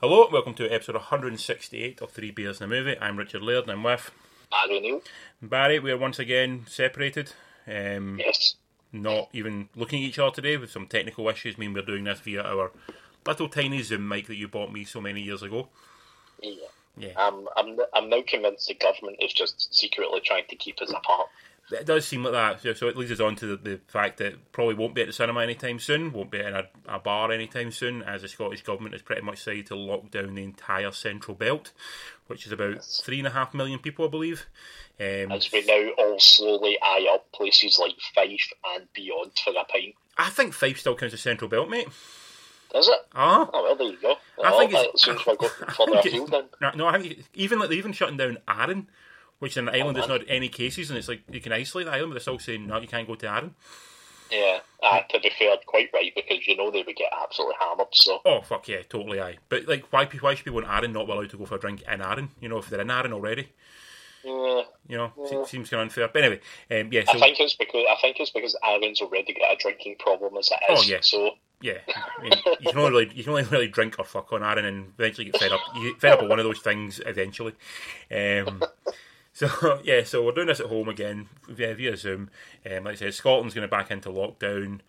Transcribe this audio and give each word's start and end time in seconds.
Hello, 0.00 0.28
welcome 0.32 0.54
to 0.54 0.66
episode 0.72 0.94
168 0.94 2.00
of 2.00 2.10
Three 2.10 2.30
Beers 2.30 2.60
in 2.60 2.64
a 2.64 2.68
Movie. 2.68 2.96
I'm 3.00 3.18
Richard 3.18 3.42
Laird 3.42 3.64
and 3.64 3.72
I'm 3.72 3.82
with 3.82 4.10
Barry 4.50 4.80
Neil. 4.80 5.02
Barry. 5.42 5.78
We 5.78 5.90
are 5.92 5.98
once 5.98 6.18
again 6.18 6.64
separated. 6.66 7.32
Um, 7.66 8.18
Yes. 8.18 8.54
Not 8.92 9.28
even 9.32 9.68
looking 9.76 10.02
at 10.02 10.08
each 10.08 10.18
other 10.18 10.34
today 10.34 10.56
with 10.56 10.70
some 10.70 10.86
technical 10.86 11.28
issues. 11.28 11.56
mean 11.58 11.74
we're 11.74 11.82
doing 11.82 12.04
this 12.04 12.18
via 12.20 12.42
our 12.42 12.72
little 13.26 13.48
tiny 13.48 13.82
Zoom 13.82 14.08
mic 14.08 14.26
that 14.26 14.36
you 14.36 14.48
bought 14.48 14.72
me 14.72 14.84
so 14.84 15.00
many 15.00 15.20
years 15.20 15.42
ago. 15.42 15.68
Yeah. 16.42 16.54
Yeah. 16.96 17.12
Um, 17.12 17.48
I'm 17.56 17.78
I'm 17.94 18.08
now 18.08 18.22
convinced 18.26 18.66
the 18.66 18.74
government 18.74 19.18
is 19.20 19.32
just 19.32 19.72
secretly 19.72 20.20
trying 20.24 20.44
to 20.48 20.56
keep 20.56 20.80
us 20.82 20.90
apart. 20.90 21.28
It 21.72 21.86
does 21.86 22.04
seem 22.06 22.24
like 22.24 22.32
that. 22.32 22.60
So, 22.62 22.72
so 22.74 22.88
it 22.88 22.96
leads 22.96 23.12
us 23.12 23.20
on 23.20 23.36
to 23.36 23.46
the, 23.46 23.56
the 23.56 23.80
fact 23.88 24.18
that 24.18 24.52
probably 24.52 24.74
won't 24.74 24.94
be 24.94 25.02
at 25.02 25.06
the 25.06 25.12
cinema 25.12 25.40
anytime 25.42 25.78
soon, 25.78 26.12
won't 26.12 26.30
be 26.30 26.40
in 26.40 26.54
a, 26.54 26.64
a 26.88 26.98
bar 26.98 27.30
anytime 27.30 27.70
soon, 27.70 28.02
as 28.02 28.22
the 28.22 28.28
Scottish 28.28 28.62
Government 28.62 28.92
has 28.94 29.02
pretty 29.02 29.22
much 29.22 29.36
decided 29.36 29.66
to 29.66 29.76
lock 29.76 30.10
down 30.10 30.34
the 30.34 30.42
entire 30.42 30.90
Central 30.90 31.36
Belt, 31.36 31.72
which 32.26 32.44
is 32.46 32.52
about 32.52 32.84
three 32.84 33.18
and 33.18 33.26
a 33.28 33.30
half 33.30 33.54
million 33.54 33.78
people, 33.78 34.04
I 34.04 34.08
believe. 34.08 34.46
Um, 34.98 35.32
As 35.32 35.50
we 35.52 35.64
now 35.64 35.90
all 35.96 36.18
slowly 36.18 36.76
eye 36.82 37.06
up 37.14 37.30
places 37.32 37.78
like 37.78 37.94
Fife 38.14 38.50
and 38.74 38.86
beyond 38.92 39.32
for 39.42 39.50
a 39.52 39.64
pint. 39.64 39.94
I 40.18 40.28
think 40.28 40.52
Fife 40.52 40.80
still 40.80 40.96
counts 40.96 41.14
as 41.14 41.20
Central 41.20 41.48
Belt, 41.48 41.70
mate. 41.70 41.88
Does 42.72 42.86
it? 42.88 42.98
Ah, 43.14 43.48
Oh 43.52 43.62
well, 43.62 43.76
there 43.76 43.86
you 43.88 43.98
go. 44.00 44.12
I 44.44 44.50
Well, 44.50 44.58
think 44.58 44.72
it's- 44.74 45.02
seems 45.02 45.24
we're 45.26 45.36
going 45.36 45.52
I 45.68 45.72
further 45.72 45.92
think 46.02 46.06
afield 46.06 46.28
it's- 46.28 46.44
then. 46.60 46.72
no, 46.76 46.86
I 46.86 46.98
think 47.00 47.24
even 47.34 47.58
like 47.58 47.68
they're 47.68 47.78
even 47.78 47.92
shutting 47.92 48.16
down 48.16 48.38
Arran, 48.46 48.88
which 49.40 49.56
in 49.56 49.68
an 49.68 49.74
island 49.74 49.96
that's 49.96 50.08
man. 50.08 50.18
not 50.18 50.26
any 50.28 50.48
cases, 50.48 50.90
and 50.90 50.98
it's 50.98 51.08
like 51.08 51.22
you 51.30 51.40
can 51.40 51.52
isolate 51.52 51.86
the 51.86 51.92
island, 51.92 52.10
but 52.10 52.14
they're 52.14 52.20
still 52.20 52.38
saying 52.38 52.66
no, 52.66 52.80
you 52.80 52.88
can't 52.88 53.06
go 53.06 53.16
to 53.16 53.26
Arran. 53.26 53.54
Yeah. 54.30 54.60
Uh, 54.82 55.00
to 55.10 55.20
be 55.20 55.30
fair, 55.38 55.56
quite 55.66 55.90
right 55.92 56.12
because 56.14 56.46
you 56.46 56.56
know 56.56 56.70
they 56.70 56.82
would 56.82 56.96
get 56.96 57.12
absolutely 57.22 57.56
hammered. 57.60 57.88
So 57.92 58.20
Oh 58.24 58.40
fuck 58.42 58.68
yeah, 58.68 58.82
totally 58.88 59.20
aye. 59.20 59.38
But 59.48 59.66
like, 59.66 59.92
why 59.92 60.06
why 60.06 60.34
should 60.34 60.44
people 60.44 60.60
in 60.60 60.66
Arran 60.66 60.92
not 60.92 61.06
be 61.06 61.12
allowed 61.12 61.30
to 61.30 61.36
go 61.36 61.46
for 61.46 61.56
a 61.56 61.60
drink 61.60 61.82
in 61.82 62.00
Arran? 62.00 62.30
You 62.40 62.48
know, 62.48 62.58
if 62.58 62.70
they're 62.70 62.80
in 62.80 62.90
Arran 62.90 63.12
already, 63.12 63.48
yeah, 64.24 64.62
you 64.88 64.96
know, 64.96 65.12
se- 65.26 65.44
seems 65.46 65.70
kind 65.70 65.82
of 65.82 65.86
unfair. 65.86 66.08
But 66.08 66.22
anyway, 66.22 66.40
um, 66.70 66.92
yeah. 66.92 67.02
I 67.08 67.18
think 67.18 67.40
it's 67.40 67.54
because 67.54 67.84
I 67.90 67.96
think 68.00 68.18
it's 68.20 68.30
because 68.30 68.56
Arran's 68.64 69.00
already 69.00 69.34
got 69.34 69.52
a 69.52 69.56
drinking 69.56 69.96
problem 69.98 70.36
as 70.36 70.50
it 70.50 70.72
is. 70.72 70.80
Oh, 70.80 70.82
yeah. 70.82 71.00
So 71.00 71.30
yeah, 71.60 71.78
I 72.18 72.22
mean, 72.22 72.32
you 72.60 72.70
can 72.70 72.78
only 72.78 72.90
really, 72.90 73.14
you 73.14 73.24
can 73.24 73.32
only 73.32 73.44
really 73.44 73.68
drink 73.68 73.98
or 73.98 74.04
fuck 74.04 74.32
on 74.32 74.42
Arran, 74.42 74.64
and 74.64 74.92
eventually 74.98 75.26
get 75.26 75.38
fed 75.38 75.52
up. 75.52 75.60
You 75.74 75.92
get 75.92 76.00
fed 76.00 76.12
up 76.12 76.20
with 76.22 76.30
one 76.30 76.38
of 76.38 76.44
those 76.44 76.60
things 76.60 77.00
eventually. 77.04 77.54
Um, 78.10 78.62
so 79.48 79.80
yeah, 79.84 80.04
so 80.04 80.24
we're 80.24 80.32
doing 80.32 80.46
this 80.48 80.60
at 80.60 80.66
home 80.66 80.88
again 80.88 81.28
via, 81.48 81.74
via 81.74 81.96
Zoom. 81.96 82.30
Um, 82.66 82.84
like 82.84 82.92
I 82.92 82.96
said, 82.96 83.14
Scotland's 83.14 83.54
going 83.54 83.66
to 83.66 83.70
back 83.70 83.90
into 83.90 84.08
lockdown. 84.10 84.80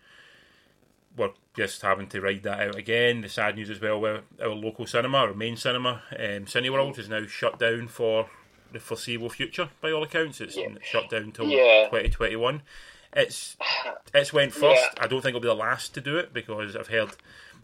We're 1.16 1.30
just 1.54 1.82
having 1.82 2.06
to 2.08 2.20
ride 2.20 2.42
that 2.44 2.60
out 2.60 2.76
again. 2.76 3.20
The 3.20 3.28
sad 3.28 3.56
news 3.56 3.68
as 3.68 3.80
well, 3.80 4.00
where 4.00 4.20
our 4.40 4.48
local 4.48 4.86
cinema, 4.86 5.18
our 5.18 5.34
main 5.34 5.56
cinema, 5.56 6.02
um, 6.12 6.46
Cineworld, 6.46 6.98
is 6.98 7.08
now 7.08 7.26
shut 7.26 7.58
down 7.58 7.88
for 7.88 8.30
the 8.72 8.80
foreseeable 8.80 9.28
future. 9.28 9.68
By 9.82 9.92
all 9.92 10.02
accounts, 10.02 10.40
it's 10.40 10.56
Yeah. 10.56 10.68
shut 10.82 11.10
down 11.10 11.32
till 11.32 11.48
Yeah. 11.48 11.84
2021. 11.90 12.62
It's 13.14 13.58
it's 14.14 14.32
went 14.32 14.52
first. 14.54 14.82
Yeah. 14.82 15.04
I 15.04 15.06
don't 15.06 15.20
think 15.20 15.36
it'll 15.36 15.40
be 15.40 15.48
the 15.48 15.54
last 15.54 15.92
to 15.94 16.00
do 16.00 16.16
it 16.16 16.32
because 16.32 16.74
I've 16.74 16.88
heard 16.88 17.10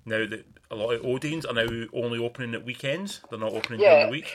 now 0.04 0.26
that 0.26 0.44
a 0.70 0.74
lot 0.74 0.90
of 0.92 1.00
Odeons 1.00 1.46
are 1.48 1.54
now 1.54 1.86
only 1.94 2.18
opening 2.18 2.54
at 2.54 2.66
weekends. 2.66 3.22
They're 3.30 3.38
not 3.38 3.52
opening 3.54 3.80
during 3.80 4.06
the 4.06 4.12
week. 4.12 4.30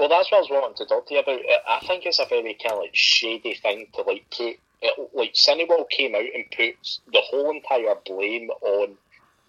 Well, 0.00 0.08
that's 0.08 0.32
what 0.32 0.38
I 0.38 0.40
was 0.40 0.50
wanting 0.50 0.76
to 0.78 0.86
talk 0.86 1.06
to 1.08 1.14
you 1.14 1.20
about. 1.20 1.40
I 1.68 1.76
I 1.76 1.86
think 1.86 2.06
it's 2.06 2.18
a 2.18 2.24
very 2.24 2.54
kind 2.54 2.72
of 2.72 2.78
like 2.78 2.94
shady 2.94 3.54
thing 3.54 3.86
to 3.94 4.02
like 4.02 4.24
put. 4.30 4.56
It, 4.80 5.10
like 5.12 5.34
Cineworld 5.34 5.90
came 5.90 6.14
out 6.14 6.24
and 6.34 6.44
put 6.56 6.98
the 7.12 7.20
whole 7.20 7.50
entire 7.50 7.94
blame 8.06 8.48
on 8.62 8.96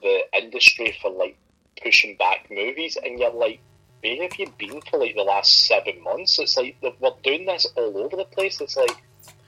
the 0.01 0.19
industry 0.33 0.93
for 1.01 1.09
like 1.09 1.37
pushing 1.81 2.17
back 2.17 2.47
movies, 2.51 2.97
and 3.01 3.17
you're 3.17 3.31
like, 3.31 3.61
where 4.03 4.21
have 4.23 4.35
you 4.35 4.51
been 4.57 4.81
for 4.81 4.99
like 4.99 5.15
the 5.15 5.23
last 5.23 5.67
seven 5.67 6.03
months? 6.03 6.37
It's 6.37 6.57
like 6.57 6.75
we're 6.81 7.11
doing 7.23 7.45
this 7.45 7.65
all 7.77 7.97
over 7.97 8.17
the 8.17 8.25
place. 8.25 8.59
It's 8.59 8.75
like, 8.75 9.01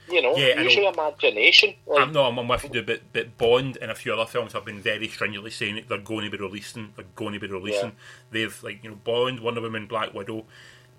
you 0.08 0.22
know, 0.22 0.34
Yeah, 0.36 0.62
use 0.62 0.74
your 0.74 0.90
imagination. 0.90 1.74
Like, 1.86 2.00
I'm 2.00 2.12
not. 2.12 2.38
I'm 2.38 2.48
with 2.48 2.74
you, 2.74 2.82
but 2.82 3.02
but 3.12 3.36
Bond 3.36 3.76
and 3.82 3.90
a 3.90 3.94
few 3.94 4.14
other 4.14 4.24
films 4.24 4.54
have 4.54 4.64
been 4.64 4.80
very 4.80 5.08
stringently 5.08 5.50
saying 5.50 5.74
that 5.74 5.88
they're 5.90 5.98
going 5.98 6.24
to 6.24 6.34
be 6.34 6.42
releasing. 6.42 6.94
They're 6.96 7.04
going 7.14 7.34
to 7.34 7.40
be 7.40 7.48
releasing. 7.48 7.92
They've 8.30 8.58
like 8.62 8.82
you 8.82 8.88
know 8.88 8.96
Bond, 8.96 9.40
Wonder 9.40 9.60
Woman, 9.60 9.86
Black 9.86 10.14
Widow. 10.14 10.46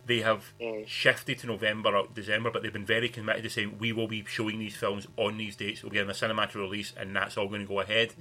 They 0.06 0.22
have 0.22 0.54
Mm. 0.62 0.88
shifted 0.88 1.40
to 1.40 1.48
November 1.48 1.96
or 1.96 2.08
December, 2.14 2.52
but 2.52 2.62
they've 2.62 2.72
been 2.72 2.86
very 2.86 3.10
committed 3.10 3.44
to 3.44 3.50
saying 3.50 3.80
we 3.80 3.92
will 3.92 4.08
be 4.08 4.24
showing 4.28 4.60
these 4.60 4.76
films 4.76 5.08
on 5.18 5.38
these 5.38 5.56
dates. 5.56 5.82
We'll 5.82 5.92
give 5.92 6.06
them 6.08 6.12
a 6.16 6.18
cinematic 6.18 6.56
release, 6.56 6.94
and 6.96 7.16
that's 7.16 7.38
all 7.38 7.48
going 7.48 7.62
to 7.62 7.68
go 7.68 7.80
ahead. 7.80 8.14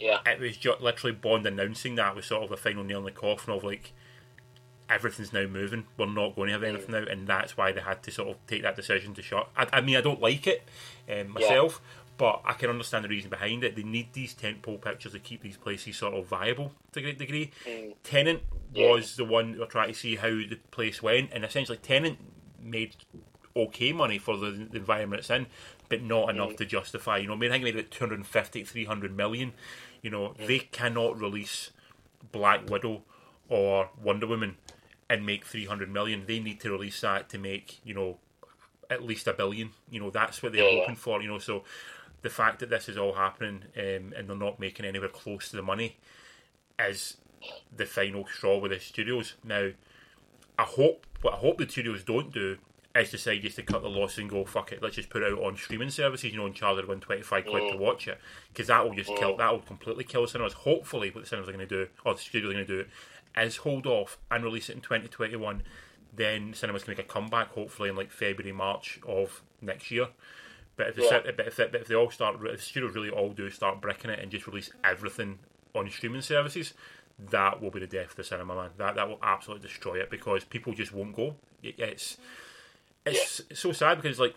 yeah, 0.00 0.20
it 0.26 0.38
was 0.38 0.56
just 0.56 0.80
literally 0.80 1.16
Bond 1.16 1.44
announcing 1.44 1.96
that 1.96 2.14
was 2.14 2.26
sort 2.26 2.44
of 2.44 2.50
the 2.50 2.56
final 2.56 2.84
nail 2.84 2.98
in 3.00 3.04
the 3.04 3.10
coffin 3.10 3.52
of 3.52 3.64
like 3.64 3.92
everything's 4.88 5.32
now 5.32 5.46
moving. 5.46 5.86
We're 5.96 6.06
not 6.06 6.36
going 6.36 6.46
to 6.48 6.52
have 6.52 6.62
anything 6.62 6.92
now, 6.92 7.04
and 7.10 7.26
that's 7.26 7.56
why 7.56 7.72
they 7.72 7.80
had 7.80 8.02
to 8.04 8.10
sort 8.10 8.28
of 8.28 8.46
take 8.46 8.62
that 8.62 8.76
decision 8.76 9.12
to 9.14 9.22
shut. 9.22 9.48
I, 9.56 9.66
I 9.72 9.80
mean, 9.80 9.96
I 9.96 10.00
don't 10.00 10.20
like 10.20 10.46
it 10.46 10.62
um, 11.10 11.30
myself, 11.32 11.80
but 12.18 12.42
I 12.44 12.52
can 12.52 12.68
understand 12.68 13.04
the 13.04 13.08
reason 13.08 13.30
behind 13.30 13.64
it. 13.64 13.76
They 13.76 13.82
need 13.84 14.12
these 14.12 14.34
tentpole 14.34 14.80
pictures 14.80 15.12
to 15.12 15.18
keep 15.20 15.40
these 15.40 15.56
places 15.56 15.96
sort 15.96 16.14
of 16.14 16.26
viable 16.26 16.72
to 16.92 17.00
a 17.00 17.02
great 17.02 17.18
degree. 17.18 17.52
Mm. 17.64 17.94
Tenet 18.02 18.42
Yeah. 18.74 18.90
was 18.90 19.16
the 19.16 19.24
one 19.24 19.52
we 19.52 19.58
were 19.60 19.66
trying 19.66 19.88
to 19.88 19.94
see 19.94 20.16
how 20.16 20.28
the 20.28 20.58
place 20.70 21.00
went, 21.02 21.30
and 21.32 21.44
essentially 21.44 21.78
Tenet 21.78 22.18
made 22.60 22.96
okay 23.56 23.92
money 23.92 24.18
for 24.18 24.36
the, 24.36 24.50
the 24.50 24.76
environment 24.78 25.20
it's 25.20 25.30
in, 25.30 25.46
but 25.88 26.02
not 26.02 26.26
mm. 26.26 26.30
enough 26.30 26.56
to 26.56 26.64
justify. 26.66 27.18
You 27.18 27.28
know, 27.28 27.34
I 27.34 27.36
mean, 27.36 27.50
I 27.50 27.54
think 27.54 27.64
they 27.64 27.72
made 27.72 27.78
about 27.80 27.90
250, 27.92 28.64
300 28.64 29.16
million. 29.16 29.52
You 30.02 30.10
know, 30.10 30.34
they 30.38 30.58
cannot 30.58 31.20
release 31.20 31.70
Black 32.32 32.68
Widow 32.68 33.02
or 33.48 33.90
Wonder 34.02 34.26
Woman 34.26 34.56
and 35.08 35.24
make 35.24 35.44
300 35.44 35.90
million. 35.90 36.24
They 36.26 36.40
need 36.40 36.60
to 36.60 36.70
release 36.70 37.00
that 37.00 37.28
to 37.30 37.38
make, 37.38 37.80
you 37.84 37.94
know, 37.94 38.18
at 38.90 39.02
least 39.02 39.26
a 39.26 39.32
billion. 39.32 39.70
You 39.90 40.00
know, 40.00 40.10
that's 40.10 40.42
what 40.42 40.52
they're 40.52 40.64
Yeah. 40.68 40.80
hoping 40.80 40.96
for, 40.96 41.22
you 41.22 41.28
know, 41.28 41.38
so 41.38 41.64
the 42.22 42.30
fact 42.30 42.58
that 42.60 42.70
this 42.70 42.88
is 42.88 42.96
all 42.96 43.14
happening 43.14 43.64
um, 43.76 44.12
and 44.16 44.28
they're 44.28 44.36
not 44.36 44.58
making 44.58 44.86
anywhere 44.86 45.08
close 45.08 45.50
to 45.50 45.56
the 45.56 45.62
money 45.62 45.96
is 46.78 47.18
the 47.74 47.86
final 47.86 48.26
straw 48.26 48.58
with 48.58 48.72
the 48.72 48.80
studios. 48.80 49.34
Now, 49.44 49.70
I 50.58 50.64
hope 50.64 51.06
what 51.22 51.34
I 51.34 51.36
hope 51.36 51.58
the 51.58 51.68
studios 51.68 52.02
don't 52.02 52.32
do 52.32 52.58
is 52.96 53.10
decide 53.10 53.42
just 53.42 53.54
to 53.56 53.62
cut 53.62 53.82
the 53.82 53.88
loss 53.88 54.18
and 54.18 54.28
go 54.28 54.44
fuck 54.44 54.72
it. 54.72 54.82
Let's 54.82 54.96
just 54.96 55.10
put 55.10 55.22
it 55.22 55.32
out 55.32 55.38
on 55.38 55.56
streaming 55.56 55.90
services, 55.90 56.32
you 56.32 56.38
know, 56.38 56.46
and 56.46 56.54
charge 56.54 56.78
everyone 56.78 57.00
twenty 57.00 57.22
five 57.22 57.46
quid 57.46 57.70
to 57.72 57.78
watch 57.78 58.08
it 58.08 58.18
because 58.52 58.66
that 58.66 58.84
will 58.84 58.94
just 58.94 59.14
kill 59.16 59.36
that 59.36 59.52
will 59.52 59.60
completely 59.60 60.04
kill 60.04 60.22
the 60.22 60.28
cinemas. 60.28 60.54
Hopefully, 60.54 61.10
what 61.10 61.22
the 61.22 61.28
cinemas 61.28 61.48
are 61.48 61.52
going 61.52 61.68
to 61.68 61.84
do 61.84 61.90
or 62.04 62.14
the 62.14 62.20
studios 62.20 62.50
are 62.50 62.54
going 62.54 62.66
to 62.66 62.84
do 62.84 62.88
is 63.36 63.58
hold 63.58 63.86
off 63.86 64.18
and 64.30 64.42
release 64.42 64.68
it 64.68 64.74
in 64.74 64.80
twenty 64.80 65.06
twenty 65.06 65.36
one. 65.36 65.62
Then 66.12 66.54
cinemas 66.54 66.82
can 66.82 66.92
make 66.92 66.98
a 66.98 67.04
comeback, 67.04 67.50
hopefully 67.50 67.88
in 67.88 67.94
like 67.94 68.10
February 68.10 68.52
March 68.52 68.98
of 69.06 69.42
next 69.60 69.92
year. 69.92 70.08
But 70.78 70.86
if 70.88 70.94
they 70.96 71.04
Yeah. 71.04 71.20
but 71.36 71.46
if 71.46 71.56
they, 71.56 71.66
but 71.66 71.80
if 71.82 71.88
they 71.88 71.94
all 71.94 72.10
start, 72.10 72.36
if 72.46 72.62
studios 72.64 72.94
really 72.94 73.10
all 73.10 73.30
do 73.34 73.50
start 73.50 73.82
bricking 73.82 74.10
it 74.10 74.20
and 74.20 74.30
just 74.30 74.46
release 74.46 74.70
everything 74.82 75.38
on 75.74 75.90
streaming 75.90 76.22
services, 76.22 76.72
that 77.18 77.60
will 77.60 77.70
be 77.70 77.80
the 77.80 77.86
death 77.86 78.10
of 78.10 78.16
the 78.16 78.24
cinema, 78.24 78.54
man. 78.54 78.70
That 78.78 78.94
that 78.94 79.08
will 79.08 79.18
absolutely 79.22 79.68
destroy 79.68 79.96
it 79.96 80.08
because 80.08 80.44
people 80.44 80.72
just 80.72 80.92
won't 80.92 81.14
go. 81.14 81.36
It- 81.62 81.78
It's 81.78 82.16
it's 83.04 83.42
so 83.54 83.72
sad 83.72 84.00
because 84.00 84.18
like 84.20 84.34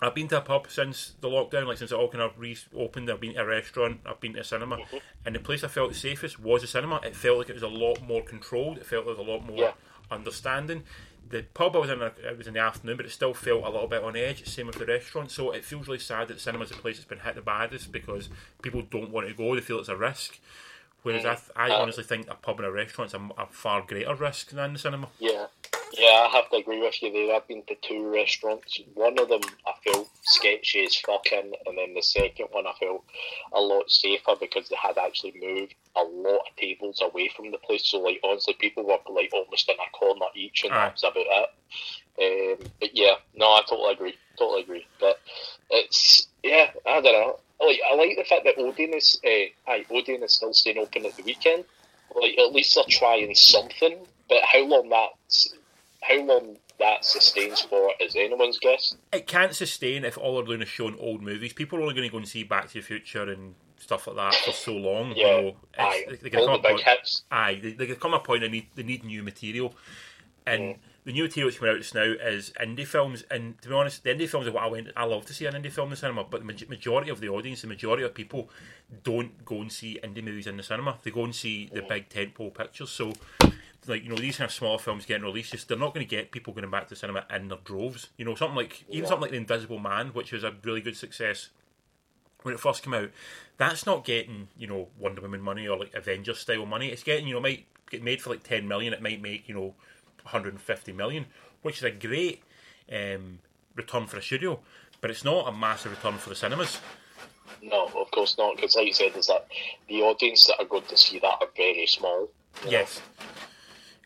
I've 0.00 0.14
been 0.16 0.26
to 0.28 0.38
a 0.38 0.40
pub 0.40 0.66
since 0.68 1.14
the 1.20 1.28
lockdown, 1.28 1.66
like 1.68 1.78
since 1.78 1.92
it 1.92 1.94
all 1.94 2.08
kind 2.08 2.22
of 2.22 2.36
reopened. 2.40 3.08
I've 3.08 3.20
been 3.20 3.34
to 3.34 3.42
a 3.42 3.46
restaurant, 3.46 4.00
I've 4.04 4.18
been 4.20 4.32
to 4.34 4.40
a 4.40 4.44
cinema, 4.44 4.78
mm-hmm. 4.78 4.96
and 5.24 5.34
the 5.36 5.38
place 5.40 5.62
I 5.62 5.68
felt 5.68 5.94
safest 5.94 6.40
was 6.40 6.64
a 6.64 6.66
cinema. 6.66 6.96
It 7.04 7.14
felt 7.14 7.38
like 7.38 7.50
it 7.50 7.54
was 7.54 7.62
a 7.62 7.68
lot 7.68 8.02
more 8.02 8.22
controlled. 8.22 8.78
It 8.78 8.86
felt 8.86 9.06
like 9.06 9.16
there 9.16 9.24
was 9.24 9.28
a 9.28 9.30
lot 9.32 9.46
more 9.46 9.58
Yeah. 9.58 9.72
understanding. 10.10 10.82
The 11.28 11.42
pub 11.54 11.76
I 11.76 11.78
was 11.78 11.90
in, 11.90 12.02
it 12.02 12.36
was 12.36 12.46
in 12.46 12.54
the 12.54 12.60
afternoon, 12.60 12.98
but 12.98 13.06
it 13.06 13.12
still 13.12 13.32
felt 13.32 13.64
a 13.64 13.70
little 13.70 13.88
bit 13.88 14.02
on 14.02 14.16
edge. 14.16 14.46
Same 14.46 14.66
with 14.66 14.78
the 14.78 14.86
restaurant, 14.86 15.30
so 15.30 15.50
it 15.50 15.64
feels 15.64 15.86
really 15.86 15.98
sad 15.98 16.28
that 16.28 16.40
cinema's 16.40 16.70
a 16.70 16.74
place 16.74 16.96
that's 16.96 17.08
been 17.08 17.20
hit 17.20 17.34
the 17.34 17.40
baddest 17.40 17.90
because 17.90 18.28
people 18.60 18.82
don't 18.82 19.10
want 19.10 19.28
to 19.28 19.34
go. 19.34 19.54
They 19.54 19.62
feel 19.62 19.78
it's 19.78 19.88
a 19.88 19.96
risk. 19.96 20.38
Whereas 21.02 21.24
I, 21.24 21.34
mm. 21.34 21.38
th- 21.38 21.50
I 21.56 21.70
honestly 21.74 22.04
think 22.04 22.28
a 22.28 22.34
pub 22.34 22.58
and 22.58 22.66
a 22.66 22.70
restaurant's 22.70 23.14
a, 23.14 23.28
a 23.38 23.46
far 23.46 23.82
greater 23.82 24.14
risk 24.14 24.50
than 24.50 24.74
the 24.74 24.78
cinema. 24.78 25.08
Yeah, 25.18 25.46
yeah, 25.92 26.26
I 26.26 26.28
have 26.32 26.50
to 26.50 26.56
agree 26.56 26.80
with 26.80 27.02
you 27.02 27.12
there. 27.12 27.34
I've 27.34 27.46
been 27.48 27.62
to 27.64 27.74
two 27.82 28.12
restaurants. 28.12 28.80
One 28.94 29.18
of 29.18 29.28
them 29.28 29.42
I 29.66 29.72
felt 29.84 30.08
sketchy 30.22 30.84
as 30.84 30.96
fucking, 30.96 31.52
and 31.66 31.78
then 31.78 31.94
the 31.94 32.02
second 32.02 32.46
one 32.50 32.66
I 32.66 32.72
felt 32.78 33.04
a 33.52 33.60
lot 33.60 33.90
safer 33.90 34.34
because 34.40 34.68
they 34.68 34.76
had 34.76 34.98
actually 34.98 35.34
moved 35.40 35.74
a 35.96 36.02
lot 36.02 36.40
of 36.48 36.56
tables 36.56 37.02
away 37.02 37.30
from 37.34 37.50
the 37.50 37.58
place. 37.58 37.86
So, 37.86 37.98
like, 37.98 38.20
honestly, 38.24 38.54
people 38.58 38.84
were 38.84 38.98
like 39.12 39.30
almost 39.32 39.68
in 39.68 39.76
a 39.76 39.90
corner 39.96 40.26
each, 40.34 40.64
and 40.64 40.72
that 40.72 40.92
was 40.92 41.04
about 41.04 41.26
it. 41.26 41.50
Um, 42.20 42.66
but 42.80 42.94
yeah, 42.94 43.14
no, 43.34 43.46
I 43.46 43.62
totally 43.68 43.92
agree. 43.92 44.14
Totally 44.38 44.62
agree. 44.62 44.86
But 45.00 45.20
it's 45.70 46.28
yeah, 46.42 46.70
I 46.86 47.00
don't 47.00 47.12
know. 47.12 47.38
Like, 47.60 47.80
I 47.88 47.94
like 47.94 48.16
the 48.16 48.24
fact 48.24 48.44
that 48.44 48.58
Odeon 48.58 48.94
is, 48.94 49.20
uh, 49.24 49.70
aye, 49.70 49.84
Odeon 49.90 50.22
is 50.24 50.32
still 50.32 50.52
staying 50.52 50.78
open 50.78 51.06
at 51.06 51.16
the 51.16 51.22
weekend. 51.22 51.64
Like, 52.14 52.36
at 52.38 52.52
least 52.52 52.74
they're 52.74 52.84
trying 52.88 53.34
something. 53.34 53.98
But 54.28 54.42
how 54.42 54.64
long 54.64 54.88
that's, 54.88 55.54
how 56.02 56.20
long 56.22 56.56
that 56.78 57.04
sustains 57.04 57.60
for 57.60 57.92
is 58.00 58.16
anyone's 58.16 58.58
guess. 58.58 58.96
It 59.12 59.26
can't 59.26 59.54
sustain 59.54 60.04
if 60.04 60.18
all 60.18 60.36
they're 60.36 60.44
doing 60.46 60.62
is 60.62 60.68
showing 60.68 60.96
old 60.98 61.22
movies. 61.22 61.52
People 61.52 61.78
are 61.78 61.82
only 61.82 61.94
going 61.94 62.06
to 62.08 62.12
go 62.12 62.18
and 62.18 62.28
see 62.28 62.42
Back 62.42 62.68
to 62.68 62.74
the 62.74 62.80
Future 62.80 63.30
and 63.30 63.54
stuff 63.78 64.06
like 64.06 64.16
that 64.16 64.34
for 64.44 64.52
so 64.52 64.72
long. 64.74 65.12
Yeah, 65.16 65.36
you 65.36 65.42
know, 65.42 65.56
aye. 65.78 66.04
they, 66.22 66.28
they 66.30 66.36
All 66.38 66.46
the 66.52 66.58
big 66.58 66.72
point, 66.72 66.80
hits. 66.82 67.22
aye, 67.30 67.60
they, 67.62 67.72
they 67.72 67.86
come 67.94 68.14
a 68.14 68.18
point 68.20 68.40
they 68.42 68.48
need 68.48 68.66
they 68.74 68.82
need 68.82 69.04
new 69.04 69.22
material, 69.22 69.74
and 70.46 70.62
Mm. 70.62 70.78
the 71.04 71.12
new 71.12 71.22
material 71.24 71.50
that's 71.50 71.58
coming 71.60 71.74
out 71.74 71.80
just 71.80 71.94
now 71.94 72.02
is 72.02 72.52
indie 72.60 72.86
films. 72.86 73.24
And 73.30 73.60
to 73.62 73.68
be 73.68 73.74
honest, 73.74 74.02
the 74.04 74.10
indie 74.10 74.28
films 74.28 74.46
are 74.48 74.52
what 74.52 74.64
I 74.64 74.68
went. 74.68 74.88
I 74.96 75.04
love 75.04 75.24
to 75.26 75.34
see 75.34 75.46
an 75.46 75.54
indie 75.54 75.70
film 75.70 75.86
in 75.86 75.90
the 75.90 75.96
cinema, 75.96 76.24
but 76.24 76.40
the 76.46 76.66
majority 76.68 77.10
of 77.10 77.20
the 77.20 77.28
audience, 77.28 77.62
the 77.62 77.68
majority 77.68 78.02
of 78.02 78.12
people, 78.14 78.50
don't 79.04 79.44
go 79.44 79.60
and 79.60 79.70
see 79.70 80.00
indie 80.02 80.22
movies 80.24 80.46
in 80.48 80.56
the 80.56 80.62
cinema. 80.64 80.98
They 81.02 81.10
go 81.12 81.24
and 81.24 81.34
see 81.34 81.68
Mm. 81.72 81.74
the 81.74 81.82
big 81.82 82.08
tentpole 82.08 82.52
pictures. 82.54 82.90
So. 82.90 83.12
Like 83.86 84.04
you 84.04 84.10
know, 84.10 84.16
these 84.16 84.36
kind 84.36 84.48
of 84.48 84.54
smaller 84.54 84.78
films 84.78 85.06
getting 85.06 85.24
released, 85.24 85.52
just 85.52 85.68
they're 85.68 85.76
not 85.78 85.92
going 85.94 86.06
to 86.06 86.10
get 86.10 86.30
people 86.30 86.52
going 86.52 86.70
back 86.70 86.84
to 86.84 86.90
the 86.90 86.96
cinema 86.96 87.24
in 87.34 87.48
their 87.48 87.58
droves. 87.64 88.08
You 88.16 88.24
know, 88.24 88.34
something 88.34 88.56
like 88.56 88.84
even 88.88 89.02
Yeah. 89.02 89.08
something 89.08 89.22
like 89.22 89.30
The 89.32 89.36
Invisible 89.38 89.78
Man, 89.78 90.08
which 90.08 90.32
was 90.32 90.44
a 90.44 90.54
really 90.62 90.80
good 90.80 90.96
success 90.96 91.48
when 92.42 92.54
it 92.54 92.60
first 92.60 92.82
came 92.82 92.94
out, 92.94 93.10
that's 93.56 93.86
not 93.86 94.04
getting 94.04 94.48
you 94.58 94.66
know 94.66 94.88
Wonder 94.98 95.22
Woman 95.22 95.40
money 95.40 95.66
or 95.66 95.78
like 95.78 95.94
Avengers 95.94 96.38
style 96.38 96.66
money. 96.66 96.88
It's 96.88 97.02
getting 97.02 97.26
you 97.26 97.34
know 97.34 97.40
might 97.40 97.66
get 97.90 98.02
made 98.02 98.20
for 98.22 98.30
like 98.30 98.42
ten 98.42 98.68
million. 98.68 98.92
It 98.92 99.02
might 99.02 99.20
make 99.20 99.48
you 99.48 99.54
know 99.54 99.74
150 100.22 100.92
million, 100.92 101.26
which 101.62 101.78
is 101.78 101.84
a 101.84 101.90
great 101.90 102.42
um, 102.92 103.40
return 103.74 104.06
for 104.06 104.18
a 104.18 104.22
studio, 104.22 104.60
but 105.00 105.10
it's 105.10 105.24
not 105.24 105.48
a 105.48 105.52
massive 105.52 105.92
return 105.92 106.18
for 106.18 106.28
the 106.28 106.36
cinemas. 106.36 106.80
No, 107.62 107.86
of 107.86 108.10
course 108.10 108.36
not, 108.38 108.56
because 108.56 108.76
like 108.76 108.86
you 108.86 108.92
said, 108.92 109.16
is 109.16 109.26
that 109.28 109.46
the 109.88 110.02
audience 110.02 110.46
that 110.46 110.58
are 110.58 110.64
going 110.66 110.84
to 110.84 110.96
see 110.96 111.18
that 111.20 111.38
are 111.40 111.48
very 111.56 111.86
small. 111.86 112.28
Yes. 112.68 113.00
know. 113.00 113.26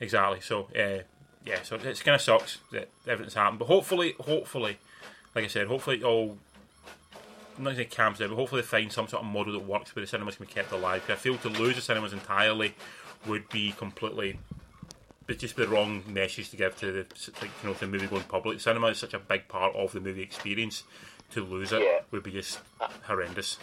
Exactly. 0.00 0.40
So 0.40 0.68
uh, 0.76 1.02
yeah, 1.44 1.62
so 1.62 1.76
it's 1.76 2.02
kind 2.02 2.14
of 2.14 2.20
sucks 2.20 2.58
that 2.72 2.88
everything's 3.06 3.34
happened, 3.34 3.58
but 3.60 3.66
hopefully, 3.66 4.14
hopefully, 4.20 4.78
like 5.34 5.44
I 5.44 5.48
said, 5.48 5.66
hopefully 5.68 5.98
it 5.98 6.04
all. 6.04 6.38
I'm 7.56 7.64
not 7.64 7.70
going 7.74 7.76
to 7.86 7.90
say 7.90 7.96
calms 7.96 8.18
down, 8.18 8.28
but 8.28 8.34
hopefully 8.36 8.60
they 8.60 8.66
find 8.66 8.92
some 8.92 9.08
sort 9.08 9.22
of 9.22 9.30
model 9.30 9.54
that 9.54 9.60
works 9.60 9.96
where 9.96 10.02
the 10.04 10.06
cinemas 10.06 10.36
can 10.36 10.44
be 10.44 10.52
kept 10.52 10.72
alive. 10.72 11.00
'Cause 11.06 11.12
I 11.16 11.18
feel 11.18 11.38
to 11.38 11.48
lose 11.48 11.76
the 11.76 11.80
cinemas 11.80 12.12
entirely 12.12 12.74
would 13.26 13.48
be 13.48 13.72
completely 13.72 14.38
but 15.26 15.38
just 15.38 15.56
the 15.56 15.66
wrong 15.66 16.04
message 16.06 16.50
to 16.50 16.56
give 16.56 16.76
to 16.78 16.92
the 16.92 17.06
like, 17.40 17.50
you 17.62 17.68
know 17.68 17.74
to 17.74 17.80
the 17.80 17.86
movie 17.86 18.06
going 18.06 18.22
public. 18.24 18.60
Cinema 18.60 18.88
is 18.88 18.98
such 18.98 19.14
a 19.14 19.18
big 19.18 19.48
part 19.48 19.74
of 19.74 19.90
the 19.92 20.00
movie 20.00 20.22
experience. 20.22 20.84
To 21.32 21.42
lose 21.44 21.72
it 21.72 21.82
Yeah. 21.82 22.00
would 22.12 22.22
be 22.22 22.30
just 22.30 22.60
horrendous. 23.04 23.58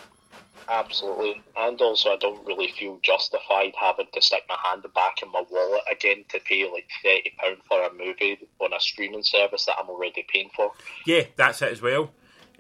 Absolutely. 0.70 1.42
And 1.58 1.80
also, 1.82 2.12
I 2.12 2.18
don't 2.18 2.46
really 2.46 2.70
feel 2.78 3.00
justified 3.02 3.74
having 3.80 4.08
to 4.14 4.22
stick 4.22 4.44
my 4.50 4.58
hand 4.66 4.84
back 4.96 5.22
in 5.22 5.32
my 5.32 5.44
wallet 5.50 5.82
again 5.92 6.26
to 6.30 6.40
pay 6.40 6.70
like 6.72 6.88
£30 7.06 7.58
for 7.68 7.84
a 7.84 7.94
movie 7.94 8.38
on 8.60 8.74
a 8.74 8.80
streaming 8.80 9.24
service 9.24 9.66
that 9.66 9.76
I'm 9.80 9.90
already 9.90 10.26
paying 10.32 10.50
for. 10.56 10.72
Yeah, 11.06 11.24
that's 11.36 11.62
it 11.62 11.72
as 11.72 11.82
well. 11.82 12.12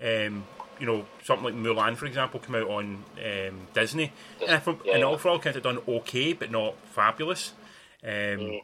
Um, 0.02 0.46
you 0.80 0.86
know, 0.86 1.06
something 1.24 1.46
like 1.46 1.54
Mulan, 1.56 1.96
for 1.96 2.06
example, 2.06 2.40
come 2.40 2.56
out 2.56 2.68
on 2.68 3.04
um, 3.24 3.68
Disney, 3.74 4.12
and, 4.46 4.62
from, 4.62 4.80
Yeah, 4.84 4.96
and 4.96 5.04
all 5.04 5.18
for 5.18 5.30
all 5.30 5.40
it 5.40 5.64
done 5.64 5.80
okay, 5.88 6.34
but 6.34 6.52
not 6.52 6.76
fabulous. 6.86 7.54
Um, 8.04 8.10
Mm. 8.10 8.64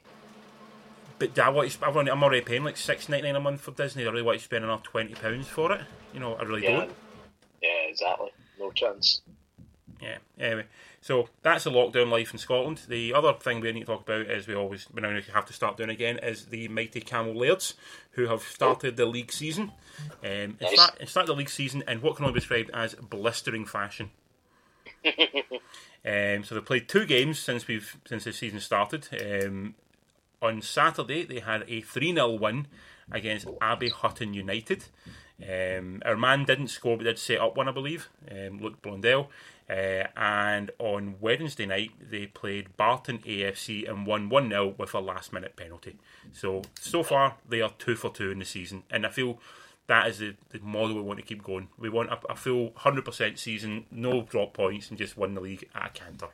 But 1.19 1.37
I 1.37 1.49
want 1.49 1.67
to, 1.67 1.73
sp- 1.75 1.83
I've 1.83 1.95
already- 1.95 2.11
I'm 2.11 2.23
already 2.23 2.39
paying 2.41 2.63
like 2.63 2.77
six 2.77 3.09
ninety 3.09 3.27
nine 3.27 3.35
a 3.35 3.41
month 3.41 3.59
for 3.59 3.71
Disney. 3.71 4.03
I 4.03 4.09
really 4.09 4.21
want 4.21 4.39
to 4.39 4.43
spend 4.45 4.63
another 4.63 4.81
twenty 4.83 5.13
pounds 5.15 5.47
for 5.49 5.69
it. 5.73 5.81
You 6.13 6.21
know, 6.21 6.35
I 6.35 6.43
really 6.43 6.63
Yeah. 6.63 6.77
don't. 6.77 6.95
Yeah, 7.61 7.69
exactly. 7.89 8.31
No 8.59 8.71
chance. 8.71 9.21
Yeah. 10.01 10.17
Anyway, 10.39 10.65
so 11.01 11.29
that's 11.41 11.65
the 11.65 11.71
lockdown 11.71 12.09
life 12.09 12.31
in 12.31 12.39
Scotland. 12.39 12.81
The 12.87 13.13
other 13.13 13.33
thing 13.33 13.59
we 13.59 13.71
need 13.71 13.81
to 13.81 13.85
talk 13.85 14.01
about 14.01 14.21
is 14.21 14.47
we 14.47 14.55
always 14.55 14.87
we 14.93 15.01
now 15.01 15.17
have 15.33 15.45
to 15.45 15.53
start 15.53 15.77
doing 15.77 15.89
again 15.89 16.19
is 16.19 16.45
the 16.45 16.67
mighty 16.69 17.01
Cammell 17.01 17.35
Lairds, 17.35 17.73
who 18.11 18.27
have 18.27 18.41
started 18.43 18.95
the 18.97 19.05
league 19.05 19.31
season. 19.31 19.71
Um, 20.23 20.29
and 20.29 20.61
Nice. 20.61 20.73
start, 20.73 21.09
start 21.09 21.27
the 21.27 21.33
league 21.33 21.49
season 21.49 21.83
in 21.87 22.01
what 22.01 22.15
can 22.15 22.25
only 22.25 22.35
be 22.35 22.39
described 22.39 22.69
as 22.73 22.95
blistering 22.95 23.65
fashion. 23.65 24.11
um, 25.05 26.43
so 26.43 26.55
they 26.55 26.61
played 26.61 26.87
two 26.87 27.05
games 27.05 27.39
since 27.39 27.67
we've 27.67 27.97
since 28.05 28.23
the 28.23 28.33
season 28.33 28.59
started. 28.59 29.07
Um, 29.45 29.75
on 30.41 30.61
Saturday, 30.61 31.25
they 31.25 31.39
had 31.39 31.65
a 31.67 31.81
3 31.81 32.13
0 32.13 32.31
win 32.31 32.67
against 33.11 33.47
Abbey 33.61 33.89
Hulton 33.89 34.33
United. 34.33 34.85
Um, 35.41 36.01
our 36.05 36.17
man 36.17 36.45
didn't 36.45 36.67
score, 36.67 36.97
but 36.97 37.03
did 37.05 37.19
set 37.19 37.39
up 37.39 37.55
one, 37.55 37.67
I 37.67 37.71
believe, 37.71 38.09
um, 38.29 38.59
Luke 38.59 38.81
Blondell. 38.81 39.27
Uh, 39.69 40.07
and 40.17 40.71
on 40.79 41.15
Wednesday 41.19 41.65
night, 41.65 41.91
they 42.09 42.25
played 42.25 42.75
Barton 42.75 43.19
AFC 43.19 43.87
and 43.87 44.07
won 44.07 44.27
1 44.27 44.49
0 44.49 44.75
with 44.77 44.93
a 44.95 44.99
last 44.99 45.31
minute 45.31 45.55
penalty. 45.55 45.97
So, 46.33 46.63
so 46.79 47.03
far, 47.03 47.35
they 47.47 47.61
are 47.61 47.71
2 47.77 47.95
for 47.95 48.09
2 48.09 48.31
in 48.31 48.39
the 48.39 48.45
season. 48.45 48.83
And 48.89 49.05
I 49.05 49.09
feel 49.09 49.39
that 49.85 50.07
is 50.07 50.19
the, 50.19 50.35
the 50.49 50.59
model 50.59 50.95
we 50.95 51.01
want 51.01 51.19
to 51.19 51.25
keep 51.25 51.43
going. 51.43 51.67
We 51.77 51.89
want 51.89 52.09
a, 52.09 52.19
a 52.29 52.35
full 52.35 52.71
100% 52.71 53.37
season, 53.37 53.85
no 53.91 54.23
drop 54.23 54.53
points, 54.53 54.89
and 54.89 54.97
just 54.97 55.17
win 55.17 55.35
the 55.35 55.41
league 55.41 55.69
at 55.75 55.87
a 55.87 55.89
canter. 55.89 56.29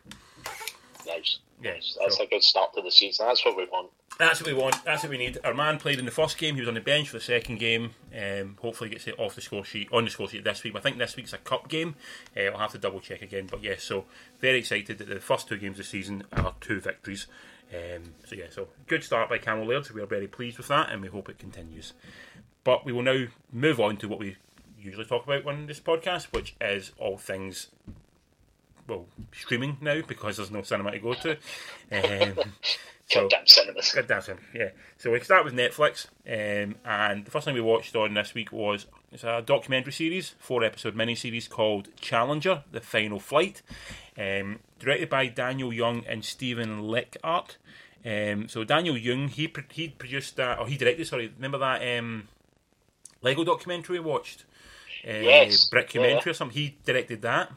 Nice. 1.08 1.40
Yeah, 1.62 1.76
That's 2.00 2.20
a 2.20 2.26
good 2.26 2.44
start 2.44 2.74
to 2.74 2.82
the 2.82 2.92
season. 2.92 3.26
That's 3.28 3.44
what 3.46 3.56
we 3.56 3.66
want. 3.66 3.90
That's 4.20 4.42
what 4.42 4.48
we 4.48 4.54
want. 4.54 4.84
That's 4.84 5.04
what 5.04 5.10
we 5.10 5.18
need. 5.18 5.40
Our 5.44 5.54
man 5.54 5.78
played 5.78 6.00
in 6.00 6.06
the 6.06 6.12
first 6.12 6.38
game. 6.38 6.56
He 6.56 6.62
was 6.62 6.68
on 6.68 6.74
the 6.74 6.82
bench 6.82 7.10
for 7.10 7.18
the 7.18 7.24
second 7.24 7.60
game. 7.60 7.92
Um, 8.14 8.58
hopefully, 8.62 8.90
gets 8.90 9.08
it 9.08 9.16
off 9.18 9.36
the 9.36 9.42
score 9.42 9.64
sheet 9.64 9.88
on 9.92 10.06
the 10.06 10.12
score 10.12 10.28
sheet 10.28 10.44
this 10.44 10.64
week. 10.64 10.76
I 10.76 10.80
think 10.80 10.98
this 10.98 11.16
week's 11.16 11.34
a 11.34 11.38
cup 11.38 11.70
game. 11.70 11.96
Uh, 12.36 12.52
I'll 12.52 12.60
have 12.60 12.72
to 12.74 12.78
double 12.78 13.00
check 13.00 13.22
again. 13.22 13.48
But 13.50 13.64
yes, 13.64 13.84
so 13.84 14.06
very 14.40 14.60
excited 14.60 14.98
that 14.98 15.08
the 15.08 15.20
first 15.20 15.48
two 15.48 15.58
games 15.58 15.80
of 15.80 15.86
the 15.86 15.90
season 15.90 16.24
are 16.34 16.56
two 16.60 16.80
victories. 16.82 17.28
Um, 17.74 18.14
so 18.26 18.36
yeah, 18.36 18.46
so 18.50 18.68
good 18.88 19.04
start 19.04 19.30
by 19.30 19.38
Cammell 19.38 19.68
Laird. 19.68 19.86
So 19.86 19.94
we 19.94 20.02
are 20.02 20.08
very 20.08 20.28
pleased 20.28 20.58
with 20.58 20.68
that, 20.68 20.92
and 20.92 21.02
we 21.02 21.08
hope 21.08 21.30
it 21.30 21.40
continues. 21.40 21.94
But 22.64 22.86
we 22.86 22.92
will 22.92 23.04
now 23.04 23.26
move 23.52 23.80
on 23.80 23.98
to 23.98 24.08
what 24.08 24.20
we 24.20 24.38
usually 24.80 25.06
talk 25.06 25.26
about 25.26 25.46
on 25.46 25.68
this 25.68 25.80
podcast, 25.80 26.26
which 26.26 26.56
is 26.62 26.92
all 26.98 27.18
things 27.18 27.70
well 28.88 29.06
streaming 29.34 29.78
now 29.82 30.02
because 30.08 30.38
there's 30.38 30.52
no 30.52 30.62
cinema 30.62 30.92
to 30.92 31.00
go 31.00 31.14
to. 31.14 31.38
Um, 31.92 32.34
so, 33.08 33.22
Goddamn 33.22 33.46
cinemas. 33.46 33.92
Good 33.92 34.08
dancing, 34.08 34.40
yeah. 34.54 34.70
So 34.98 35.12
we 35.12 35.20
start 35.20 35.46
with 35.46 35.54
Netflix, 35.54 36.08
um, 36.28 36.76
and 36.84 37.24
the 37.24 37.30
first 37.30 37.46
thing 37.46 37.54
we 37.54 37.62
watched 37.62 37.96
on 37.96 38.16
this 38.16 38.34
week 38.34 38.52
was 38.52 38.88
it's 39.12 39.24
a 39.24 39.44
documentary 39.46 39.94
series, 39.94 40.34
four 40.40 40.64
episode 40.64 40.96
miniseries 40.96 41.48
called 41.48 41.90
Challenger: 42.02 42.64
The 42.72 42.82
Final 42.82 43.20
Flight, 43.20 43.62
um, 44.18 44.60
directed 44.80 45.10
by 45.10 45.28
Daniel 45.28 45.70
Junge 45.70 46.04
and 46.08 46.26
Steven 46.26 46.82
Leckart. 46.82 47.58
Um, 48.04 48.50
so 48.50 48.64
Daniel 48.64 48.96
Junge, 48.96 49.30
he 49.30 49.54
he 49.72 49.90
produced 49.90 50.38
that, 50.38 50.58
or 50.58 50.68
he 50.68 50.76
directed. 50.76 51.06
Sorry, 51.06 51.32
remember 51.36 51.60
that 51.60 52.00
um, 52.00 52.28
Lego 53.22 53.44
documentary 53.44 54.00
we 54.00 54.06
watched? 54.06 54.46
Uh, 55.08 55.12
Yes, 55.22 55.70
Brickumentary 55.70 56.26
yeah. 56.26 56.32
or 56.32 56.34
something. 56.34 56.58
He 56.58 56.78
directed 56.84 57.22
that 57.22 57.52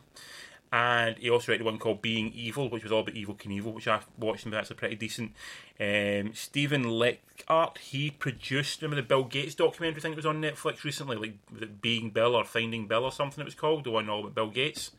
and 0.71 1.17
he 1.17 1.31
also 1.31 1.47
directed 1.47 1.65
one 1.65 1.79
called 1.79 2.03
Being 2.03 2.33
Evel, 2.33 2.71
which 2.71 2.83
was 2.83 2.93
all 2.93 3.01
about 3.01 3.15
Evel 3.15 3.39
Knievel, 3.39 3.73
which 3.73 3.89
I 3.89 4.01
watched 4.19 4.45
and 4.45 4.53
that's 4.53 4.71
a 4.71 4.75
pretty 4.75 4.97
decent. 4.97 5.33
Um, 5.81 6.35
Steven 6.35 6.85
Leckart, 6.85 7.79
he 7.79 8.11
produced 8.11 8.83
remember 8.83 9.03
the 9.03 9.09
Bill 9.09 9.25
Gates 9.25 9.55
documentary 9.55 10.01
thing 10.01 10.13
that 10.13 10.17
was 10.17 10.27
on 10.27 10.43
Netflix 10.43 10.85
recently, 10.85 11.17
like 11.17 11.35
was 11.53 11.63
it 11.63 11.81
Being 11.81 12.11
Bill 12.11 12.35
or 12.35 12.45
Finding 12.45 12.87
Bill 12.87 13.05
or 13.05 13.13
something 13.13 13.41
it 13.41 13.47
was 13.47 13.55
called, 13.55 13.85
the 13.85 13.91
one 13.91 14.11
all 14.11 14.21
about 14.21 14.35
Bill 14.35 14.51
Gates. 14.51 14.91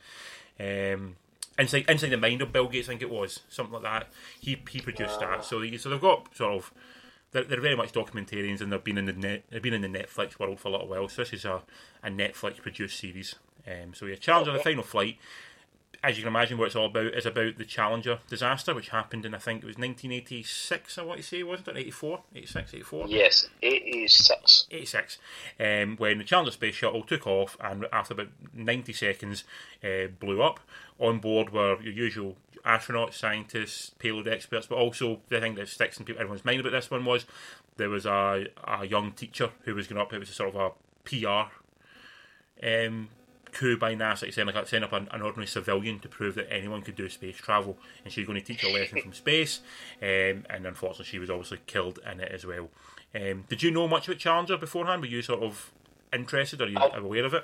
Um, 0.60 1.16
inside 1.60 1.86
inside 1.88 2.10
the 2.10 2.18
mind 2.18 2.42
of 2.42 2.52
Bill 2.52 2.68
Gates, 2.68 2.88
I 2.88 2.92
think 2.92 3.04
it 3.04 3.10
was 3.10 3.42
something 3.50 3.74
like 3.74 3.84
that. 3.84 4.08
He 4.40 4.58
he 4.70 4.82
produced 4.82 5.20
that, 5.20 5.46
so 5.46 5.62
he, 5.62 5.78
so 5.78 5.90
they've 5.90 6.02
got 6.02 6.36
sort 6.36 6.54
of. 6.54 6.74
They're, 7.32 7.44
they're 7.44 7.62
very 7.62 7.76
much 7.76 7.92
documentarians, 7.92 8.60
and 8.60 8.74
they've 8.74 8.84
been 8.84 8.98
in 8.98 9.06
the 9.06 9.14
net, 9.14 9.44
they've 9.52 9.62
been 9.62 9.76
in 9.76 9.84
the 9.84 10.00
Netflix 10.00 10.40
world 10.40 10.60
for 10.60 10.70
a 10.70 10.72
little 10.72 10.88
while. 10.88 11.08
So 11.08 11.22
this 11.22 11.34
is 11.34 11.46
a, 11.46 11.62
a 12.02 12.10
Netflix 12.10 12.58
produced 12.58 13.00
series. 13.00 13.36
Um, 13.68 13.94
so 13.94 14.08
yeah, 14.08 14.16
Challenger: 14.16 14.52
The 14.54 14.60
Final 14.60 14.84
Flight 14.84 15.20
as 16.04 16.18
you 16.18 16.24
can 16.24 16.34
imagine, 16.34 16.58
what 16.58 16.68
it's 16.68 16.76
all 16.76 16.86
about 16.86 17.14
is 17.14 17.26
about 17.26 17.58
the 17.58 17.66
Challenger 17.66 18.20
disaster, 18.28 18.74
which 18.74 18.90
happened 18.90 19.26
in, 19.26 19.34
I 19.34 19.38
think 19.38 19.64
it 19.64 19.68
was 19.68 19.78
1986, 19.78 20.98
I 20.98 21.02
want 21.04 21.20
to 21.20 21.26
say, 21.26 21.44
wasn't 21.44 21.70
it? 21.70 21.78
84? 21.78 22.22
86, 22.36 22.74
84? 22.74 23.08
Yes, 23.08 23.50
86. 23.62 24.68
86, 24.72 25.18
um, 25.60 25.98
when 25.98 26.20
the 26.20 26.24
Challenger 26.24 26.52
space 26.52 26.76
shuttle 26.76 27.04
took 27.04 27.28
off 27.28 27.58
and 27.60 27.86
after 27.92 28.14
about 28.14 28.30
90 28.54 28.94
seconds 28.94 29.44
uh, 29.84 30.08
blew 30.20 30.42
up. 30.42 30.60
On 31.00 31.20
board 31.20 31.52
were 31.52 31.82
your 31.82 31.94
usual 31.94 32.36
astronauts, 32.66 33.14
scientists, 33.14 33.92
payload 34.00 34.28
experts, 34.28 34.68
but 34.68 34.76
also 34.76 35.22
the 35.30 35.40
thing 35.40 35.56
that 35.56 35.70
sticks 35.70 35.98
in 35.98 36.06
people, 36.06 36.22
everyone's 36.22 36.46
mind 36.46 36.60
about 36.60 36.72
this 36.72 36.92
one 36.92 37.06
was 37.06 37.26
there 37.78 37.90
was 37.90 38.06
a, 38.06 38.48
a 38.66 38.86
young 38.86 39.14
teacher 39.14 39.52
who 39.64 39.76
was 39.76 39.88
going 39.88 40.02
up. 40.02 40.14
It 40.14 40.20
was 40.20 40.30
a 40.30 40.34
sort 40.34 40.54
of 40.54 40.56
a 40.56 40.72
PR 41.06 41.54
um, 42.62 43.10
coup 43.52 43.78
by 43.78 43.96
NASA 43.96 44.22
to 44.26 44.32
send, 44.32 44.48
like, 44.54 44.68
send 44.68 44.84
up 44.84 44.94
an, 44.94 45.08
an 45.12 45.22
ordinary 45.22 45.48
civilian 45.48 46.00
to 46.00 46.08
prove 46.10 46.36
that 46.36 46.52
anyone 46.52 46.82
could 46.82 46.96
do 46.96 47.10
space 47.10 47.38
travel, 47.38 47.78
and 48.04 48.14
she's 48.14 48.26
going 48.28 48.40
to 48.40 48.46
teach 48.46 48.64
a 48.64 48.70
lesson 48.72 49.02
from 49.02 49.14
space. 49.14 49.60
Um, 50.02 50.46
and 50.50 50.66
unfortunately, 50.66 51.06
she 51.06 51.20
was 51.20 51.30
obviously 51.30 51.60
killed 51.68 52.00
in 52.10 52.20
it 52.22 52.32
as 52.32 52.46
well. 52.46 52.70
Um, 53.14 53.44
did 53.50 53.62
you 53.64 53.72
know 53.72 53.88
much 53.88 54.08
about 54.08 54.20
Challenger 54.20 54.58
beforehand? 54.58 55.02
Were 55.02 55.08
you 55.08 55.22
sort 55.22 55.42
of 55.44 55.72
interested, 56.14 56.62
or 56.62 56.66
are 56.66 56.70
you 56.70 56.78
I- 56.78 56.98
aware 56.98 57.26
of 57.26 57.34
it? 57.34 57.44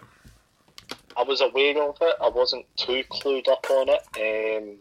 I 1.18 1.24
was 1.24 1.42
aware 1.42 1.82
of 1.82 1.98
it. 2.02 2.16
I 2.22 2.30
wasn't 2.30 2.66
too 2.78 3.04
clued 3.12 3.48
up 3.48 3.66
on 3.70 3.88
it. 3.90 4.02
Um, 4.18 4.76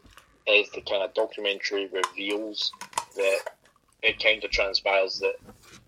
as 0.46 0.68
the 0.70 0.80
kind 0.82 1.02
of 1.02 1.14
documentary 1.14 1.86
reveals 1.92 2.72
that 3.16 3.40
it 4.02 4.22
kind 4.22 4.44
of 4.44 4.50
transpires 4.50 5.18
that 5.20 5.36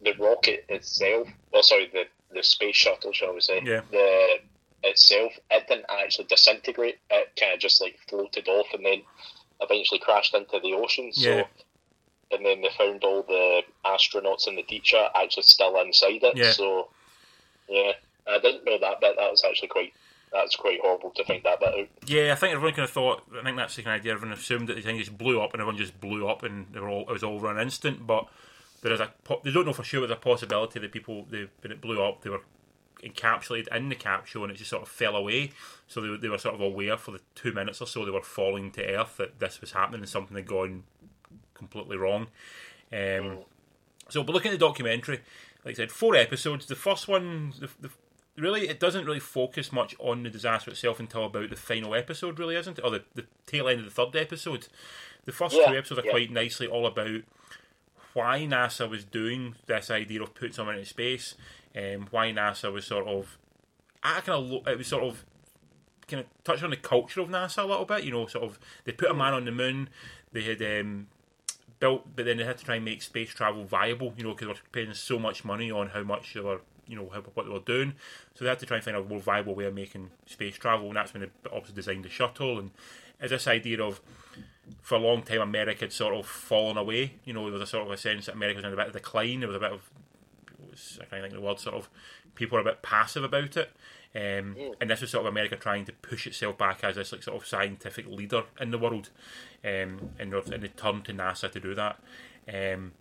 the 0.02 0.14
rocket 0.14 0.64
itself, 0.68 1.28
well, 1.52 1.62
sorry, 1.62 1.88
the 1.92 2.04
the 2.34 2.42
space 2.42 2.74
shuttle, 2.76 3.12
shall 3.12 3.32
we 3.34 3.40
say, 3.40 3.60
Yeah. 3.64 3.82
the 3.90 4.38
itself, 4.83 5.33
it 5.50 5.66
didn't 5.68 5.87
actually 5.88 6.26
disintegrate. 6.26 6.99
It 7.11 7.28
kind 7.38 7.54
of 7.54 7.61
just 7.61 7.80
like 7.80 7.99
floated 8.09 8.49
off 8.49 8.66
and 8.75 8.85
then 8.85 9.02
eventually 9.61 10.00
crashed 10.00 10.35
into 10.35 10.61
the 10.61 10.75
ocean. 10.75 11.12
So, 11.12 11.28
Yeah. 11.30 11.45
and 12.30 12.45
then 12.45 12.61
they 12.62 12.71
found 12.76 13.02
all 13.04 13.23
the 13.23 13.62
astronauts 13.85 14.47
and 14.47 14.59
the 14.59 14.62
teacher 14.62 15.09
actually 15.14 15.45
still 15.45 15.78
inside 15.80 16.23
it. 16.23 16.37
Yeah. 16.37 16.52
So, 16.52 16.88
yeah, 17.68 17.92
I 18.28 18.38
didn't 18.38 18.64
know 18.64 18.78
that 18.78 19.00
bit. 19.00 19.16
That 19.16 19.30
was 19.30 19.45
actually 19.45 19.68
quite. 19.68 19.92
That's 20.33 20.56
quite 20.56 20.80
horrible 20.83 21.11
to 21.12 21.25
find 21.25 21.42
that 21.45 21.61
bit 21.61 21.68
out. 21.68 21.88
Yeah, 22.06 22.33
I 22.33 22.35
think 22.35 22.52
everyone 22.52 22.75
kind 22.75 22.85
of 22.85 22.90
thought. 22.90 23.23
I 23.38 23.45
think 23.45 23.56
that's 23.56 23.76
the 23.76 23.83
kind 23.85 23.95
of 23.95 24.00
idea. 24.00 24.12
Everyone 24.12 24.37
assumed 24.37 24.68
that 24.68 24.75
the 24.75 24.83
thing 24.83 24.99
just 24.99 25.16
blew 25.16 25.40
up, 25.40 25.52
and 25.54 25.61
everyone 25.62 25.78
just 25.78 25.99
blew 26.00 26.28
up, 26.28 26.42
and 26.42 26.66
they 26.73 26.80
were 26.80 26.88
all, 26.88 27.02
it 27.02 27.12
was 27.12 27.23
all 27.23 27.37
over 27.37 27.50
an 27.50 27.59
instant. 27.59 28.06
But 28.06 28.26
there 28.83 28.92
is 28.92 29.00
a 29.00 29.11
they 29.45 29.52
don't 29.52 29.64
know 29.66 29.73
for 29.73 29.85
sure. 29.85 30.00
There's 30.00 30.11
a 30.11 30.21
possibility 30.21 30.80
that 30.80 30.92
people 30.92 31.26
they, 31.30 31.47
when 31.62 31.73
it 31.73 31.80
blew 31.80 32.02
up, 32.02 32.23
they 32.23 32.30
were 32.30 32.42
encapsulated 33.02 33.74
in 33.74 33.88
the 33.88 33.94
capsule, 33.94 34.42
and 34.44 34.52
it 34.52 34.56
just 34.56 34.70
sort 34.70 34.82
of 34.82 34.88
fell 34.88 35.16
away. 35.16 35.52
So 35.86 36.00
they, 36.00 36.08
were- 36.08 36.16
they 36.16 36.28
were 36.28 36.38
sort 36.38 36.54
of 36.54 36.60
aware 36.60 36.96
for 36.96 37.12
the 37.12 37.20
two 37.34 37.52
minutes 37.52 37.80
or 37.80 37.86
so 37.86 38.04
they 38.04 38.10
were 38.10 38.22
falling 38.22 38.70
to 38.72 38.84
earth 38.84 39.16
that 39.18 39.38
this 39.38 39.60
was 39.60 39.72
happening 39.72 40.00
and 40.00 40.08
something 40.08 40.36
had 40.36 40.46
gone 40.46 40.84
completely 41.54 41.96
wrong. 41.96 42.28
Um, 42.92 43.38
so, 44.08 44.22
but 44.22 44.32
looking 44.32 44.50
at 44.52 44.58
the 44.58 44.66
documentary, 44.66 45.20
like 45.64 45.74
I 45.74 45.76
said, 45.76 45.92
four 45.92 46.14
episodes. 46.14 46.66
The 46.66 46.76
first 46.76 47.08
one, 47.08 47.52
the, 47.58 47.68
the, 47.80 47.90
really, 48.36 48.68
it 48.68 48.78
doesn't 48.80 49.04
really 49.04 49.20
focus 49.20 49.72
much 49.72 49.94
on 49.98 50.22
the 50.22 50.30
disaster 50.30 50.70
itself 50.70 51.00
until 51.00 51.24
about 51.24 51.50
the 51.50 51.56
final 51.56 51.94
episode, 51.94 52.38
really, 52.38 52.56
isn't 52.56 52.78
it? 52.78 52.84
Or 52.84 52.90
the, 52.90 53.04
the 53.14 53.26
tail 53.46 53.68
end 53.68 53.80
of 53.80 53.84
the 53.86 53.90
third 53.90 54.14
episode. 54.16 54.68
The 55.24 55.32
first 55.32 55.56
Yeah, 55.56 55.66
two 55.66 55.76
episodes 55.76 56.00
are 56.00 56.04
yeah. 56.04 56.10
quite 56.12 56.30
nicely 56.30 56.68
all 56.68 56.86
about 56.86 57.22
why 58.16 58.40
NASA 58.40 58.88
was 58.88 59.04
doing 59.04 59.56
this 59.66 59.90
idea 59.90 60.23
of 60.23 60.35
putting 60.35 60.54
someone 60.54 60.76
into 60.76 60.88
space, 60.88 61.35
um, 61.76 62.08
why 62.11 62.32
NASA 62.32 62.73
was 62.73 62.87
sort 62.87 63.06
of, 63.06 63.37
I 64.02 64.20
kind 64.20 64.54
of, 64.54 64.66
it 64.66 64.78
was 64.78 64.87
sort 64.87 65.04
of 65.04 65.23
kind 66.08 66.20
of 66.20 66.26
touch 66.42 66.62
on 66.62 66.70
the 66.70 66.78
culture 66.78 67.20
of 67.20 67.28
NASA 67.28 67.62
a 67.62 67.66
little 67.66 67.85
bit. 67.85 68.04
You 68.04 68.12
know, 68.12 68.26
sort 68.26 68.44
of 68.44 68.58
they 68.85 68.92
put 68.92 69.11
a 69.11 69.14
man 69.14 69.35
on 69.35 69.44
the 69.44 69.52
moon. 69.52 69.90
They 70.32 70.40
had 70.40 70.62
um, 70.62 71.08
built, 71.78 72.16
but 72.16 72.25
then 72.25 72.38
they 72.38 72.44
had 72.44 72.56
to 72.56 72.64
try 72.64 72.76
and 72.76 72.87
make 72.87 73.02
space 73.02 73.28
travel 73.28 73.64
viable. 73.64 74.14
You 74.16 74.25
know, 74.25 74.30
because 74.30 74.46
they 74.46 74.52
were 74.52 74.58
paying 74.73 74.94
so 74.94 75.18
much 75.18 75.44
money 75.44 75.70
on 75.70 75.88
how 75.88 76.02
much 76.02 76.32
they 76.32 76.40
were, 76.40 76.62
you 76.87 76.96
know, 76.96 77.11
how, 77.12 77.20
what 77.35 77.44
they 77.44 77.52
were 77.52 77.61
doing. 77.61 77.92
So 78.35 78.44
they 78.44 78.49
had 78.49 78.61
to 78.61 78.66
try 78.66 78.78
and 78.78 78.85
find 78.85 78.96
a 78.96 79.04
more 79.04 79.20
viable 79.20 79.54
way 79.54 79.66
of 79.66 79.75
making 79.75 80.08
space 80.25 80.56
travel, 80.56 80.87
and 80.87 80.96
that's 80.96 81.12
when 81.12 81.20
they 81.20 81.50
obviously 81.50 81.75
designed 81.75 82.06
the 82.06 82.08
shuttle. 82.08 82.58
And 82.58 82.70
it's 83.20 83.30
this 83.30 83.46
idea 83.46 83.82
of, 83.82 84.00
for 84.82 84.96
a 84.96 84.99
long 84.99 85.23
time, 85.23 85.40
America 85.40 85.80
had 85.80 85.92
sort 85.92 86.14
of 86.14 86.26
fallen 86.26 86.76
away. 86.76 87.14
You 87.25 87.32
know, 87.32 87.44
there 87.44 87.52
was 87.58 87.62
a 87.62 87.66
sort 87.66 87.87
of 87.87 87.92
a 87.92 87.96
sense 87.96 88.26
that 88.26 88.35
America 88.35 88.58
was 88.58 88.64
in 88.64 88.73
a 88.73 88.76
bit 88.76 88.88
of 88.88 88.92
decline. 88.92 89.40
There 89.40 89.49
was 89.49 89.56
a 89.56 89.61
bit 89.61 89.73
of, 89.73 89.90
I 91.00 91.04
can't 91.04 91.23
think 91.23 91.26
of 91.35 91.40
the 91.40 91.46
word, 91.46 91.58
sort 91.61 91.76
of, 91.76 91.88
people 92.35 92.56
were 92.56 92.62
a 92.62 92.64
bit 92.73 92.82
passive 92.82 93.25
about 93.25 93.56
it. 93.56 93.70
Um, 94.14 94.56
And 94.80 94.88
this 94.90 95.02
was 95.02 95.11
sort 95.11 95.26
of 95.26 95.32
America 95.32 95.56
trying 95.56 95.85
to 95.87 95.92
push 95.92 96.26
itself 96.26 96.56
back 96.56 96.82
as 96.85 96.96
this 96.96 97.12
like 97.12 97.23
sort 97.23 97.37
of 97.40 97.46
scientific 97.46 98.06
leader 98.06 98.44
in 98.61 98.70
the 98.70 98.78
world, 98.78 99.11
um, 99.64 100.11
and, 100.18 100.32
they- 100.32 100.54
and 100.54 100.62
they 100.62 100.68
turned 100.68 101.04
to 101.06 101.12
NASA 101.12 101.50
to 101.52 101.61
do 101.61 101.75
that. 101.75 102.00
Um, 102.52 102.92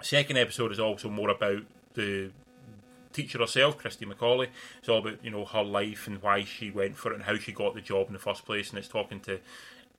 second 0.00 0.36
episode 0.38 0.72
is 0.72 0.80
also 0.80 1.08
more 1.10 1.28
about 1.30 1.62
the 1.94 2.30
teacher 3.18 3.38
herself, 3.38 3.76
Christy 3.76 4.06
McAuliffe. 4.06 4.50
It's 4.78 4.88
all 4.88 4.98
about 4.98 5.24
you 5.24 5.30
know 5.30 5.44
her 5.44 5.64
life 5.64 6.06
and 6.06 6.22
why 6.22 6.44
she 6.44 6.70
went 6.70 6.96
for 6.96 7.10
it 7.10 7.16
and 7.16 7.24
how 7.24 7.36
she 7.36 7.52
got 7.52 7.74
the 7.74 7.80
job 7.80 8.06
in 8.06 8.12
the 8.12 8.18
first 8.18 8.44
place, 8.44 8.70
and 8.70 8.78
it's 8.78 8.88
talking 8.88 9.18
to 9.20 9.40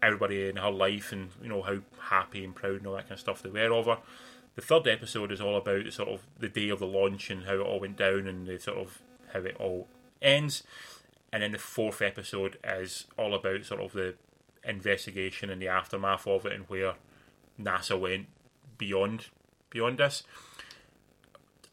everybody 0.02 0.48
in 0.48 0.56
her 0.56 0.72
life 0.72 1.12
and 1.12 1.32
you 1.44 1.50
know 1.50 1.62
how 1.62 1.80
happy 2.10 2.46
and 2.46 2.56
proud 2.56 2.78
and 2.78 2.88
all 2.88 2.96
that 2.96 3.04
kind 3.04 3.14
of 3.14 3.20
stuff 3.20 3.44
they 3.44 3.50
were 3.50 3.74
of 3.74 3.88
her. 3.88 3.98
The 4.56 4.62
third 4.62 4.88
episode 4.88 5.32
is 5.34 5.42
all 5.42 5.58
about 5.58 5.84
the 5.84 5.92
sort 5.92 6.08
of 6.08 6.22
the 6.40 6.48
day 6.48 6.70
of 6.70 6.80
the 6.80 6.88
launch 6.88 7.30
and 7.30 7.44
how 7.46 7.56
it 7.56 7.60
all 7.60 7.82
went 7.82 7.98
down 7.98 8.26
and 8.26 8.48
the 8.48 8.58
sort 8.58 8.78
of 8.78 9.02
how 9.34 9.40
it 9.42 9.58
all 9.60 9.88
ends. 10.22 10.64
And 11.32 11.44
then 11.44 11.52
the 11.52 11.60
fourth 11.60 12.02
episode 12.02 12.58
is 12.64 13.06
all 13.18 13.36
about 13.36 13.66
sort 13.66 13.82
of 13.82 13.92
the 13.92 14.16
investigation 14.64 15.50
and 15.50 15.62
the 15.62 15.68
aftermath 15.68 16.26
of 16.26 16.46
it 16.46 16.54
and 16.54 16.64
where 16.70 16.94
NASA 17.62 18.00
went 18.00 18.28
beyond 18.78 19.28
beyond 19.70 19.98
this. 19.98 20.24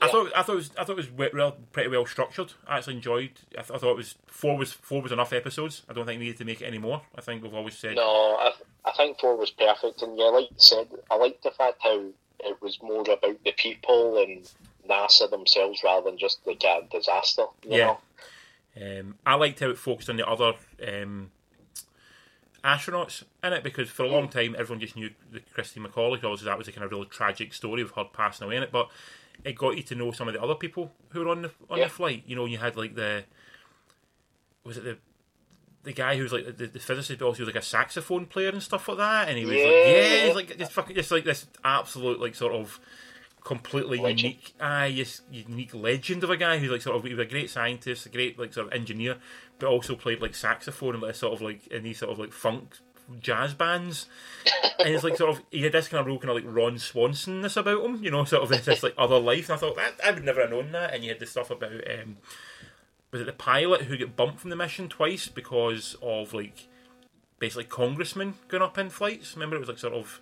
I 0.00 0.08
thought 0.08 0.30
I 0.36 0.42
thought 0.42 0.52
it 0.52 0.56
was 0.56 0.70
I 0.78 0.84
thought 0.84 0.98
it 0.98 1.10
was 1.16 1.32
well, 1.32 1.56
pretty 1.72 1.88
well 1.88 2.04
structured. 2.04 2.52
I 2.66 2.78
actually 2.78 2.96
enjoyed. 2.96 3.30
I, 3.52 3.62
th- 3.62 3.70
I 3.70 3.78
thought 3.78 3.92
it 3.92 3.96
was 3.96 4.14
four 4.26 4.56
was 4.56 4.72
four 4.72 5.00
was 5.00 5.12
enough 5.12 5.32
episodes. 5.32 5.82
I 5.88 5.94
don't 5.94 6.04
think 6.04 6.18
we 6.18 6.26
needed 6.26 6.38
to 6.38 6.44
make 6.44 6.60
it 6.60 6.66
any 6.66 6.78
more. 6.78 7.02
I 7.16 7.22
think 7.22 7.42
we've 7.42 7.54
always 7.54 7.76
said 7.78 7.96
No, 7.96 8.36
I, 8.36 8.52
I 8.84 8.92
think 8.92 9.18
four 9.18 9.36
was 9.36 9.50
perfect, 9.50 10.02
and 10.02 10.18
yeah, 10.18 10.26
like 10.26 10.50
you 10.50 10.56
said, 10.58 10.88
I 11.10 11.16
liked 11.16 11.42
the 11.42 11.50
fact 11.50 11.78
how 11.80 12.04
it 12.40 12.60
was 12.60 12.78
more 12.82 13.00
about 13.00 13.42
the 13.42 13.52
people 13.56 14.18
and 14.22 14.50
NASA 14.88 15.30
themselves 15.30 15.80
rather 15.82 16.10
than 16.10 16.18
just 16.18 16.46
like 16.46 16.62
a 16.64 16.82
disaster. 16.90 17.46
You 17.64 17.76
Yeah. 17.78 17.86
know? 17.86 19.00
Um, 19.00 19.14
I 19.24 19.34
liked 19.36 19.60
how 19.60 19.70
it 19.70 19.78
focused 19.78 20.10
on 20.10 20.16
the 20.16 20.28
other 20.28 20.52
um, 20.86 21.30
astronauts 22.62 23.22
in 23.42 23.52
it 23.54 23.62
because 23.64 23.88
for 23.88 24.04
a 24.04 24.08
long 24.08 24.28
time 24.28 24.54
everyone 24.58 24.80
just 24.80 24.96
knew 24.96 25.10
the 25.32 25.40
Christy 25.54 25.80
McAuliffe. 25.80 26.24
Obviously, 26.24 26.44
that 26.44 26.58
was 26.58 26.68
a 26.68 26.72
kind 26.72 26.84
of 26.84 26.90
really 26.90 27.06
tragic 27.06 27.54
story 27.54 27.80
of 27.80 27.92
her 27.92 28.04
passing 28.04 28.44
away 28.46 28.56
in 28.56 28.62
it, 28.62 28.70
but 28.72 28.90
it 29.45 29.52
got 29.57 29.76
you 29.76 29.83
to 29.85 29.95
know 29.95 30.11
some 30.12 30.28
of 30.28 30.35
the 30.35 30.43
other 30.43 30.55
people 30.55 30.93
who 31.11 31.21
were 31.21 31.28
on 31.28 31.43
the 31.43 31.50
on 31.71 31.78
Yeah. 31.78 31.85
the 31.85 31.90
flight. 31.90 32.23
You 32.26 32.37
know, 32.37 32.45
you 32.47 32.59
had 32.59 32.76
like 32.76 32.95
the 32.95 33.25
was 34.64 34.76
it 34.76 34.85
the 34.85 34.99
the 35.85 35.93
guy 35.93 36.16
who 36.16 36.25
was 36.25 36.33
like 36.33 36.57
the, 36.57 36.66
the 36.66 36.81
physicist, 36.81 37.19
but 37.21 37.26
also 37.26 37.45
was 37.45 37.55
like 37.55 37.62
a 37.62 37.66
saxophone 37.66 38.26
player 38.26 38.49
and 38.49 38.62
stuff 38.62 38.88
like 38.88 38.99
that. 38.99 39.28
And 39.28 39.38
he 39.38 39.45
was 39.45 39.55
like, 39.55 39.62
Yeah. 39.62 40.00
yeah, 40.00 40.26
he's 40.26 40.35
like 40.35 40.59
just 40.59 40.73
fucking 40.73 40.97
just 40.97 41.11
like 41.11 41.25
this 41.25 41.47
absolute 41.64 42.21
like 42.21 42.35
sort 42.35 42.52
of 42.55 42.81
completely 43.45 43.99
Legend. 43.99 44.23
unique, 44.23 44.55
ah, 44.61 44.85
yes, 44.87 45.23
unique 45.31 45.73
legend 45.73 46.25
of 46.25 46.31
a 46.31 46.37
guy 46.37 46.59
who's 46.59 46.71
like 46.71 46.83
sort 46.83 46.97
of 46.97 47.05
he 47.05 47.14
was 47.14 47.25
a 47.25 47.31
great 47.31 47.49
scientist, 47.49 48.05
a 48.07 48.09
great 48.09 48.37
like 48.37 48.52
sort 48.52 48.66
of 48.66 48.73
engineer, 48.73 49.19
but 49.61 49.69
also 49.69 49.95
played 49.95 50.21
like 50.21 50.35
saxophone 50.35 50.95
and 50.95 51.02
like 51.05 51.14
sort 51.14 51.33
of 51.33 51.40
like 51.40 51.64
in 51.69 51.85
these 51.85 51.99
sort 51.99 52.11
of 52.11 52.19
like 52.19 52.33
funk 52.33 52.76
jazz 53.20 53.54
bands. 53.54 54.06
and 54.78 54.88
it's 54.88 55.04
like 55.04 55.16
sort 55.16 55.30
of 55.30 55.42
he 55.50 55.62
had 55.62 55.72
this 55.72 55.88
kind 55.88 56.00
of 56.00 56.06
real 56.06 56.18
kind 56.18 56.30
of 56.30 56.44
like 56.44 56.54
Ron 56.54 56.76
Swansonness 56.76 57.56
about 57.56 57.84
him, 57.84 58.02
you 58.02 58.10
know, 58.10 58.25
sort 58.25 58.42
of 58.42 58.48
this, 58.48 58.64
this 58.64 58.82
like 58.82 58.94
other 58.98 59.18
life. 59.18 59.48
And 59.48 59.56
I 59.56 59.60
thought 59.60 59.76
that 59.76 59.94
I 60.04 60.10
would 60.10 60.25
never 60.25 60.40
have 60.42 60.50
known 60.50 60.72
that. 60.72 60.94
And 60.94 61.02
you 61.04 61.10
had 61.10 61.20
the 61.20 61.26
stuff 61.26 61.50
about 61.50 61.72
um, 61.72 62.18
was 63.10 63.22
it 63.22 63.25
the 63.25 63.32
pilot 63.32 63.82
who 63.82 63.96
got 63.96 64.16
bumped 64.16 64.40
from 64.40 64.50
the 64.50 64.56
mission 64.56 64.88
twice 64.88 65.28
because 65.28 65.96
of 66.02 66.34
like 66.34 66.68
basically 67.38 67.64
congressmen 67.64 68.34
going 68.48 68.62
up 68.62 68.78
in 68.78 68.90
flights. 68.90 69.34
Remember, 69.34 69.56
it 69.56 69.60
was 69.60 69.68
like 69.68 69.78
sort 69.78 69.94
of 69.94 70.20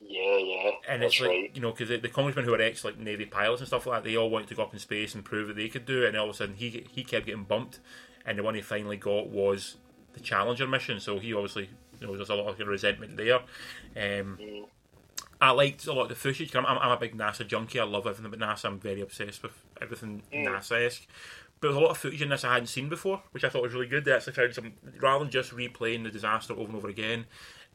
Yeah, 0.00 0.38
yeah, 0.38 0.70
and 0.88 1.02
it's 1.02 1.20
like 1.20 1.28
right. 1.28 1.50
you 1.54 1.60
know 1.60 1.70
because 1.70 1.88
the, 1.88 1.98
the 1.98 2.08
congressmen 2.08 2.44
who 2.44 2.54
are 2.54 2.60
ex 2.60 2.84
like 2.84 2.98
navy 2.98 3.26
pilots 3.26 3.60
and 3.60 3.68
stuff 3.68 3.86
like 3.86 4.02
that, 4.02 4.08
they 4.08 4.16
all 4.16 4.30
wanted 4.30 4.48
to 4.48 4.54
go 4.54 4.62
up 4.62 4.72
in 4.72 4.78
space 4.78 5.14
and 5.14 5.24
prove 5.24 5.48
that 5.48 5.56
they 5.56 5.68
could 5.68 5.86
do 5.86 6.04
it, 6.04 6.08
and 6.08 6.16
all 6.16 6.28
of 6.28 6.34
a 6.34 6.34
sudden 6.34 6.54
he 6.54 6.84
he 6.90 7.04
kept 7.04 7.26
getting 7.26 7.44
bumped, 7.44 7.80
and 8.24 8.38
the 8.38 8.42
one 8.42 8.54
he 8.54 8.62
finally 8.62 8.96
got 8.96 9.28
was 9.28 9.76
the 10.14 10.20
Challenger 10.20 10.66
mission. 10.66 11.00
So 11.00 11.18
he 11.18 11.32
obviously 11.34 11.70
you 12.00 12.06
know 12.06 12.16
there's 12.16 12.30
a 12.30 12.34
lot 12.34 12.48
of 12.60 12.66
resentment 12.66 13.16
there. 13.16 13.36
Um, 13.36 14.38
Mm. 14.40 14.66
I 15.42 15.52
liked 15.52 15.86
a 15.86 15.92
lot 15.94 16.02
of 16.02 16.08
the 16.10 16.14
footage. 16.16 16.54
I'm, 16.54 16.66
I'm, 16.66 16.76
I'm 16.78 16.90
a 16.90 16.96
big 16.98 17.16
NASA 17.16 17.46
junkie. 17.46 17.80
I 17.80 17.84
love 17.84 18.06
everything 18.06 18.26
about 18.26 18.40
NASA. 18.56 18.66
I'm 18.66 18.78
very 18.78 19.00
obsessed 19.00 19.42
with 19.42 19.52
everything 19.80 20.22
Mm. 20.32 20.46
NASA 20.46 20.84
esque. 20.86 21.06
But 21.60 21.70
a 21.72 21.78
lot 21.80 21.90
of 21.90 21.98
footage 21.98 22.20
in 22.22 22.28
this 22.30 22.44
I 22.44 22.52
hadn't 22.54 22.66
seen 22.68 22.88
before, 22.88 23.22
which 23.32 23.44
I 23.44 23.48
thought 23.48 23.62
was 23.62 23.72
really 23.72 23.86
good. 23.86 24.04
They 24.04 24.12
actually 24.12 24.32
found 24.34 24.54
some, 24.54 24.72
rather 25.00 25.24
than 25.24 25.30
just 25.30 25.52
replaying 25.52 26.04
the 26.04 26.10
disaster 26.10 26.52
over 26.54 26.64
and 26.64 26.76
over 26.76 26.88
again 26.88 27.26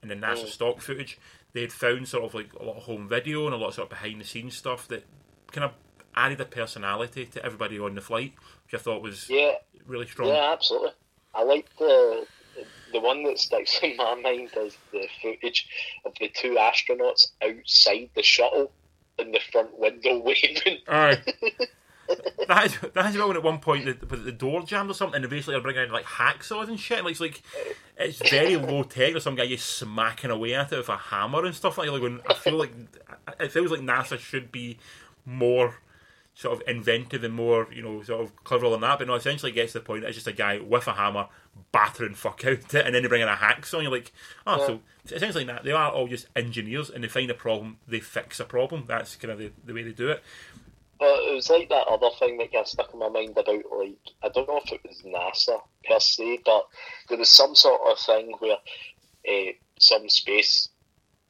and 0.01 0.09
the 0.11 0.15
NASA 0.15 0.43
Mm. 0.45 0.47
stock 0.49 0.81
footage, 0.81 1.17
they 1.53 1.61
had 1.61 1.71
found 1.73 2.07
sort 2.07 2.23
of 2.25 2.33
like 2.35 2.53
a 2.53 2.63
lot 2.63 2.77
of 2.77 2.83
home 2.83 3.07
video 3.07 3.45
and 3.45 3.53
a 3.55 3.57
lot 3.57 3.69
of 3.69 3.73
sort 3.75 3.85
of 3.85 3.89
behind 3.89 4.21
the 4.21 4.25
scenes 4.25 4.55
stuff 4.55 4.87
that 4.89 5.03
kind 5.51 5.65
of 5.65 5.71
added 6.15 6.39
a 6.41 6.45
personality 6.45 7.25
to 7.25 7.43
everybody 7.43 7.79
on 7.79 7.95
the 7.95 8.01
flight, 8.01 8.33
which 8.65 8.79
I 8.79 8.83
thought 8.83 9.01
was 9.01 9.27
Yeah, 9.29 9.53
really 9.87 10.07
strong. 10.07 10.29
yeah, 10.29 10.51
absolutely. 10.51 10.91
I 11.33 11.43
like 11.43 11.67
the 11.77 12.25
the 12.91 12.99
one 12.99 13.23
that 13.23 13.39
sticks 13.39 13.79
in 13.83 13.97
my 13.97 14.15
mind 14.15 14.49
is 14.57 14.77
the 14.91 15.07
footage 15.21 15.67
of 16.05 16.13
the 16.19 16.29
two 16.29 16.55
astronauts 16.55 17.27
outside 17.43 18.09
the 18.15 18.23
shuttle 18.23 18.71
in 19.17 19.31
the 19.31 19.39
front 19.51 19.77
window 19.77 20.19
waving. 20.23 20.79
Aye. 20.87 21.21
that 22.47 22.65
is 22.65 22.77
that 22.93 23.09
is 23.09 23.17
when 23.17 23.35
at 23.35 23.43
one 23.43 23.59
point 23.59 23.85
the, 23.85 24.15
the 24.15 24.31
door 24.31 24.61
jammed 24.63 24.91
or 24.91 24.93
something, 24.93 25.21
and 25.21 25.29
basically 25.29 25.53
they're 25.53 25.61
bringing 25.61 25.83
in 25.83 25.91
like 25.91 26.05
hacksaws 26.05 26.67
and 26.67 26.79
shit. 26.79 26.99
And 26.99 27.07
it's 27.07 27.19
like 27.19 27.41
it's 27.97 28.29
very 28.29 28.55
low 28.57 28.83
tech. 28.83 29.11
There's 29.11 29.23
some 29.23 29.35
guy 29.35 29.47
just 29.47 29.77
smacking 29.77 30.29
away 30.29 30.53
at 30.53 30.71
it 30.71 30.77
with 30.77 30.89
a 30.89 30.97
hammer 30.97 31.45
and 31.45 31.55
stuff 31.55 31.77
like 31.77 31.87
that. 31.87 31.93
Like 31.93 32.03
when 32.03 32.21
I 32.29 32.33
feel 32.35 32.57
like 32.57 32.73
it 33.39 33.51
feels 33.51 33.71
like 33.71 33.81
NASA 33.81 34.19
should 34.19 34.51
be 34.51 34.77
more 35.25 35.75
sort 36.35 36.53
of 36.53 36.67
inventive 36.67 37.23
and 37.23 37.33
more 37.33 37.67
you 37.73 37.81
know 37.81 38.03
sort 38.03 38.21
of 38.21 38.35
clever 38.43 38.69
than 38.69 38.81
that. 38.81 38.99
But 38.99 39.07
no, 39.07 39.15
essentially 39.15 39.51
it 39.51 39.55
gets 39.55 39.71
to 39.71 39.79
the 39.79 39.85
point 39.85 40.01
that 40.01 40.09
it's 40.09 40.17
just 40.17 40.27
a 40.27 40.33
guy 40.33 40.59
with 40.59 40.87
a 40.87 40.93
hammer 40.93 41.27
battering 41.71 42.13
fuck 42.13 42.45
out 42.45 42.73
it, 42.73 42.85
and 42.85 42.93
then 42.93 43.01
they 43.01 43.09
bring 43.09 43.21
in 43.21 43.29
a 43.29 43.35
hacksaw. 43.35 43.75
and 43.75 43.83
You're 43.83 43.91
like, 43.91 44.11
oh, 44.45 44.67
so 44.67 44.79
essentially 45.15 45.45
that 45.45 45.63
they 45.63 45.71
are 45.71 45.91
all 45.91 46.07
just 46.07 46.27
engineers, 46.35 46.89
and 46.89 47.03
they 47.03 47.07
find 47.07 47.31
a 47.31 47.35
problem, 47.35 47.77
they 47.87 48.01
fix 48.01 48.39
a 48.39 48.45
problem. 48.45 48.83
That's 48.87 49.15
kind 49.15 49.31
of 49.31 49.39
the, 49.39 49.51
the 49.65 49.73
way 49.73 49.83
they 49.83 49.91
do 49.91 50.09
it. 50.09 50.21
But 50.99 51.19
it 51.23 51.33
was 51.33 51.49
like 51.49 51.69
that 51.69 51.87
other 51.87 52.09
thing 52.19 52.37
that 52.37 52.53
got 52.53 52.67
stuck 52.69 52.93
in 52.93 52.99
my 52.99 53.09
mind 53.09 53.31
about 53.37 53.47
like 53.47 53.97
I 54.21 54.29
don't 54.29 54.47
know 54.47 54.61
if 54.63 54.71
it 54.71 54.81
was 54.87 55.03
NASA 55.03 55.61
per 55.87 55.99
se, 55.99 56.39
but 56.45 56.67
there 57.09 57.17
was 57.17 57.29
some 57.29 57.55
sort 57.55 57.81
of 57.85 57.97
thing 57.99 58.33
where 58.39 58.57
uh, 59.27 59.51
some 59.79 60.07
space 60.09 60.69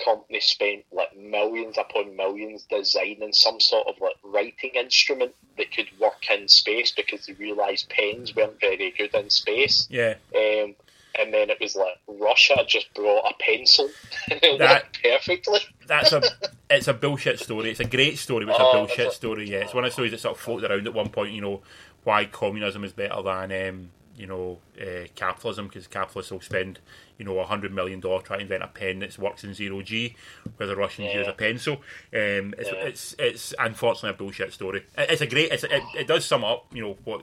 company 0.03 0.39
spent 0.41 0.83
like 0.91 1.15
millions 1.17 1.77
upon 1.77 2.15
millions 2.15 2.65
designing 2.69 3.31
some 3.33 3.59
sort 3.59 3.87
of 3.87 3.95
like 4.01 4.15
writing 4.23 4.71
instrument 4.75 5.33
that 5.57 5.71
could 5.73 5.87
work 5.99 6.29
in 6.29 6.47
space 6.47 6.91
because 6.91 7.25
they 7.25 7.33
realised 7.33 7.89
pens 7.89 8.35
weren't 8.35 8.59
very 8.59 8.93
good 8.97 9.13
in 9.15 9.29
space. 9.29 9.87
Yeah. 9.89 10.15
Um, 10.35 10.75
and 11.17 11.33
then 11.33 11.49
it 11.49 11.57
was 11.61 11.77
like 11.77 11.97
Russia 12.07 12.55
just 12.67 12.93
brought 12.93 13.23
a 13.25 13.33
pencil 13.39 13.89
and 14.29 14.39
it 14.43 14.59
That- 14.59 14.83
worked 14.83 15.01
perfectly. 15.01 15.59
That's 15.87 16.11
a 16.11 16.21
it's 16.69 16.87
a 16.89 16.93
bullshit 16.93 17.39
story. 17.39 17.69
It's 17.71 17.79
a 17.79 17.85
great 17.85 18.17
story, 18.17 18.45
but 18.45 18.51
it's 18.55 18.59
Oh, 18.61 18.71
a 18.71 18.85
bullshit 18.85 19.13
story. 19.13 19.49
Yeah, 19.49 19.59
it's 19.59 19.73
one 19.73 19.85
of 19.85 19.91
the 19.91 19.93
stories 19.93 20.11
that 20.11 20.19
sort 20.19 20.35
of 20.35 20.41
floated 20.41 20.69
around 20.69 20.87
at 20.87 20.93
one 20.93 21.09
point. 21.09 21.31
You 21.31 21.41
know, 21.41 21.61
why 22.03 22.25
communism 22.25 22.83
is 22.83 22.91
better 22.91 23.21
than 23.21 23.69
um, 23.69 23.89
you 24.17 24.27
know 24.27 24.59
uh, 24.81 25.07
capitalism 25.15 25.67
because 25.67 25.87
capitalists 25.87 26.31
will 26.31 26.41
spend 26.41 26.79
you 27.17 27.25
know 27.25 27.37
a 27.39 27.45
hundred 27.45 27.73
million 27.73 27.99
dollars 27.99 28.23
trying 28.23 28.39
to 28.39 28.43
invent 28.43 28.63
a 28.63 28.67
pen 28.67 28.99
that 28.99 29.17
works 29.19 29.43
in 29.43 29.53
zero 29.53 29.81
g, 29.81 30.15
where 30.57 30.67
the 30.67 30.75
Russians 30.75 31.09
Yeah. 31.11 31.19
use 31.19 31.27
a 31.27 31.33
pencil. 31.33 31.73
Um, 32.13 32.53
it's, 32.57 32.69
Yeah. 32.71 32.85
it's 32.85 33.15
it's 33.19 33.53
unfortunately 33.59 34.11
a 34.11 34.13
bullshit 34.13 34.53
story. 34.53 34.85
It- 34.97 35.09
It's 35.11 35.21
a 35.21 35.27
great. 35.27 35.51
It's, 35.51 35.63
it, 35.63 35.83
it 35.97 36.07
does 36.07 36.25
sum 36.25 36.43
up 36.43 36.65
you 36.73 36.81
know 36.81 36.97
what 37.03 37.21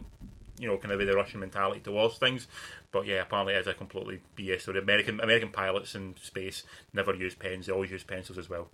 you 0.59 0.69
know 0.69 0.77
kind 0.77 0.93
of 0.93 0.99
the 1.05 1.15
Russian 1.17 1.41
mentality 1.41 1.81
towards 1.81 2.19
things. 2.19 2.47
But 2.93 3.07
yeah, 3.07 3.23
apparently 3.23 3.55
it 3.55 3.61
is 3.61 3.67
a 3.67 3.75
completely 3.75 4.21
BS 4.37 4.61
story. 4.63 4.79
American 4.79 5.19
American 5.21 5.49
pilots 5.51 5.95
in 5.95 6.15
space 6.23 6.65
never 6.93 7.15
use 7.15 7.35
pens; 7.35 7.67
they 7.67 7.73
always 7.73 7.91
use 7.91 8.05
pencils 8.05 8.37
as 8.39 8.51
well. 8.51 8.69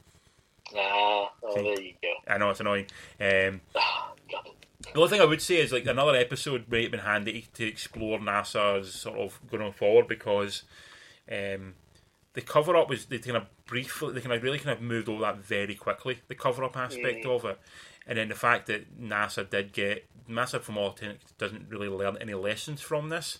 Ah, 0.76 1.30
oh, 1.42 1.54
there 1.54 1.80
you 1.80 1.94
go. 2.02 2.12
I 2.26 2.36
know 2.36 2.50
it's 2.50 2.60
annoying. 2.60 2.86
Um. 3.20 3.60
the 4.92 5.00
only 5.00 5.10
thing 5.10 5.20
I 5.20 5.26
would 5.26 5.42
say 5.42 5.56
is 5.56 5.72
like 5.72 5.86
another 5.86 6.16
episode 6.16 6.66
might 6.70 6.82
have 6.82 6.90
been 6.90 7.00
handy 7.00 7.46
to 7.54 7.66
explore 7.66 8.18
NASA's 8.18 8.92
sort 8.92 9.18
of 9.18 9.38
going 9.50 9.72
forward 9.72 10.08
because 10.08 10.62
um, 11.30 11.74
the 12.34 12.40
cover 12.40 12.76
up 12.76 12.88
was 12.88 13.06
they 13.06 13.18
kind 13.18 13.36
of 13.36 13.46
briefly 13.66 14.12
they 14.12 14.20
kind 14.20 14.32
of 14.34 14.42
really 14.42 14.58
kind 14.58 14.76
of 14.76 14.82
moved 14.82 15.08
over 15.08 15.22
that 15.22 15.38
very 15.38 15.74
quickly 15.74 16.20
the 16.28 16.34
cover 16.34 16.64
up 16.64 16.76
aspect 16.76 17.26
of 17.26 17.44
it, 17.44 17.58
and 18.06 18.18
then 18.18 18.28
the 18.28 18.34
fact 18.34 18.66
that 18.66 19.00
NASA 19.00 19.48
did 19.48 19.72
get 19.72 20.06
NASA 20.28 20.60
from 20.60 20.78
all 20.78 20.96
doesn't 21.38 21.66
really 21.68 21.88
learn 21.88 22.16
any 22.20 22.34
lessons 22.34 22.80
from 22.80 23.08
this. 23.08 23.38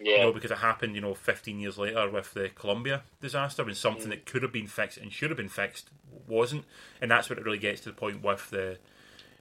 You 0.00 0.18
know, 0.18 0.32
because 0.32 0.52
it 0.52 0.58
happened, 0.58 0.94
you 0.94 1.00
know, 1.00 1.12
15 1.12 1.58
years 1.58 1.76
later 1.76 2.08
with 2.08 2.32
the 2.32 2.50
Columbia 2.50 3.02
disaster, 3.20 3.62
and 3.62 3.76
something 3.76 4.10
that 4.10 4.26
could 4.26 4.44
have 4.44 4.52
been 4.52 4.68
fixed 4.68 4.96
and 4.96 5.12
should 5.12 5.30
have 5.30 5.36
been 5.36 5.48
fixed 5.48 5.90
wasn't, 6.28 6.64
and 7.00 7.10
that's 7.10 7.28
when 7.28 7.36
it 7.36 7.44
really 7.44 7.58
gets 7.58 7.80
to 7.80 7.88
the 7.88 7.96
point 7.96 8.22
with 8.22 8.48
the 8.50 8.78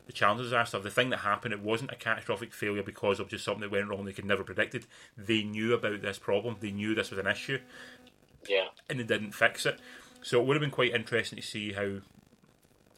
the 0.07 0.13
Challenger 0.13 0.43
disaster. 0.43 0.79
The 0.79 0.89
thing 0.89 1.09
that 1.11 1.19
happened, 1.19 1.53
it 1.53 1.61
wasn't 1.61 1.91
a 1.91 1.95
catastrophic 1.95 2.53
failure 2.53 2.81
because 2.81 3.19
of 3.19 3.27
just 3.27 3.43
something 3.43 3.61
that 3.61 3.71
went 3.71 3.89
wrong 3.89 4.05
they 4.05 4.13
could 4.13 4.25
never 4.25 4.43
predicted. 4.43 4.87
They 5.17 5.43
knew 5.43 5.73
about 5.73 6.01
this 6.01 6.17
problem, 6.17 6.55
they 6.59 6.71
knew 6.71 6.95
this 6.95 7.11
was 7.11 7.19
an 7.19 7.27
issue, 7.27 7.59
yeah, 8.47 8.67
and 8.89 8.99
they 8.99 9.03
didn't 9.03 9.33
fix 9.33 9.65
it. 9.65 9.79
So 10.23 10.41
it 10.41 10.47
would 10.47 10.55
have 10.55 10.61
been 10.61 10.71
quite 10.71 10.95
interesting 10.95 11.37
to 11.37 11.45
see 11.45 11.73
how 11.73 11.99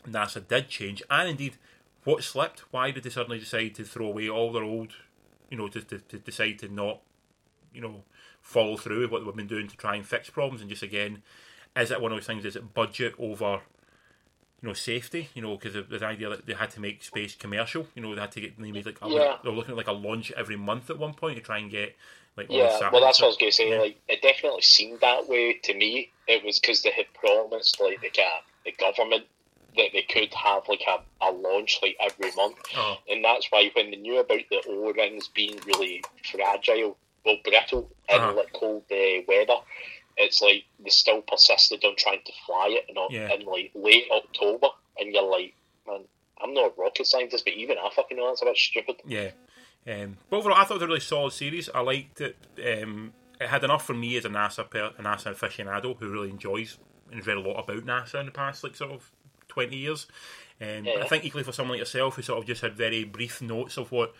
NASA 0.07 0.47
did 0.47 0.69
change, 0.69 1.03
and 1.09 1.29
indeed 1.29 1.57
what 2.05 2.23
slipped. 2.23 2.63
Why 2.71 2.91
did 2.91 3.03
they 3.03 3.09
suddenly 3.09 3.39
decide 3.39 3.75
to 3.75 3.83
throw 3.83 4.07
away 4.07 4.29
all 4.29 4.53
their 4.53 4.63
old, 4.63 4.93
you 5.49 5.57
know, 5.57 5.67
to, 5.67 5.81
to, 5.81 5.99
to 5.99 6.19
decide 6.19 6.59
to 6.59 6.69
not, 6.69 7.01
you 7.73 7.81
know, 7.81 8.03
follow 8.41 8.77
through 8.77 9.01
with 9.01 9.11
what 9.11 9.25
they've 9.25 9.35
been 9.35 9.47
doing 9.47 9.67
to 9.67 9.77
try 9.77 9.95
and 9.95 10.05
fix 10.05 10.29
problems, 10.29 10.61
and 10.61 10.69
just 10.69 10.83
again, 10.83 11.23
is 11.75 11.91
it 11.91 12.01
one 12.01 12.11
of 12.11 12.17
those 12.17 12.27
things? 12.27 12.45
Is 12.45 12.55
it 12.55 12.73
budget 12.73 13.15
over? 13.19 13.61
You 14.61 14.67
know, 14.67 14.73
safety. 14.73 15.29
You 15.33 15.41
know, 15.41 15.55
because 15.57 15.73
the, 15.73 15.81
the 15.83 16.05
idea 16.05 16.29
that 16.29 16.45
they 16.45 16.53
had 16.53 16.71
to 16.71 16.79
make 16.81 17.03
space 17.03 17.35
commercial. 17.35 17.87
You 17.95 18.01
know, 18.01 18.13
they 18.15 18.21
had 18.21 18.31
to 18.33 18.41
get 18.41 18.59
they 18.59 18.71
made 18.71 18.85
like 18.85 18.99
a, 19.01 19.09
Yeah. 19.09 19.37
they 19.43 19.49
were 19.49 19.55
looking 19.55 19.71
at 19.71 19.77
like 19.77 19.87
a 19.87 19.93
launch 19.93 20.31
every 20.33 20.55
month 20.57 20.89
at 20.89 20.97
one 20.97 21.13
point 21.13 21.37
to 21.37 21.41
try 21.41 21.59
and 21.59 21.69
get 21.71 21.95
like 22.37 22.47
yeah. 22.49 22.77
Well, 22.91 23.01
that's 23.01 23.19
what 23.19 23.25
I 23.25 23.27
was 23.27 23.37
going 23.37 23.51
to 23.51 23.55
say. 23.55 23.69
Yeah. 23.71 23.79
Like, 23.79 23.97
it 24.07 24.21
definitely 24.21 24.61
seemed 24.61 24.99
that 25.01 25.27
way 25.27 25.53
to 25.63 25.73
me. 25.73 26.11
It 26.27 26.43
was 26.45 26.59
because 26.59 26.81
they 26.83 26.91
had 26.91 27.05
promised, 27.13 27.79
like, 27.81 28.01
the 28.01 28.09
ca- 28.09 28.43
the 28.65 28.71
government 28.73 29.25
that 29.77 29.89
they 29.93 30.01
could 30.03 30.33
have 30.33 30.63
like 30.67 30.81
a, 30.87 31.25
a 31.25 31.31
launch 31.31 31.79
like 31.81 31.95
every 32.01 32.31
month, 32.35 32.57
Oh. 32.75 32.97
and 33.09 33.23
that's 33.23 33.47
why 33.51 33.69
when 33.75 33.91
they 33.91 33.97
knew 33.97 34.19
about 34.19 34.39
the 34.49 34.61
O 34.67 34.91
rings 34.93 35.27
being 35.29 35.59
really 35.65 36.03
fragile, 36.31 36.97
well, 37.25 37.37
brittle 37.43 37.89
in 38.09 38.19
Uh-huh. 38.19 38.33
like 38.35 38.51
cold 38.53 38.83
uh, 38.91 38.95
weather. 39.27 39.57
It's 40.19 40.41
like 40.41 40.65
they 40.83 40.89
still 40.89 41.21
persisted 41.21 41.83
on 41.85 41.95
trying 41.95 42.19
to 42.25 42.31
fly 42.45 42.67
it 42.77 42.85
in, 42.89 42.97
Oc- 42.97 43.11
Yeah. 43.11 43.33
in 43.33 43.45
like 43.45 43.71
late 43.73 44.05
October, 44.11 44.67
and 44.99 45.13
you're 45.13 45.23
like, 45.29 45.53
man, 45.87 46.01
I'm 46.43 46.53
not 46.53 46.71
a 46.77 46.81
rocket 46.81 47.07
scientist, 47.07 47.45
but 47.45 47.53
even 47.53 47.77
I 47.77 47.89
fucking 47.95 48.17
know 48.17 48.27
that's 48.27 48.41
a 48.41 48.45
bit 48.45 48.57
stupid. 48.57 48.97
Yeah. 49.07 49.31
Um, 49.87 50.17
but 50.29 50.37
overall, 50.37 50.57
I 50.57 50.65
thought 50.65 50.73
it 50.75 50.75
was 50.75 50.83
a 50.83 50.87
really 50.87 50.99
solid 50.99 51.31
series. 51.33 51.69
I 51.73 51.79
liked 51.79 52.21
it. 52.21 52.35
Um, 52.57 53.13
it 53.39 53.47
had 53.47 53.63
enough 53.63 53.85
for 53.85 53.93
me 53.93 54.17
as 54.17 54.25
a 54.25 54.29
NASA 54.29 54.69
per, 54.69 54.87
a 54.97 55.01
NASA 55.01 55.33
aficionado 55.33 55.97
who 55.97 56.09
really 56.11 56.29
enjoys 56.29 56.77
and 57.07 57.15
has 57.15 57.25
read 57.25 57.37
a 57.37 57.41
lot 57.41 57.63
about 57.63 57.85
NASA 57.85 58.19
in 58.19 58.25
the 58.25 58.31
past, 58.33 58.63
like 58.63 58.75
sort 58.75 58.91
of 58.91 59.09
twenty 59.47 59.77
years. 59.77 60.05
Um, 60.61 60.83
but 60.83 61.01
I 61.03 61.07
think 61.07 61.23
equally 61.23 61.45
for 61.45 61.53
someone 61.53 61.71
like 61.77 61.79
yourself 61.79 62.15
who 62.17 62.21
sort 62.21 62.39
of 62.39 62.45
just 62.45 62.61
had 62.61 62.73
very 62.75 63.05
brief 63.05 63.41
notes 63.41 63.77
of 63.77 63.93
what 63.93 64.13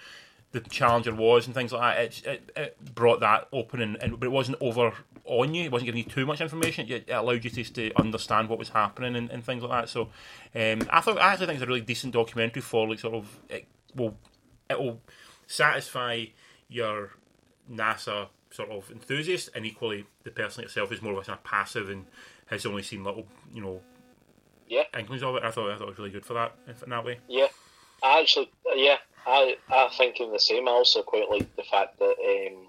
the 0.54 0.62
Challenger 0.62 1.13
was 1.13 1.45
and 1.45 1.54
things 1.54 1.73
like 1.73 1.97
that, 1.97 2.26
it, 2.26 2.26
it, 2.26 2.52
it 2.56 2.95
brought 2.95 3.19
that 3.19 3.50
open 3.52 3.82
and, 3.82 4.02
and 4.02 4.17
but 4.19 4.26
it 4.28 4.32
wasn't 4.32 4.58
over 4.62 4.93
on 5.30 5.54
you. 5.54 5.63
It 5.65 5.72
wasn't 5.72 5.86
giving 5.88 6.04
you 6.04 6.10
too 6.10 6.26
much 6.26 6.42
information. 6.42 6.88
It, 6.89 7.08
it 7.08 7.13
allowed 7.13 7.44
you 7.46 7.50
to, 7.52 7.63
to 7.63 7.92
understand 8.00 8.50
what 8.50 8.60
was 8.60 8.70
happening 8.70 9.15
and, 9.15 9.30
and 9.30 9.44
things 9.44 9.63
like 9.63 9.72
that. 9.72 9.89
So 9.89 10.10
um, 10.56 10.88
I 10.92 11.00
thought 11.02 11.18
I 11.20 11.32
actually 11.32 11.46
think 11.48 11.58
it's 11.58 11.63
a 11.63 11.68
really 11.68 11.82
decent 11.82 12.13
documentary 12.13 12.62
for 12.62 12.88
like 12.89 13.00
sort 13.00 13.15
of 13.15 13.39
it 13.50 13.68
will 13.96 14.18
it 14.70 14.80
will 14.80 15.02
satisfy 15.48 16.26
your 16.68 17.12
NASA 17.72 18.28
sort 18.52 18.70
of 18.72 18.89
enthusiast 18.92 19.50
and 19.56 19.65
equally 19.65 20.06
the 20.24 20.32
person 20.32 20.63
itself 20.63 20.92
is 20.92 21.02
more 21.02 21.13
of 21.13 21.20
a 21.20 21.22
kind 21.24 21.38
of 21.38 21.44
passive 21.44 21.89
and 21.89 22.06
has 22.48 22.65
only 22.65 22.82
seen 22.84 23.04
little 23.04 23.26
you 23.54 23.62
know 23.62 23.82
Yeah. 24.68 24.84
inklings 24.98 25.22
of 25.24 25.36
it. 25.36 25.44
I 25.44 25.52
thought 25.52 25.70
I 25.72 25.76
thought 25.78 25.84
it 25.84 25.89
was 25.89 25.98
really 26.00 26.10
good 26.12 26.26
for 26.26 26.34
that 26.34 26.56
in 26.68 26.89
that 26.89 27.06
way. 27.06 27.20
Yeah, 27.28 27.48
I 28.04 28.22
actually, 28.22 28.50
yeah, 28.76 28.98
I 29.28 29.58
I 29.70 29.89
think 29.98 30.20
in 30.20 30.32
the 30.32 30.39
same. 30.39 30.68
I 30.68 30.72
also 30.72 31.04
quite 31.04 31.30
like 31.30 31.56
the 31.56 31.63
fact 31.63 32.00
that 32.00 32.15
um, 32.52 32.68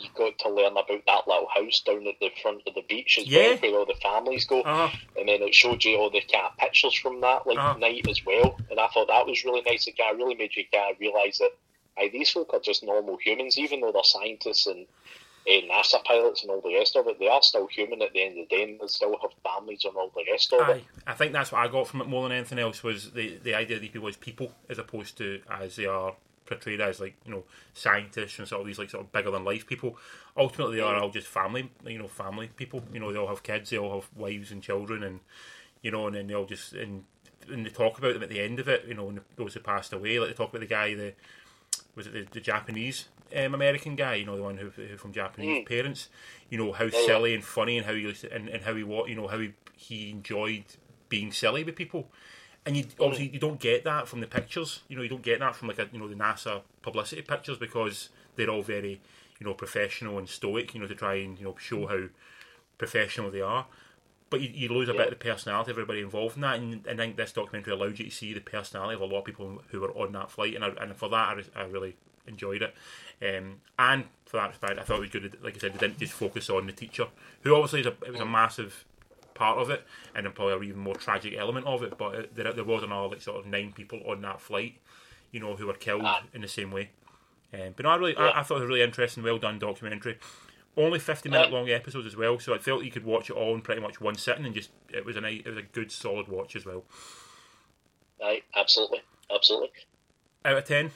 you 0.00 0.08
got 0.16 0.38
to 0.38 0.48
learn 0.48 0.72
about 0.72 1.02
that 1.06 1.26
little 1.28 1.48
house 1.54 1.80
down 1.80 2.06
at 2.06 2.14
the 2.20 2.30
front 2.42 2.62
of 2.66 2.74
the 2.74 2.82
beach 2.88 3.18
as 3.18 3.26
Yeah. 3.28 3.38
well, 3.38 3.56
where 3.58 3.78
all 3.80 3.86
the 3.86 3.94
families 4.02 4.44
go, 4.46 4.62
Uh, 4.62 4.88
and 5.16 5.28
then 5.28 5.42
it 5.42 5.54
showed 5.54 5.84
you 5.84 5.96
all 5.98 6.10
the 6.10 6.22
kind 6.32 6.46
of 6.46 6.56
pictures 6.58 6.94
from 6.94 7.20
that 7.20 7.46
like 7.46 7.58
Uh-huh. 7.58 7.78
night 7.78 8.06
as 8.08 8.20
well, 8.26 8.58
and 8.70 8.78
I 8.80 8.88
thought 8.88 9.08
that 9.08 9.26
was 9.26 9.44
really 9.44 9.62
nice. 9.62 9.86
It 9.86 9.96
kind 9.98 10.12
of 10.12 10.18
really 10.18 10.34
made 10.36 10.54
you 10.56 10.64
kind 10.72 10.92
of 10.94 11.00
realise 11.00 11.38
that. 11.38 11.50
Aye, 11.98 12.10
these 12.12 12.30
folk 12.30 12.50
are 12.54 12.60
just 12.60 12.84
normal 12.84 13.16
humans, 13.16 13.58
even 13.58 13.80
though 13.80 13.90
they're 13.90 14.04
scientists 14.04 14.68
and 14.68 14.86
uh, 15.48 15.50
NASA 15.50 16.04
pilots 16.04 16.42
and 16.42 16.50
all 16.52 16.60
the 16.60 16.74
rest 16.76 16.94
of 16.94 17.08
it. 17.08 17.18
They 17.18 17.26
are 17.26 17.42
still 17.42 17.66
human 17.66 18.02
at 18.02 18.12
the 18.12 18.22
end 18.22 18.38
of 18.38 18.48
the 18.48 18.56
day, 18.56 18.62
and 18.62 18.78
they 18.80 18.86
still 18.86 19.16
have 19.20 19.30
families 19.42 19.84
and 19.84 19.96
all 19.96 20.12
the 20.14 20.24
rest 20.30 20.52
of 20.52 20.60
Aye, 20.60 20.72
it. 20.74 20.84
I 21.08 21.14
think 21.14 21.32
that's 21.32 21.50
what 21.50 21.60
I 21.60 21.68
got 21.68 21.88
from 21.88 22.00
it 22.02 22.06
more 22.06 22.22
than 22.22 22.36
anything 22.38 22.60
else 22.60 22.84
was 22.84 23.10
the 23.12 23.38
the 23.42 23.54
idea 23.54 23.76
of 23.76 23.82
these 23.82 23.90
people 23.90 24.08
as 24.08 24.16
people 24.16 24.52
as 24.68 24.78
opposed 24.78 25.18
to 25.18 25.40
as 25.50 25.74
they 25.74 25.86
are 25.86 26.14
portrayed 26.48 26.80
as 26.80 27.00
like 27.00 27.14
you 27.24 27.32
know 27.32 27.44
scientists 27.74 28.38
and 28.38 28.48
sort 28.48 28.60
of 28.60 28.66
these 28.66 28.78
like 28.78 28.90
sort 28.90 29.04
of 29.04 29.12
bigger 29.12 29.30
than 29.30 29.44
life 29.44 29.66
people. 29.66 29.96
Ultimately, 30.36 30.76
they 30.76 30.82
are 30.82 30.96
all 30.96 31.10
just 31.10 31.26
family, 31.26 31.70
you 31.86 31.98
know, 31.98 32.08
family 32.08 32.48
people. 32.56 32.82
You 32.92 33.00
know, 33.00 33.12
they 33.12 33.18
all 33.18 33.28
have 33.28 33.42
kids, 33.42 33.70
they 33.70 33.78
all 33.78 34.00
have 34.00 34.10
wives 34.16 34.50
and 34.50 34.62
children, 34.62 35.02
and 35.02 35.20
you 35.82 35.90
know, 35.90 36.06
and 36.06 36.16
then 36.16 36.26
they 36.26 36.34
all 36.34 36.46
just 36.46 36.72
and 36.72 37.04
and 37.48 37.64
they 37.64 37.70
talk 37.70 37.98
about 37.98 38.14
them 38.14 38.22
at 38.22 38.28
the 38.28 38.40
end 38.40 38.58
of 38.58 38.68
it. 38.68 38.84
You 38.86 38.94
know, 38.94 39.08
and 39.08 39.20
those 39.36 39.54
who 39.54 39.60
passed 39.60 39.92
away, 39.92 40.18
like 40.18 40.28
they 40.28 40.34
talk 40.34 40.50
about 40.50 40.60
the 40.60 40.66
guy 40.66 40.94
the 40.94 41.14
was 41.94 42.06
it 42.06 42.12
the, 42.12 42.26
the 42.32 42.40
Japanese 42.40 43.06
um, 43.36 43.54
American 43.54 43.94
guy, 43.94 44.14
you 44.14 44.24
know, 44.24 44.36
the 44.36 44.42
one 44.42 44.56
who, 44.56 44.70
who 44.70 44.96
from 44.96 45.12
Japanese 45.12 45.66
parents, 45.66 46.08
you 46.48 46.58
know, 46.58 46.72
how 46.72 46.84
yeah. 46.84 47.06
silly 47.06 47.34
and 47.34 47.44
funny 47.44 47.76
and 47.76 47.86
how 47.86 47.94
he 47.94 48.14
and, 48.32 48.48
and 48.48 48.62
how 48.62 48.74
he 48.74 48.82
wa- 48.82 49.04
you 49.04 49.14
know 49.14 49.28
how 49.28 49.38
he 49.38 49.52
he 49.76 50.10
enjoyed 50.10 50.64
being 51.08 51.32
silly 51.32 51.64
with 51.64 51.76
people, 51.76 52.08
and 52.68 52.76
you 52.76 52.84
mm. 52.84 53.04
obviously 53.04 53.30
you 53.30 53.40
don't 53.40 53.58
get 53.58 53.82
that 53.84 54.06
from 54.06 54.20
the 54.20 54.26
pictures, 54.26 54.80
you 54.88 54.96
know, 54.96 55.02
you 55.02 55.08
don't 55.08 55.22
get 55.22 55.40
that 55.40 55.56
from 55.56 55.68
like 55.68 55.78
a 55.78 55.88
you 55.90 55.98
know 55.98 56.06
the 56.06 56.14
NASA 56.14 56.60
publicity 56.82 57.22
pictures 57.22 57.56
because 57.56 58.10
they're 58.36 58.50
all 58.50 58.62
very 58.62 59.00
you 59.40 59.46
know 59.46 59.54
professional 59.54 60.18
and 60.18 60.28
stoic, 60.28 60.74
you 60.74 60.80
know, 60.80 60.86
to 60.86 60.94
try 60.94 61.14
and 61.14 61.38
you 61.38 61.46
know 61.46 61.56
show 61.58 61.78
mm. 61.78 61.88
how 61.88 62.08
professional 62.76 63.30
they 63.30 63.40
are. 63.40 63.66
But 64.30 64.42
you, 64.42 64.50
you 64.52 64.68
lose 64.68 64.90
a 64.90 64.92
bit 64.92 65.10
of 65.10 65.10
the 65.10 65.16
personality 65.16 65.70
of 65.70 65.78
everybody 65.78 66.00
involved 66.00 66.36
in 66.36 66.42
that, 66.42 66.58
and 66.58 66.86
I 66.86 66.94
think 66.94 67.16
this 67.16 67.32
documentary 67.32 67.72
allowed 67.72 67.98
you 67.98 68.04
to 68.04 68.10
see 68.10 68.34
the 68.34 68.40
personality 68.40 68.94
of 68.94 69.00
a 69.00 69.06
lot 69.06 69.20
of 69.20 69.24
people 69.24 69.62
who 69.70 69.80
were 69.80 69.90
on 69.92 70.12
that 70.12 70.30
flight, 70.30 70.54
and, 70.54 70.62
I, 70.62 70.68
and 70.82 70.94
for 70.94 71.08
that, 71.08 71.38
I, 71.56 71.62
I 71.62 71.64
really 71.64 71.96
enjoyed 72.26 72.60
it. 72.60 72.74
Um, 73.22 73.62
and 73.78 74.04
for 74.26 74.36
that 74.36 74.50
respect, 74.50 74.78
I 74.78 74.82
thought 74.82 74.98
it 74.98 75.00
was 75.00 75.08
good. 75.08 75.38
Like 75.42 75.56
I 75.56 75.58
said, 75.58 75.72
they 75.72 75.78
didn't 75.78 75.98
just 75.98 76.12
focus 76.12 76.50
on 76.50 76.66
the 76.66 76.72
teacher, 76.72 77.06
who 77.40 77.54
obviously 77.54 77.80
is 77.80 77.86
a, 77.86 77.94
it 78.04 78.12
was 78.12 78.20
a 78.20 78.24
mm. 78.24 78.30
massive 78.30 78.84
part 79.38 79.58
of 79.58 79.70
it, 79.70 79.84
and 80.14 80.26
then 80.26 80.32
probably 80.32 80.54
an 80.54 80.64
even 80.64 80.80
more 80.80 80.94
tragic 80.96 81.34
element 81.36 81.66
of 81.66 81.82
it. 81.82 81.96
But 81.96 82.14
it, 82.14 82.34
there, 82.34 82.52
there 82.52 82.64
was 82.64 82.82
another 82.82 83.08
like 83.08 83.22
sort 83.22 83.38
of 83.38 83.46
nine 83.46 83.72
people 83.72 84.00
on 84.06 84.20
that 84.22 84.40
flight, 84.40 84.78
you 85.32 85.40
know, 85.40 85.56
who 85.56 85.66
were 85.66 85.74
killed 85.74 86.02
Ah. 86.04 86.22
in 86.34 86.40
the 86.42 86.48
same 86.48 86.70
way. 86.70 86.90
Um, 87.54 87.72
but 87.76 87.84
no, 87.84 87.90
I 87.90 87.96
really, 87.96 88.12
Yeah. 88.12 88.26
I, 88.26 88.40
I 88.40 88.42
thought 88.42 88.56
it 88.56 88.60
was 88.60 88.64
a 88.64 88.68
really 88.68 88.82
interesting, 88.82 89.22
well 89.22 89.38
done 89.38 89.58
documentary. 89.58 90.18
Only 90.76 90.98
fifty 90.98 91.28
minute 91.28 91.48
Uh, 91.48 91.56
long 91.56 91.70
episodes 91.70 92.06
as 92.06 92.14
well, 92.14 92.38
so 92.38 92.54
I 92.54 92.58
felt 92.58 92.84
you 92.84 92.90
could 92.90 93.04
watch 93.04 93.30
it 93.30 93.36
all 93.36 93.54
in 93.54 93.62
pretty 93.62 93.80
much 93.80 94.00
one 94.00 94.14
sitting, 94.16 94.44
and 94.44 94.54
just 94.54 94.70
it 94.90 95.04
was 95.04 95.16
a 95.16 95.20
nice, 95.20 95.40
it 95.44 95.48
was 95.48 95.56
a 95.58 95.62
good 95.62 95.90
solid 95.90 96.28
watch 96.28 96.54
as 96.54 96.64
well. 96.66 96.84
Aye, 98.22 98.42
absolutely, 98.54 99.00
absolutely. 99.34 99.70
Out 100.44 100.56
of 100.58 100.64
ten, 100.64 100.90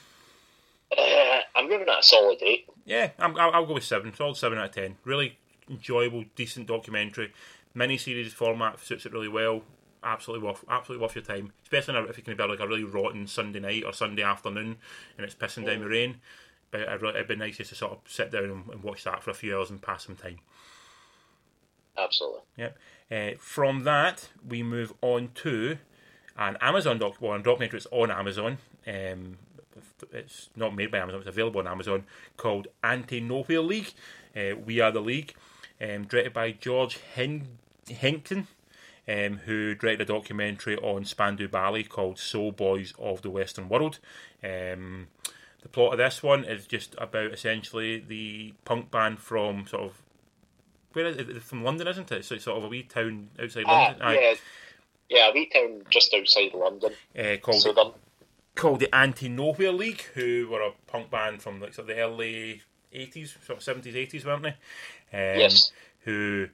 Uh, 0.97 1.41
I'm 1.55 1.67
giving 1.69 1.87
it 1.87 1.93
a 1.99 2.03
solid 2.03 2.37
eight. 2.41 2.65
yeah, 2.85 3.09
I'm, 3.19 3.37
I'll, 3.37 3.51
I'll 3.51 3.65
go 3.65 3.73
with 3.73 3.83
seven. 3.83 4.13
Solid 4.13 4.37
seven 4.37 4.57
out 4.57 4.65
of 4.69 4.75
ten. 4.75 4.97
Really 5.03 5.37
enjoyable, 5.69 6.23
decent 6.35 6.67
documentary. 6.67 7.33
Mini 7.73 7.97
series 7.97 8.33
format 8.33 8.79
suits 8.79 9.05
it 9.05 9.13
really 9.13 9.27
well. 9.27 9.63
Absolutely 10.03 10.45
worth, 10.45 10.65
absolutely 10.69 11.01
worth 11.01 11.15
your 11.15 11.23
time, 11.23 11.53
especially 11.63 11.95
if 12.09 12.17
it 12.17 12.25
can 12.25 12.35
be 12.35 12.43
like 12.43 12.59
a 12.59 12.67
really 12.67 12.83
rotten 12.83 13.25
Sunday 13.25 13.59
night 13.59 13.83
or 13.85 13.93
Sunday 13.93 14.23
afternoon 14.23 14.77
and 15.17 15.25
it's 15.25 15.35
pissing 15.35 15.65
down 15.65 15.79
with 15.79 15.89
rain. 15.89 16.17
But 16.71 16.81
it'd 16.81 17.27
be 17.27 17.35
nice 17.35 17.57
just 17.57 17.69
to 17.69 17.75
sort 17.75 17.93
of 17.93 17.99
sit 18.07 18.31
down 18.31 18.65
and, 18.71 18.83
watch 18.83 19.03
that 19.03 19.23
for 19.23 19.29
a 19.29 19.35
few 19.35 19.55
hours 19.55 19.69
and 19.69 19.81
pass 19.81 20.05
some 20.05 20.15
time. 20.15 20.39
Absolutely. 21.97 22.41
Yep. 22.57 22.77
Uh, 23.11 23.37
from 23.39 23.83
that, 23.83 24.29
we 24.47 24.63
move 24.63 24.91
on 25.01 25.29
to 25.35 25.77
an 26.37 26.57
Amazon 26.59 26.97
doc. 26.97 27.17
Well, 27.21 27.33
a 27.33 27.43
documentary. 27.43 27.77
It's 27.77 27.87
on 27.91 28.09
Amazon. 28.09 28.57
Um, 28.87 29.37
it's 30.11 30.49
not 30.55 30.75
made 30.75 30.91
by 30.91 30.97
Amazon. 30.97 31.19
It's 31.19 31.29
available 31.29 31.61
on 31.61 31.67
Amazon. 31.67 32.05
Called 32.37 32.67
Anti-Nowhere 32.83 33.61
League. 33.61 33.93
Uh, 34.35 34.55
we 34.65 34.79
are 34.79 34.91
the 34.91 35.01
league. 35.01 35.35
Um, 35.81 36.05
directed 36.05 36.33
by 36.33 36.51
George 36.51 36.97
Hin- 36.97 37.57
Hencken, 37.87 38.47
um, 39.07 39.37
who 39.45 39.75
directed 39.75 40.09
a 40.09 40.13
documentary 40.13 40.77
on 40.77 41.03
Spandau 41.05 41.47
Ballet 41.47 41.83
called 41.83 42.19
Soul 42.19 42.51
Boys 42.51 42.93
of 42.97 43.21
the 43.21 43.29
Western 43.29 43.67
World. 43.69 43.99
Um, 44.43 45.07
the 45.61 45.69
plot 45.69 45.93
of 45.93 45.97
this 45.97 46.21
one 46.23 46.43
is 46.45 46.67
just 46.67 46.95
about 46.97 47.31
essentially 47.33 47.99
the 47.99 48.53
punk 48.65 48.91
band 48.91 49.19
from 49.19 49.65
sort 49.67 49.83
of 49.83 50.01
where 50.93 51.07
is 51.07 51.17
it? 51.17 51.41
From 51.41 51.63
London, 51.63 51.87
isn't 51.87 52.11
it? 52.11 52.23
So 52.23 52.35
it's 52.35 52.43
sort 52.43 52.57
of 52.59 52.65
a 52.65 52.67
wee 52.67 52.83
town 52.83 53.29
outside 53.41 53.63
Ah, 53.67 53.85
London. 53.87 54.01
Aye. 54.03 54.13
yeah, 54.13 54.33
yeah, 55.09 55.29
a 55.29 55.33
wee 55.33 55.49
town 55.51 55.81
just 55.89 56.13
outside 56.13 56.53
London. 56.53 56.91
Uh, 57.17 57.37
called 57.41 57.61
So 57.61 57.73
then, 57.73 57.91
called 58.55 58.79
the 58.79 58.93
Anti 58.93 59.27
Nowhere 59.27 59.71
League, 59.71 60.03
who 60.13 60.47
were 60.51 60.61
a 60.61 60.71
punk 60.87 61.09
band 61.09 61.41
from 61.41 61.59
like 61.59 61.73
sort 61.73 61.89
of 61.89 61.95
the 61.95 62.01
early 62.01 62.61
eighties, 62.91 63.35
sort 63.43 63.57
of 63.57 63.63
seventies, 63.63 63.95
eighties, 63.95 64.23
weren't 64.25 64.43
they? 64.43 64.55
Um, 65.13 65.39
Yes. 65.39 65.71
Who 66.01 66.47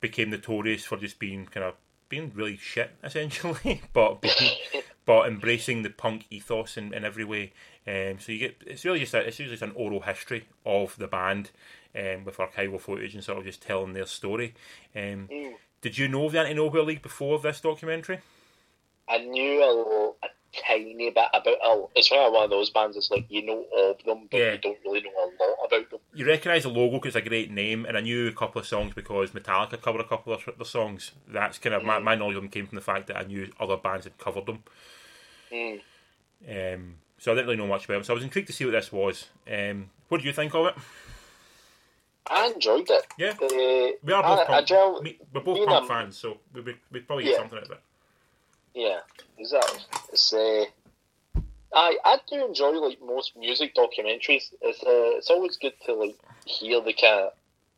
became 0.00 0.30
notorious 0.30 0.84
for 0.84 0.96
just 0.96 1.18
being 1.18 1.46
kind 1.46 1.64
of 1.64 1.74
being 2.08 2.30
really 2.34 2.56
shit, 2.56 2.92
essentially, 3.02 3.82
but 3.92 4.20
being, 4.20 4.52
but 5.04 5.26
embracing 5.26 5.82
the 5.82 5.90
punk 5.90 6.26
ethos 6.30 6.76
in, 6.76 6.94
in 6.94 7.04
every 7.04 7.24
way. 7.24 7.52
Um, 7.86 8.18
so 8.20 8.32
you 8.32 8.38
get 8.38 8.56
it's 8.66 8.84
really 8.84 9.00
just 9.00 9.14
a, 9.14 9.26
it's 9.26 9.38
usually 9.38 9.56
just 9.56 9.68
an 9.68 9.76
oral 9.76 10.00
history 10.02 10.48
of 10.64 10.96
the 10.98 11.08
band, 11.08 11.50
um, 11.96 12.24
with 12.24 12.36
archival 12.36 12.80
footage 12.80 13.14
and 13.14 13.24
sort 13.24 13.38
of 13.38 13.44
just 13.44 13.62
telling 13.62 13.92
their 13.92 14.06
story. 14.06 14.54
Um, 14.94 15.28
Mm. 15.32 15.54
Did 15.82 15.98
you 15.98 16.08
know 16.08 16.24
of 16.24 16.32
the 16.32 16.40
Anti 16.40 16.54
Nowhere 16.54 16.82
League 16.82 17.02
before 17.02 17.38
this 17.38 17.60
documentary? 17.60 18.20
I 19.08 19.18
knew 19.18 19.62
a, 19.62 19.70
little, 19.70 20.16
a 20.22 20.28
tiny 20.66 21.10
bit 21.10 21.24
about 21.32 21.46
it. 21.46 21.88
It's 21.94 22.10
one 22.10 22.26
of 22.26 22.32
one 22.32 22.44
of 22.44 22.50
those 22.50 22.70
bands. 22.70 22.96
It's 22.96 23.10
like 23.10 23.26
you 23.28 23.44
know 23.44 23.64
of 23.76 24.02
them, 24.04 24.28
but 24.30 24.38
Yeah. 24.38 24.52
you 24.52 24.58
don't 24.58 24.78
really 24.84 25.02
know 25.02 25.10
a 25.10 25.28
lot 25.42 25.66
about 25.66 25.90
them. 25.90 26.00
you 26.14 26.26
recognise 26.26 26.62
the 26.64 26.68
logo 26.70 26.96
because 26.98 27.14
it's 27.16 27.26
a 27.26 27.28
great 27.28 27.50
name, 27.50 27.84
and 27.86 27.96
I 27.96 28.00
knew 28.00 28.28
a 28.28 28.32
couple 28.32 28.60
of 28.60 28.66
songs 28.66 28.92
because 28.94 29.30
Metallica 29.32 29.80
covered 29.80 30.00
a 30.00 30.04
couple 30.08 30.32
of 30.32 30.44
the 30.58 30.64
songs. 30.64 31.12
That's 31.28 31.58
kind 31.58 31.74
of 31.74 31.84
my, 31.84 31.98
my 31.98 32.14
knowledge 32.14 32.36
of 32.36 32.42
them 32.42 32.50
came 32.50 32.66
from 32.66 32.76
the 32.76 32.82
fact 32.84 33.06
that 33.08 33.16
I 33.16 33.22
knew 33.22 33.50
other 33.60 33.76
bands 33.76 34.04
had 34.04 34.16
covered 34.18 34.46
them. 34.46 34.62
Mm. 35.52 35.80
Um, 36.48 36.94
so 37.18 37.32
I 37.32 37.34
didn't 37.34 37.46
really 37.46 37.58
know 37.58 37.66
much 37.66 37.84
about 37.86 37.94
them. 37.94 38.04
So 38.04 38.12
I 38.12 38.16
was 38.16 38.24
intrigued 38.24 38.46
to 38.48 38.52
see 38.52 38.64
what 38.64 38.72
this 38.72 38.92
was. 38.92 39.26
Um, 39.50 39.90
what 40.08 40.20
do 40.20 40.26
you 40.26 40.32
think 40.32 40.54
of 40.54 40.66
it? 40.66 40.74
I 42.28 42.48
enjoyed 42.54 42.90
it. 42.90 43.06
Yeah. 43.18 43.34
Uh, 43.40 43.96
We 44.02 44.12
are 44.12 44.22
both 44.22 44.40
I, 44.40 44.42
I 44.42 44.46
punk, 44.46 44.66
gel- 44.66 45.02
we're 45.32 45.40
both 45.40 45.66
punk 45.66 45.88
fans, 45.88 46.16
so 46.16 46.38
we 46.52 46.60
we 46.60 46.74
we'd 46.90 47.06
probably 47.06 47.24
get 47.24 47.32
Yeah. 47.34 47.38
something 47.38 47.58
out 47.58 47.64
of 47.66 47.70
it. 47.70 47.80
Yeah, 48.74 48.98
exactly. 49.38 49.80
It's 50.16 50.32
uh, 50.32 50.64
I 51.74 51.98
I 52.02 52.18
do 52.26 52.42
enjoy 52.46 52.70
like 52.70 52.98
most 53.04 53.36
music 53.36 53.74
documentaries. 53.74 54.44
It's 54.62 54.82
uh, 54.82 55.12
it's 55.18 55.28
always 55.28 55.58
good 55.58 55.74
to 55.84 55.92
like 55.92 56.16
hear 56.46 56.80
the 56.80 56.94
kind 56.94 57.20
of 57.26 57.32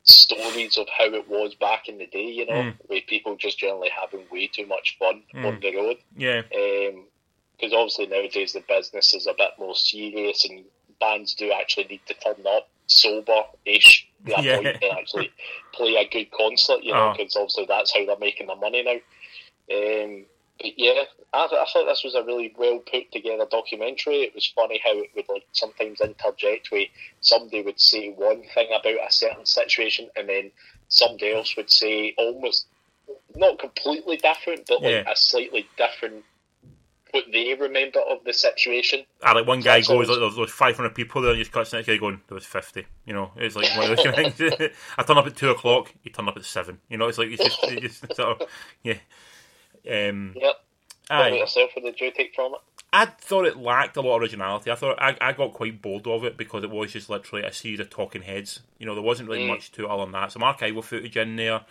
stories 0.04 0.78
of 0.78 0.86
how 0.96 1.06
it 1.06 1.28
was 1.28 1.56
back 1.56 1.88
in 1.88 1.98
the 1.98 2.06
day. 2.06 2.26
You 2.26 2.46
know, 2.46 2.62
Mm. 2.62 2.74
with 2.88 3.06
people 3.08 3.34
just 3.34 3.58
generally 3.58 3.88
having 3.90 4.24
way 4.30 4.46
too 4.46 4.66
much 4.66 4.96
fun 5.00 5.24
Mm. 5.34 5.46
on 5.46 5.60
the 5.60 5.74
road. 5.74 5.96
Yeah, 6.16 6.42
Because 7.56 7.72
obviously 7.72 8.06
nowadays 8.06 8.52
the 8.52 8.60
business 8.60 9.14
is 9.14 9.26
a 9.26 9.34
bit 9.34 9.58
more 9.58 9.74
serious, 9.74 10.44
and 10.44 10.64
bands 11.00 11.34
do 11.34 11.50
actually 11.50 11.86
need 11.90 12.06
to 12.06 12.14
turn 12.14 12.46
up 12.46 12.68
sober-ish. 12.86 14.06
That 14.26 14.44
Yeah. 14.44 14.56
point 14.58 14.80
to 14.80 14.90
actually 14.92 15.32
play 15.74 15.96
a 15.96 16.08
good 16.08 16.30
concert, 16.30 16.84
you 16.84 16.92
know, 16.92 17.08
Oh. 17.08 17.16
because 17.16 17.34
obviously 17.34 17.66
that's 17.66 17.92
how 17.92 18.06
they're 18.06 18.16
making 18.28 18.46
their 18.46 18.56
money 18.56 18.82
now. 18.84 19.00
Um, 19.76 20.24
but 20.60 20.78
yeah, 20.78 21.04
I, 21.32 21.44
I 21.44 21.66
thought 21.72 21.86
this 21.86 22.04
was 22.04 22.14
a 22.14 22.22
really 22.24 22.54
well 22.58 22.78
put 22.80 23.10
together 23.12 23.46
documentary. 23.50 24.22
It 24.22 24.34
was 24.34 24.50
funny 24.54 24.80
how 24.84 24.92
it 24.98 25.10
would 25.14 25.28
like 25.28 25.46
sometimes 25.52 26.00
interject 26.00 26.70
where 26.70 26.86
somebody 27.20 27.62
would 27.62 27.80
say 27.80 28.10
one 28.10 28.42
thing 28.54 28.68
about 28.68 29.08
a 29.08 29.10
certain 29.12 29.46
situation, 29.46 30.08
and 30.16 30.28
then 30.28 30.50
somebody 30.88 31.32
else 31.32 31.56
would 31.56 31.70
say 31.70 32.14
almost 32.18 32.66
not 33.36 33.58
completely 33.58 34.16
different, 34.16 34.66
but 34.66 34.82
like 34.82 35.04
Yeah. 35.06 35.10
a 35.12 35.16
slightly 35.16 35.68
different 35.76 36.24
what 37.12 37.24
they 37.32 37.54
remember 37.54 38.00
of 38.00 38.22
the 38.24 38.32
situation. 38.34 39.04
ah, 39.22 39.32
like 39.32 39.46
one 39.46 39.60
guy 39.60 39.78
That's 39.78 39.88
goes, 39.88 40.08
like, 40.10 40.18
there's, 40.18 40.36
there's 40.36 40.50
500 40.50 40.94
people 40.94 41.22
there, 41.22 41.30
and 41.30 41.38
he 41.38 41.42
just 41.42 41.52
cuts 41.52 41.70
the 41.70 41.78
next 41.78 41.88
guy 41.88 41.96
going, 41.96 42.20
there 42.28 42.34
was 42.34 42.44
50. 42.44 42.86
You 43.06 43.14
know, 43.14 43.30
it's 43.36 43.56
like 43.56 43.74
one 43.76 43.90
of 43.90 43.96
those 43.96 44.14
things. 44.14 44.72
I 44.98 45.02
turn 45.04 45.16
up 45.16 45.26
at 45.26 45.34
2 45.34 45.50
o'clock, 45.50 45.92
he 46.02 46.10
turned 46.10 46.28
up 46.28 46.36
at 46.36 46.44
7. 46.44 46.78
You 46.90 46.98
know, 46.98 47.08
it's 47.08 47.16
like, 47.16 47.28
it's 47.28 47.42
just, 47.42 47.58
it's 47.64 48.00
just 48.00 48.14
sort 48.16 48.42
of, 48.42 48.48
yeah. 48.82 48.98
Um, 49.88 50.34
Yep. 50.36 50.54
Aye. 51.10 51.28
yourself? 51.30 51.70
Did 51.74 52.00
you 52.00 52.10
take 52.12 52.34
from 52.34 52.54
it? 52.54 52.60
I 52.92 53.06
thought 53.06 53.44
it 53.46 53.56
lacked 53.58 53.96
a 53.96 54.00
lot 54.00 54.16
of 54.16 54.22
originality. 54.22 54.70
I 54.70 54.74
thought 54.74 55.00
I, 55.00 55.16
I 55.20 55.32
got 55.32 55.52
quite 55.52 55.82
bored 55.82 56.06
of 56.06 56.24
it 56.24 56.36
because 56.38 56.64
it 56.64 56.70
was 56.70 56.92
just 56.92 57.10
literally 57.10 57.44
a 57.44 57.52
series 57.52 57.80
of 57.80 57.90
talking 57.90 58.22
heads. 58.22 58.60
You 58.78 58.86
know, 58.86 58.94
there 58.94 59.02
wasn't 59.02 59.28
really 59.28 59.44
Mm. 59.44 59.48
much 59.48 59.72
to 59.72 59.84
it 59.84 59.90
other 59.90 60.04
than 60.04 60.12
that. 60.12 60.32
Some 60.32 60.42
archival 60.42 60.82
footage 60.82 61.16
in 61.16 61.36
there, 61.36 61.62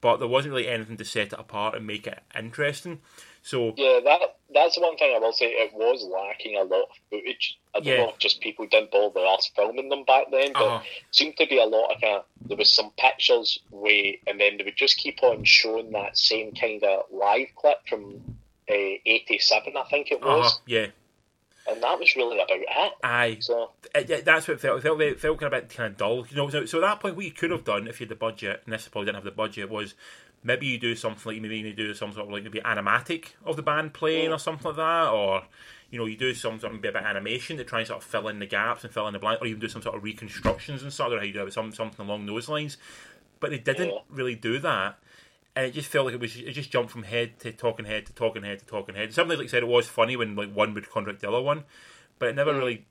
but 0.00 0.18
there 0.18 0.28
wasn't 0.28 0.54
really 0.54 0.68
anything 0.68 0.96
to 0.96 1.04
set 1.04 1.28
it 1.32 1.38
apart 1.38 1.74
and 1.74 1.86
make 1.86 2.06
it 2.06 2.20
interesting. 2.38 3.00
So 3.48 3.72
Yeah, 3.78 4.00
that 4.04 4.20
that's 4.52 4.74
the 4.74 4.82
one 4.82 4.98
thing 4.98 5.14
I 5.16 5.18
will 5.18 5.32
say. 5.32 5.46
It 5.46 5.72
was 5.72 6.04
lacking 6.04 6.56
a 6.56 6.64
lot 6.64 6.82
of 6.82 6.96
footage. 7.10 7.58
I 7.74 7.78
don't 7.80 7.86
Yeah. 7.86 7.96
know 7.96 8.10
if 8.10 8.18
just 8.18 8.42
people 8.42 8.66
didn't 8.66 8.90
bother 8.90 9.24
us 9.24 9.50
filming 9.56 9.88
them 9.88 10.04
back 10.04 10.26
then, 10.30 10.52
but 10.52 10.66
uh, 10.68 10.82
seemed 11.12 11.38
to 11.38 11.46
be 11.46 11.58
a 11.58 11.64
lot 11.64 11.94
of 11.94 12.00
kind 12.00 12.16
of 12.16 12.24
there 12.46 12.58
was 12.58 12.68
some 12.74 12.90
pictures 12.98 13.58
way, 13.70 14.20
and 14.26 14.38
then 14.38 14.58
they 14.58 14.64
would 14.64 14.76
just 14.76 14.98
keep 14.98 15.22
on 15.22 15.44
showing 15.44 15.92
that 15.92 16.18
same 16.18 16.52
kind 16.54 16.84
of 16.84 17.04
live 17.10 17.48
clip 17.56 17.78
from 17.88 18.20
uh, 18.70 18.74
'87, 19.06 19.74
I 19.78 19.84
think 19.88 20.10
it 20.12 20.20
was, 20.20 20.56
uh, 20.56 20.58
yeah, 20.66 20.86
and 21.66 21.82
that 21.82 21.98
was 21.98 22.14
really 22.16 22.38
about 22.38 22.50
it. 22.50 22.92
aye. 23.02 23.38
So 23.40 23.70
It, 23.94 24.26
that's 24.26 24.46
what 24.46 24.54
it 24.54 24.60
felt. 24.60 24.78
It 24.78 24.82
felt, 24.82 25.00
it 25.00 25.20
felt 25.20 25.40
kind 25.40 25.54
of 25.54 25.58
a 25.58 25.62
bit 25.62 25.74
kind 25.74 25.92
of 25.92 25.96
dull. 25.96 26.26
You 26.28 26.36
know, 26.36 26.50
so, 26.50 26.66
so 26.66 26.78
at 26.78 26.82
that 26.82 27.00
point, 27.00 27.16
what 27.16 27.24
you 27.24 27.30
could 27.32 27.50
have 27.50 27.64
done 27.64 27.88
if 27.88 27.98
you 27.98 28.04
had 28.04 28.10
the 28.10 28.14
budget, 28.16 28.60
and 28.66 28.74
this 28.74 28.86
probably 28.88 29.06
didn't 29.06 29.16
have 29.16 29.24
the 29.24 29.30
budget, 29.30 29.70
was 29.70 29.94
maybe 30.42 30.66
you 30.66 30.78
do 30.78 30.94
something 30.94 31.32
like 31.32 31.42
maybe 31.42 31.58
you 31.58 31.74
do 31.74 31.94
some 31.94 32.12
sort 32.12 32.26
of 32.26 32.32
like 32.32 32.44
maybe 32.44 32.60
animatic 32.60 33.34
of 33.44 33.56
the 33.56 33.62
band 33.62 33.92
playing 33.92 34.32
or 34.32 34.38
something 34.38 34.66
like 34.66 34.76
that, 34.76 35.08
or 35.08 35.42
you 35.90 35.98
know, 35.98 36.06
you 36.06 36.16
do 36.16 36.34
some 36.34 36.60
sort 36.60 36.72
of 36.72 36.78
maybe 36.78 36.88
a 36.88 36.92
bit 36.92 37.00
of 37.00 37.06
animation 37.06 37.56
to 37.56 37.64
try 37.64 37.78
and 37.80 37.88
sort 37.88 38.02
of 38.02 38.08
fill 38.08 38.28
in 38.28 38.38
the 38.38 38.46
gaps 38.46 38.84
and 38.84 38.92
fill 38.92 39.06
in 39.06 39.12
the 39.12 39.18
blank, 39.18 39.40
or 39.40 39.46
even 39.46 39.60
do 39.60 39.68
some 39.68 39.82
sort 39.82 39.96
of 39.96 40.04
reconstructions 40.04 40.82
and 40.82 40.92
sort 40.92 41.12
of 41.12 41.18
how 41.18 41.24
you 41.24 41.32
do 41.32 41.46
it, 41.46 41.52
some 41.52 41.72
something 41.72 42.04
along 42.04 42.26
those 42.26 42.48
lines. 42.48 42.76
But 43.40 43.50
they 43.50 43.58
didn't 43.58 43.90
Yeah. 43.90 44.00
really 44.10 44.34
do 44.34 44.58
that. 44.58 44.98
And 45.56 45.66
it 45.66 45.72
just 45.72 45.88
felt 45.88 46.06
like 46.06 46.14
it 46.14 46.20
was 46.20 46.36
it 46.36 46.52
just 46.52 46.70
jumped 46.70 46.92
from 46.92 47.04
head 47.04 47.40
to 47.40 47.52
talking 47.52 47.84
head 47.84 48.06
to 48.06 48.12
talking 48.12 48.44
head 48.44 48.60
to 48.60 48.66
talking 48.66 48.94
head. 48.94 49.12
Something 49.12 49.38
like 49.38 49.44
you 49.44 49.48
said, 49.48 49.62
it 49.62 49.68
was 49.68 49.88
funny 49.88 50.16
when 50.16 50.36
like 50.36 50.52
one 50.52 50.74
would 50.74 50.90
contradict 50.90 51.22
the 51.22 51.28
other 51.28 51.40
one, 51.40 51.64
but 52.18 52.28
it 52.28 52.36
never 52.36 52.52
mm. 52.52 52.58
really 52.58 52.86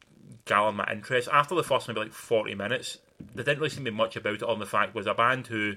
garnered 0.45 0.75
my 0.75 0.91
interest. 0.91 1.29
After 1.31 1.55
the 1.55 1.63
first 1.63 1.87
maybe 1.87 2.01
like 2.01 2.11
forty 2.11 2.55
minutes, 2.55 2.97
there 3.35 3.45
didn't 3.45 3.59
really 3.59 3.69
seem 3.69 3.85
to 3.85 3.91
be 3.91 3.95
much 3.95 4.15
about 4.15 4.35
it. 4.35 4.43
On 4.43 4.59
the 4.59 4.65
fact 4.65 4.95
was 4.95 5.07
a 5.07 5.13
band 5.13 5.47
who 5.47 5.75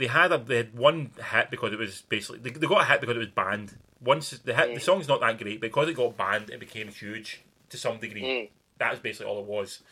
they 0.00 0.06
had 0.06 0.32
a 0.32 0.38
they 0.38 0.56
had 0.56 0.74
one 0.76 1.10
hit 1.30 1.50
because 1.50 1.74
it 1.74 1.78
was 1.78 2.00
basically 2.08 2.38
they, 2.38 2.50
they 2.50 2.66
got 2.66 2.80
a 2.80 2.84
hit 2.86 3.02
because 3.02 3.16
it 3.16 3.20
was 3.20 3.28
banned. 3.28 3.76
Once 4.00 4.30
the 4.30 4.54
hit, 4.54 4.74
the 4.74 4.80
song's 4.80 5.06
not 5.06 5.20
that 5.20 5.38
great, 5.38 5.60
because 5.60 5.90
it 5.90 5.94
got 5.94 6.16
banned, 6.16 6.48
it 6.48 6.58
became 6.58 6.88
huge 6.88 7.42
to 7.68 7.76
some 7.76 7.98
degree. 7.98 8.22
Mm. 8.22 8.48
That 8.78 8.92
was 8.92 9.00
basically 9.00 9.30
all 9.30 9.40
it 9.40 9.44
was. 9.44 9.82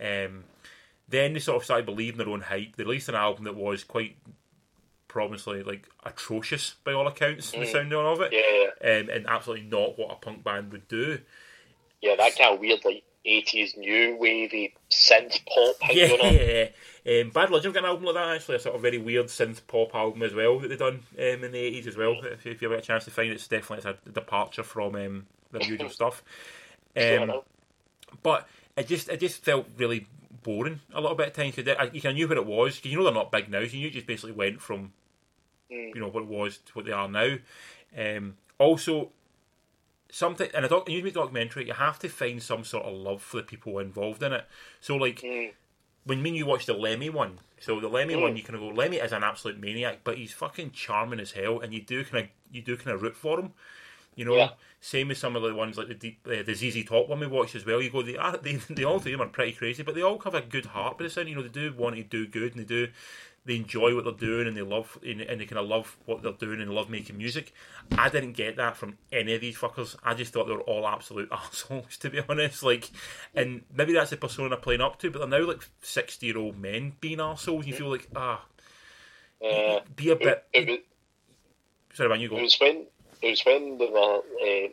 Um, 0.00 0.44
then 1.08 1.32
they 1.32 1.40
sort 1.40 1.56
of 1.56 1.64
started 1.64 1.86
believing 1.86 2.18
their 2.18 2.28
own 2.28 2.42
hype. 2.42 2.76
They 2.76 2.84
released 2.84 3.08
an 3.08 3.16
album 3.16 3.44
that 3.44 3.56
was 3.56 3.82
quite 3.82 4.16
promisingly 5.08 5.64
like 5.64 5.88
atrocious 6.04 6.76
by 6.84 6.92
all 6.92 7.08
accounts, 7.08 7.50
the 7.50 7.66
sounding 7.66 7.98
of 7.98 8.20
it, 8.20 8.32
yeah, 8.32 8.90
um, 8.92 9.08
and 9.10 9.26
absolutely 9.26 9.66
not 9.66 9.98
what 9.98 10.12
a 10.12 10.14
punk 10.14 10.44
band 10.44 10.70
would 10.70 10.86
do. 10.86 11.18
yeah, 12.00 12.14
that 12.14 12.38
kind 12.38 12.54
of 12.54 12.60
weird 12.60 12.84
like 12.84 13.02
'80s 13.26 13.76
new 13.76 14.16
wavy 14.16 14.74
synth 14.90 15.40
pop 15.46 15.76
going 15.88 16.20
on. 16.20 16.34
Yeah, 16.34 17.20
um, 17.22 17.30
Bad 17.30 17.50
Religion 17.50 17.72
got 17.72 17.84
an 17.84 17.90
album 17.90 18.04
like 18.06 18.14
that 18.14 18.36
actually, 18.36 18.56
a 18.56 18.60
sort 18.60 18.76
of 18.76 18.82
very 18.82 18.98
weird 18.98 19.26
synth 19.26 19.60
pop 19.66 19.94
album 19.94 20.22
as 20.22 20.34
well 20.34 20.58
that 20.60 20.68
they 20.68 20.76
done 20.76 21.00
um, 21.18 21.44
in 21.44 21.52
the 21.52 21.58
eighties 21.58 21.86
as 21.86 21.96
well. 21.96 22.16
If, 22.24 22.46
if 22.46 22.62
you 22.62 22.68
ever 22.68 22.76
get 22.76 22.84
a 22.84 22.86
chance 22.86 23.04
to 23.04 23.10
find 23.10 23.30
it, 23.30 23.34
it's 23.34 23.48
definitely 23.48 23.90
it's 23.90 24.00
a 24.06 24.10
departure 24.10 24.62
from 24.62 24.94
um, 24.94 25.26
their 25.52 25.62
usual 25.62 25.88
stuff. 25.90 26.22
Um, 26.96 27.40
but 28.22 28.48
it 28.76 28.86
just 28.86 29.08
it 29.08 29.20
just 29.20 29.44
felt 29.44 29.66
really 29.76 30.06
boring 30.42 30.80
a 30.94 31.00
little 31.00 31.16
bit 31.16 31.28
at 31.28 31.34
times. 31.34 31.54
'cause 31.56 31.68
I- 31.68 31.84
of 31.84 32.14
knew 32.14 32.28
what 32.28 32.36
it 32.38 32.46
was. 32.46 32.78
'cause 32.78 32.90
you 32.90 32.96
know 32.98 33.04
they're 33.04 33.12
not 33.12 33.32
big 33.32 33.50
now, 33.50 33.60
so 33.64 33.72
you 33.72 33.80
knew 33.80 33.86
it 33.88 33.92
just 33.92 34.06
basically 34.06 34.32
went 34.32 34.60
from 34.62 34.92
Mm. 35.70 35.94
you 35.94 36.00
know 36.00 36.08
what 36.08 36.22
it 36.22 36.28
was 36.28 36.56
to 36.58 36.72
what 36.72 36.86
they 36.86 36.92
are 36.92 37.08
now. 37.08 37.36
Um, 37.94 38.38
also, 38.58 39.12
something 40.10 40.50
in 40.54 40.64
a 40.64 40.68
doc, 40.68 40.88
a 40.88 40.90
music 40.92 41.14
documentary, 41.14 41.66
you 41.66 41.74
have 41.74 41.98
to 42.00 42.08
find 42.08 42.42
some 42.42 42.64
sort 42.64 42.84
of 42.86 42.94
love 42.94 43.22
for 43.22 43.38
the 43.38 43.42
people 43.42 43.78
involved 43.78 44.22
in 44.22 44.32
it. 44.32 44.46
So, 44.80 44.96
like 44.96 45.20
Mm. 45.22 45.52
when 46.04 46.22
me 46.22 46.30
and 46.30 46.36
you 46.38 46.46
watch 46.46 46.66
the 46.66 46.74
Lemmy 46.74 47.10
one, 47.10 47.40
so 47.60 47.78
the 47.80 47.88
Lemmy 47.88 48.14
Mm. 48.14 48.22
one, 48.22 48.36
you 48.36 48.42
kind 48.42 48.54
of 48.54 48.60
go, 48.60 48.68
Lemmy 48.68 48.96
is 48.96 49.12
an 49.12 49.22
absolute 49.24 49.58
maniac, 49.58 50.00
but 50.04 50.16
he's 50.16 50.32
fucking 50.32 50.70
charming 50.72 51.20
as 51.20 51.32
hell, 51.32 51.60
and 51.60 51.74
you 51.74 51.82
do 51.82 52.04
kind 52.04 52.24
of 52.24 52.30
you 52.50 52.62
do 52.62 52.76
kind 52.76 52.94
of 52.94 53.02
root 53.02 53.16
for 53.16 53.38
him. 53.38 53.52
You 54.16 54.24
know, 54.24 54.36
Yeah. 54.36 54.50
same 54.80 55.10
as 55.12 55.18
some 55.18 55.36
of 55.36 55.42
the 55.42 55.54
ones 55.54 55.76
like 55.78 55.86
the 55.88 55.94
deep, 55.94 56.26
uh, 56.26 56.42
the 56.42 56.54
ZZ 56.54 56.82
Top 56.84 57.08
one 57.08 57.20
we 57.20 57.26
watched 57.28 57.54
as 57.54 57.64
well. 57.64 57.80
You 57.80 57.90
go, 57.90 58.02
they 58.02 58.16
are 58.16 58.36
they, 58.42 58.54
they 58.54 58.82
all 58.84 58.98
three 58.98 59.12
of 59.12 59.18
them 59.20 59.28
are 59.28 59.30
pretty 59.30 59.52
crazy, 59.52 59.82
but 59.82 59.94
they 59.94 60.02
all 60.02 60.18
have 60.20 60.34
a 60.34 60.40
good 60.40 60.66
heart. 60.66 60.96
But 60.96 61.06
it's 61.06 61.16
in, 61.18 61.28
you 61.28 61.34
know 61.36 61.42
they 61.42 61.48
do 61.48 61.72
want 61.74 61.94
to 61.96 62.02
do 62.02 62.26
good, 62.26 62.56
and 62.56 62.60
they 62.60 62.64
do 62.64 62.88
they 63.44 63.56
enjoy 63.56 63.94
what 63.94 64.04
they're 64.04 64.12
doing, 64.12 64.46
and 64.46 64.56
they 64.56 64.62
love 64.62 64.98
and, 65.02 65.20
and 65.22 65.40
they 65.40 65.46
kind 65.46 65.58
of 65.58 65.66
love 65.66 65.96
what 66.04 66.22
they're 66.22 66.32
doing 66.32 66.60
and 66.60 66.70
love 66.70 66.90
making 66.90 67.16
music. 67.16 67.52
I 67.92 68.08
didn't 68.10 68.32
get 68.32 68.56
that 68.56 68.76
from 68.76 68.98
any 69.10 69.34
of 69.34 69.40
these 69.40 69.56
fuckers. 69.56 69.96
I 70.04 70.14
just 70.14 70.32
thought 70.32 70.46
they 70.46 70.52
were 70.52 70.60
all 70.62 70.86
absolute 70.86 71.28
assholes, 71.32 71.96
to 71.98 72.10
be 72.10 72.20
honest. 72.28 72.62
Like, 72.62 72.90
and 73.34 73.62
maybe 73.74 73.94
that's 73.94 74.10
the 74.10 74.16
persona 74.18 74.50
they're 74.50 74.58
playing 74.58 74.80
up 74.82 74.98
to, 75.00 75.10
but 75.10 75.20
they're 75.20 75.40
now 75.40 75.46
like 75.46 75.66
sixty 75.80 76.26
year 76.26 76.38
old 76.38 76.58
men 76.58 76.92
being 77.00 77.20
assholes. 77.20 77.66
You 77.66 77.74
feel 77.74 77.90
like 77.90 78.08
ah, 78.14 78.44
Uh, 79.42 79.80
be 79.96 80.10
a 80.10 80.16
bit. 80.16 80.44
it, 80.52 80.68
was, 80.68 80.78
Sorry, 81.94 82.08
man, 82.08 82.20
you 82.20 82.28
go. 82.28 82.36
it 82.36 82.42
was 82.42 82.58
when 82.60 82.86
it 83.22 83.30
was 83.30 83.44
when 83.46 83.78
they 83.78 83.86
were 83.86 84.18
uh, 84.18 84.68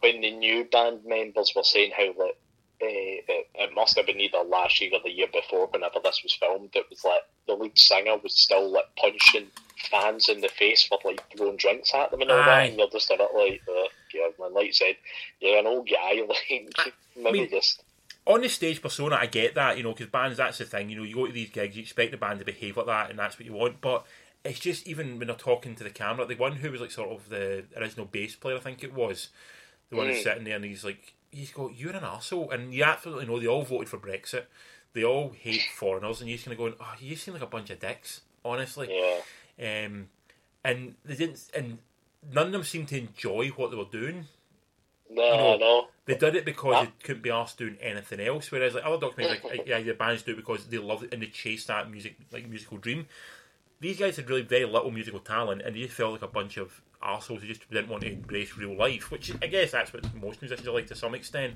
when 0.00 0.20
the 0.20 0.30
new 0.36 0.64
band 0.64 1.04
members 1.06 1.52
were 1.56 1.62
saying 1.64 1.92
how 1.96 2.06
like 2.18 2.38
uh, 2.82 2.86
it, 2.86 3.48
it 3.54 3.74
must 3.74 3.96
have 3.96 4.06
been 4.06 4.20
either 4.20 4.38
last 4.44 4.80
year 4.80 4.90
or 4.94 5.00
the 5.02 5.10
year 5.10 5.26
before, 5.32 5.66
whenever 5.68 6.00
this 6.02 6.20
was 6.22 6.32
filmed. 6.34 6.70
It 6.74 6.86
was 6.90 7.04
like 7.04 7.22
the 7.46 7.54
lead 7.54 7.78
singer 7.78 8.16
was 8.22 8.34
still 8.38 8.70
like 8.70 8.84
punching 8.96 9.48
fans 9.90 10.28
in 10.28 10.40
the 10.40 10.48
face 10.48 10.82
for 10.84 10.98
like 11.04 11.22
throwing 11.36 11.56
drinks 11.56 11.92
at 11.94 12.10
them 12.10 12.20
and 12.22 12.30
all 12.30 12.38
Aye. 12.38 12.46
that, 12.46 12.68
and 12.70 12.78
you're 12.78 12.90
just 12.90 13.10
a 13.10 13.16
bit 13.16 13.28
like, 13.34 13.62
uh, 13.68 13.88
yeah, 14.14 14.28
man, 14.38 14.54
like 14.54 14.66
you 14.66 14.72
said, 14.72 14.96
you're 15.40 15.58
an 15.58 15.66
old 15.66 15.88
guy, 15.88 16.20
like 16.28 16.94
maybe 17.16 17.40
mean- 17.40 17.50
just 17.50 17.82
on 18.26 18.42
the 18.42 18.48
stage 18.48 18.82
persona, 18.82 19.16
I 19.16 19.26
get 19.26 19.54
that, 19.54 19.76
you 19.78 19.82
know, 19.82 19.92
because 19.92 20.06
bands, 20.08 20.36
that's 20.36 20.58
the 20.58 20.64
thing, 20.66 20.90
you 20.90 20.96
know, 20.96 21.02
you 21.02 21.14
go 21.14 21.26
to 21.26 21.32
these 21.32 21.50
gigs, 21.50 21.74
you 21.74 21.82
expect 21.82 22.12
the 22.12 22.18
band 22.18 22.38
to 22.38 22.44
behave 22.44 22.76
like 22.76 22.86
that, 22.86 23.10
and 23.10 23.18
that's 23.18 23.38
what 23.38 23.46
you 23.46 23.54
want, 23.54 23.80
but 23.80 24.04
it's 24.44 24.60
just 24.60 24.86
even 24.86 25.18
when 25.18 25.26
they're 25.28 25.36
talking 25.36 25.74
to 25.74 25.84
the 25.84 25.90
camera, 25.90 26.26
the 26.26 26.34
one 26.34 26.52
who 26.56 26.70
was 26.70 26.80
like 26.80 26.90
sort 26.90 27.10
of 27.10 27.28
the 27.30 27.64
original 27.76 28.06
bass 28.06 28.36
player, 28.36 28.56
I 28.56 28.60
think 28.60 28.84
it 28.84 28.92
was, 28.94 29.30
the 29.88 29.96
one 29.96 30.06
who's 30.06 30.18
Mm. 30.18 30.22
sitting 30.22 30.44
there 30.44 30.56
and 30.56 30.64
he's 30.64 30.84
like, 30.84 31.14
he's 31.30 31.50
go, 31.52 31.70
you're 31.74 31.92
an 31.92 32.02
arsehole, 32.02 32.52
and 32.52 32.72
you 32.74 32.84
absolutely 32.84 33.26
know 33.26 33.38
they 33.38 33.46
all 33.46 33.62
voted 33.62 33.88
for 33.88 33.98
Brexit, 33.98 34.44
they 34.92 35.04
all 35.04 35.30
hate 35.30 35.62
foreigners, 35.76 36.20
and 36.20 36.28
you're 36.28 36.36
just 36.36 36.46
kind 36.46 36.52
of 36.52 36.58
going, 36.58 36.74
oh, 36.80 36.94
you 37.00 37.16
seem 37.16 37.34
like 37.34 37.42
a 37.42 37.46
bunch 37.46 37.70
of 37.70 37.78
dicks, 37.80 38.22
honestly. 38.44 38.88
yeah. 38.90 39.84
Um, 39.86 40.08
and 40.64 40.94
they 41.04 41.14
didn't, 41.16 41.42
and 41.54 41.78
none 42.32 42.46
of 42.46 42.52
them 42.52 42.64
seemed 42.64 42.88
to 42.88 42.98
enjoy 42.98 43.48
what 43.48 43.70
they 43.70 43.76
were 43.76 43.84
doing. 43.84 44.26
No, 45.10 45.36
know, 45.36 45.56
no. 45.56 45.88
They 46.06 46.14
did 46.14 46.36
it 46.36 46.44
because 46.44 46.74
Huh? 46.76 46.84
they 46.84 46.90
couldn't 47.02 47.22
be 47.22 47.30
asked 47.30 47.58
doing 47.58 47.76
anything 47.80 48.20
else. 48.20 48.50
Whereas 48.52 48.74
like 48.74 48.84
other 48.84 49.08
documentaries, 49.08 49.42
like 49.44 49.62
yeah, 49.66 49.80
the 49.80 49.92
bands 49.94 50.22
do 50.22 50.32
it 50.32 50.36
because 50.36 50.66
they 50.66 50.78
love 50.78 51.02
it 51.02 51.12
and 51.12 51.22
they 51.22 51.26
chase 51.26 51.64
that 51.66 51.90
music 51.90 52.16
like 52.32 52.48
musical 52.48 52.78
dream. 52.78 53.06
These 53.80 53.98
guys 53.98 54.16
had 54.16 54.28
really 54.28 54.42
very 54.42 54.64
little 54.66 54.90
musical 54.90 55.20
talent, 55.20 55.62
and 55.62 55.74
they 55.74 55.80
just 55.80 55.94
felt 55.94 56.12
like 56.12 56.22
a 56.22 56.28
bunch 56.28 56.58
of 56.58 56.82
assholes 57.02 57.40
who 57.40 57.48
just 57.48 57.68
didn't 57.70 57.88
want 57.88 58.02
to 58.02 58.12
embrace 58.12 58.54
real 58.56 58.76
life. 58.76 59.10
Which 59.10 59.32
I 59.42 59.46
guess 59.46 59.70
that's 59.72 59.92
what 59.92 60.14
most 60.14 60.42
musicians 60.42 60.68
are 60.68 60.72
like 60.72 60.86
to 60.88 60.94
some 60.94 61.14
extent. 61.14 61.54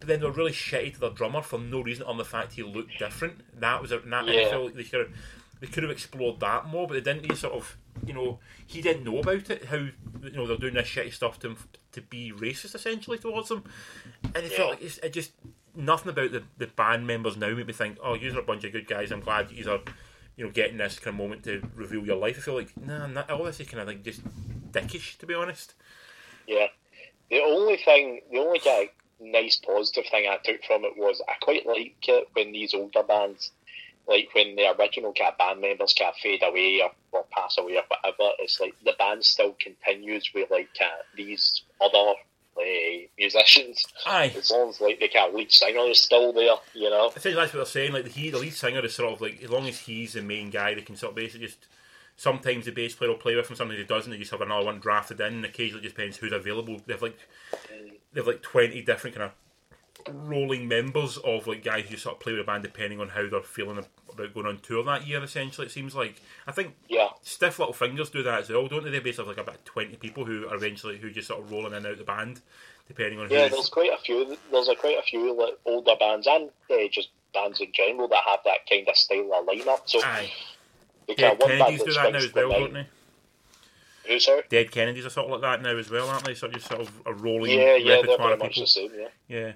But 0.00 0.08
then 0.08 0.20
they 0.20 0.26
were 0.26 0.32
really 0.32 0.52
shitty 0.52 0.94
to 0.94 1.00
their 1.00 1.10
drummer 1.10 1.42
for 1.42 1.58
no 1.58 1.80
reason, 1.82 2.04
on 2.06 2.16
the 2.16 2.24
fact 2.24 2.52
he 2.54 2.62
looked 2.62 2.98
different. 2.98 3.40
That 3.60 3.82
was 3.82 3.92
a 3.92 3.98
that, 3.98 4.28
I 4.28 4.32
Yeah. 4.32 4.50
feel 4.50 4.64
like 4.64 4.74
they 4.74 4.84
could 4.84 5.00
have 5.06 5.12
they 5.60 5.66
could 5.66 5.82
have 5.84 5.92
explored 5.92 6.40
that 6.40 6.66
more, 6.66 6.86
but 6.86 6.94
they 6.94 7.00
didn't. 7.12 7.30
He 7.30 7.36
sort 7.36 7.54
of 7.54 7.76
you 8.06 8.12
know 8.14 8.38
he 8.66 8.80
didn't 8.80 9.04
know 9.04 9.18
about 9.18 9.50
it. 9.50 9.66
How 9.66 9.76
you 9.76 9.92
know 10.32 10.46
they're 10.46 10.56
doing 10.56 10.74
this 10.74 10.88
shitty 10.88 11.12
stuff 11.12 11.38
to 11.40 11.48
him 11.48 11.56
to 11.92 12.00
be 12.00 12.32
racist 12.32 12.74
essentially 12.74 13.18
towards 13.18 13.50
him, 13.50 13.64
and 14.34 14.36
it 14.44 14.52
felt 14.52 14.70
like 14.70 14.82
it's, 14.82 14.98
it 14.98 15.12
just 15.12 15.32
nothing 15.74 16.08
about 16.10 16.32
the, 16.32 16.42
the 16.56 16.66
band 16.68 17.06
members 17.06 17.36
now 17.36 17.54
made 17.54 17.66
me 17.66 17.72
think, 17.72 17.98
oh, 18.02 18.14
you're 18.14 18.38
a 18.38 18.42
bunch 18.42 18.64
of 18.64 18.72
good 18.72 18.86
guys. 18.86 19.12
I'm 19.12 19.20
glad 19.20 19.50
you 19.50 19.70
are, 19.70 19.80
you 20.36 20.44
know, 20.44 20.50
getting 20.50 20.76
this 20.76 20.98
kind 20.98 21.14
of 21.14 21.18
moment 21.18 21.44
to 21.44 21.62
reveal 21.74 22.04
your 22.04 22.16
life. 22.16 22.36
I 22.38 22.40
feel 22.40 22.54
like 22.54 22.76
nah, 22.76 23.06
nah 23.06 23.24
all 23.30 23.44
this 23.44 23.60
is 23.60 23.68
kind 23.68 23.80
of 23.80 23.88
like 23.88 24.02
just 24.02 24.20
dickish, 24.70 25.18
to 25.18 25.26
be 25.26 25.34
honest. 25.34 25.74
Yeah. 26.46 26.66
The 27.30 27.40
only 27.40 27.76
thing, 27.78 28.20
the 28.30 28.38
only 28.38 28.60
kind 28.60 28.88
of 28.88 29.26
nice 29.26 29.56
positive 29.56 30.04
thing 30.10 30.26
I 30.28 30.36
took 30.44 30.62
from 30.64 30.84
it 30.84 30.96
was 30.96 31.22
I 31.28 31.32
quite 31.40 31.66
like 31.66 31.96
it 32.06 32.28
when 32.34 32.52
these 32.52 32.74
older 32.74 33.02
bands, 33.02 33.50
like 34.06 34.28
when 34.34 34.54
the 34.54 34.74
original 34.78 35.12
kind 35.12 35.32
of 35.32 35.38
band 35.38 35.60
members 35.60 35.94
kind 35.98 36.10
of 36.10 36.16
fade 36.16 36.42
away 36.44 36.82
or, 36.82 36.90
or 37.12 37.24
pass 37.30 37.56
away 37.58 37.76
or 37.76 37.82
whatever, 37.88 38.32
it's 38.38 38.60
like 38.60 38.74
the 38.84 38.94
band 38.98 39.24
still 39.24 39.56
continues 39.58 40.30
with 40.34 40.50
like 40.50 40.68
kind 40.78 40.92
of 40.92 41.16
these 41.16 41.62
other 41.80 42.12
musicians. 43.18 43.84
Aye. 44.06 44.32
As 44.36 44.50
long 44.50 44.68
as 44.70 44.80
like 44.80 45.00
the 45.00 45.08
kind 45.08 45.28
of 45.28 45.34
lead 45.34 45.52
singer 45.52 45.80
is 45.90 46.02
still 46.02 46.32
there, 46.32 46.56
you 46.74 46.90
know. 46.90 47.08
Essentially, 47.08 47.34
that's 47.34 47.52
what 47.52 47.58
they're 47.58 47.66
saying. 47.66 47.92
Like 47.92 48.04
the, 48.04 48.10
he, 48.10 48.30
the 48.30 48.38
lead 48.38 48.54
singer 48.54 48.84
is 48.84 48.94
sort 48.94 49.12
of 49.12 49.20
like 49.20 49.42
as 49.42 49.50
long 49.50 49.66
as 49.66 49.80
he's 49.80 50.14
the 50.14 50.22
main 50.22 50.50
guy, 50.50 50.74
they 50.74 50.82
can 50.82 50.96
sort 50.96 51.10
of 51.10 51.16
basically 51.16 51.46
just. 51.46 51.66
Sometimes 52.18 52.64
the 52.64 52.70
bass 52.70 52.94
player 52.94 53.10
will 53.10 53.18
play 53.18 53.36
with 53.36 53.50
him. 53.50 53.56
Sometimes 53.56 53.78
he 53.78 53.84
doesn't. 53.84 54.10
They 54.10 54.16
just 54.16 54.30
have 54.30 54.40
another 54.40 54.64
one 54.64 54.80
drafted 54.80 55.20
in. 55.20 55.34
And 55.34 55.44
occasionally, 55.44 55.80
it 55.80 55.82
just 55.82 55.96
depends 55.96 56.16
who's 56.16 56.32
available. 56.32 56.80
They've 56.86 57.02
like 57.02 57.18
they've 58.14 58.26
like 58.26 58.40
twenty 58.40 58.80
different 58.80 59.14
kind 59.14 59.30
of 59.30 59.32
rolling 60.08 60.68
members 60.68 61.16
of 61.18 61.46
like 61.46 61.64
guys 61.64 61.86
who 61.86 61.96
sort 61.96 62.16
of 62.16 62.20
play 62.20 62.32
with 62.32 62.40
a 62.42 62.44
band 62.44 62.62
depending 62.62 63.00
on 63.00 63.08
how 63.08 63.28
they're 63.28 63.40
feeling 63.42 63.78
about 63.78 64.34
going 64.34 64.46
on 64.46 64.58
tour 64.60 64.82
that 64.84 65.06
year. 65.06 65.22
Essentially, 65.22 65.66
it 65.66 65.70
seems 65.70 65.94
like 65.94 66.20
I 66.46 66.52
think 66.52 66.74
Yeah. 66.88 67.08
Stiff 67.22 67.58
Little 67.58 67.74
Fingers 67.74 68.10
do 68.10 68.22
that 68.22 68.40
as 68.42 68.50
well, 68.50 68.66
don't 68.68 68.84
they? 68.84 68.90
They 68.90 69.00
basically 69.00 69.26
have 69.28 69.36
like 69.36 69.46
about 69.46 69.64
twenty 69.64 69.96
people 69.96 70.24
who 70.24 70.48
are 70.48 70.54
eventually 70.54 70.98
who 70.98 71.10
just 71.10 71.28
sort 71.28 71.40
of 71.40 71.50
rolling 71.50 71.68
in 71.68 71.74
and 71.74 71.86
out 71.86 71.92
of 71.92 71.98
the 71.98 72.04
band, 72.04 72.40
depending 72.88 73.18
on 73.18 73.28
Yeah, 73.30 73.42
who's 73.44 73.52
there's 73.52 73.68
quite 73.68 73.92
a 73.92 73.98
few. 73.98 74.36
There's 74.50 74.68
a 74.68 74.76
quite 74.76 74.98
a 74.98 75.02
few 75.02 75.34
like 75.38 75.58
older 75.64 75.94
bands 75.98 76.26
and 76.26 76.50
uh, 76.70 76.88
just 76.90 77.08
bands 77.34 77.60
in 77.60 77.72
general 77.72 78.08
that 78.08 78.20
have 78.28 78.40
that 78.44 78.68
kind 78.70 78.88
of 78.88 78.96
style 78.96 79.30
of 79.34 79.46
lineup. 79.46 79.80
So 79.86 80.00
Aye. 80.02 80.30
kind 81.18 81.38
one 81.38 81.58
band 81.58 81.78
do 81.78 81.92
that 81.92 82.12
now 82.12 82.18
as 82.18 82.32
well, 82.34 82.50
don't 82.50 82.72
they? 82.74 82.86
Who, 84.08 84.20
sorry? 84.20 84.42
Dead 84.48 84.70
Kennedys 84.70 85.04
are 85.04 85.10
sort 85.10 85.26
of 85.26 85.32
like 85.32 85.40
that 85.40 85.62
now 85.62 85.76
as 85.76 85.90
well, 85.90 86.08
aren't 86.08 86.24
they? 86.24 86.34
Sort 86.34 86.52
of 86.54 86.58
just 86.60 86.68
sort 86.70 86.80
of 86.82 86.92
a 87.06 87.12
rolling 87.12 87.58
Yeah, 87.58 87.74
yeah, 87.74 87.84
they're 87.88 88.02
repertoire 88.02 88.18
very 88.18 88.32
of 88.34 88.38
much 88.38 88.48
people. 88.54 88.62
the 88.62 88.66
same. 88.68 88.90
Yeah, 88.96 89.08
Yeah. 89.28 89.52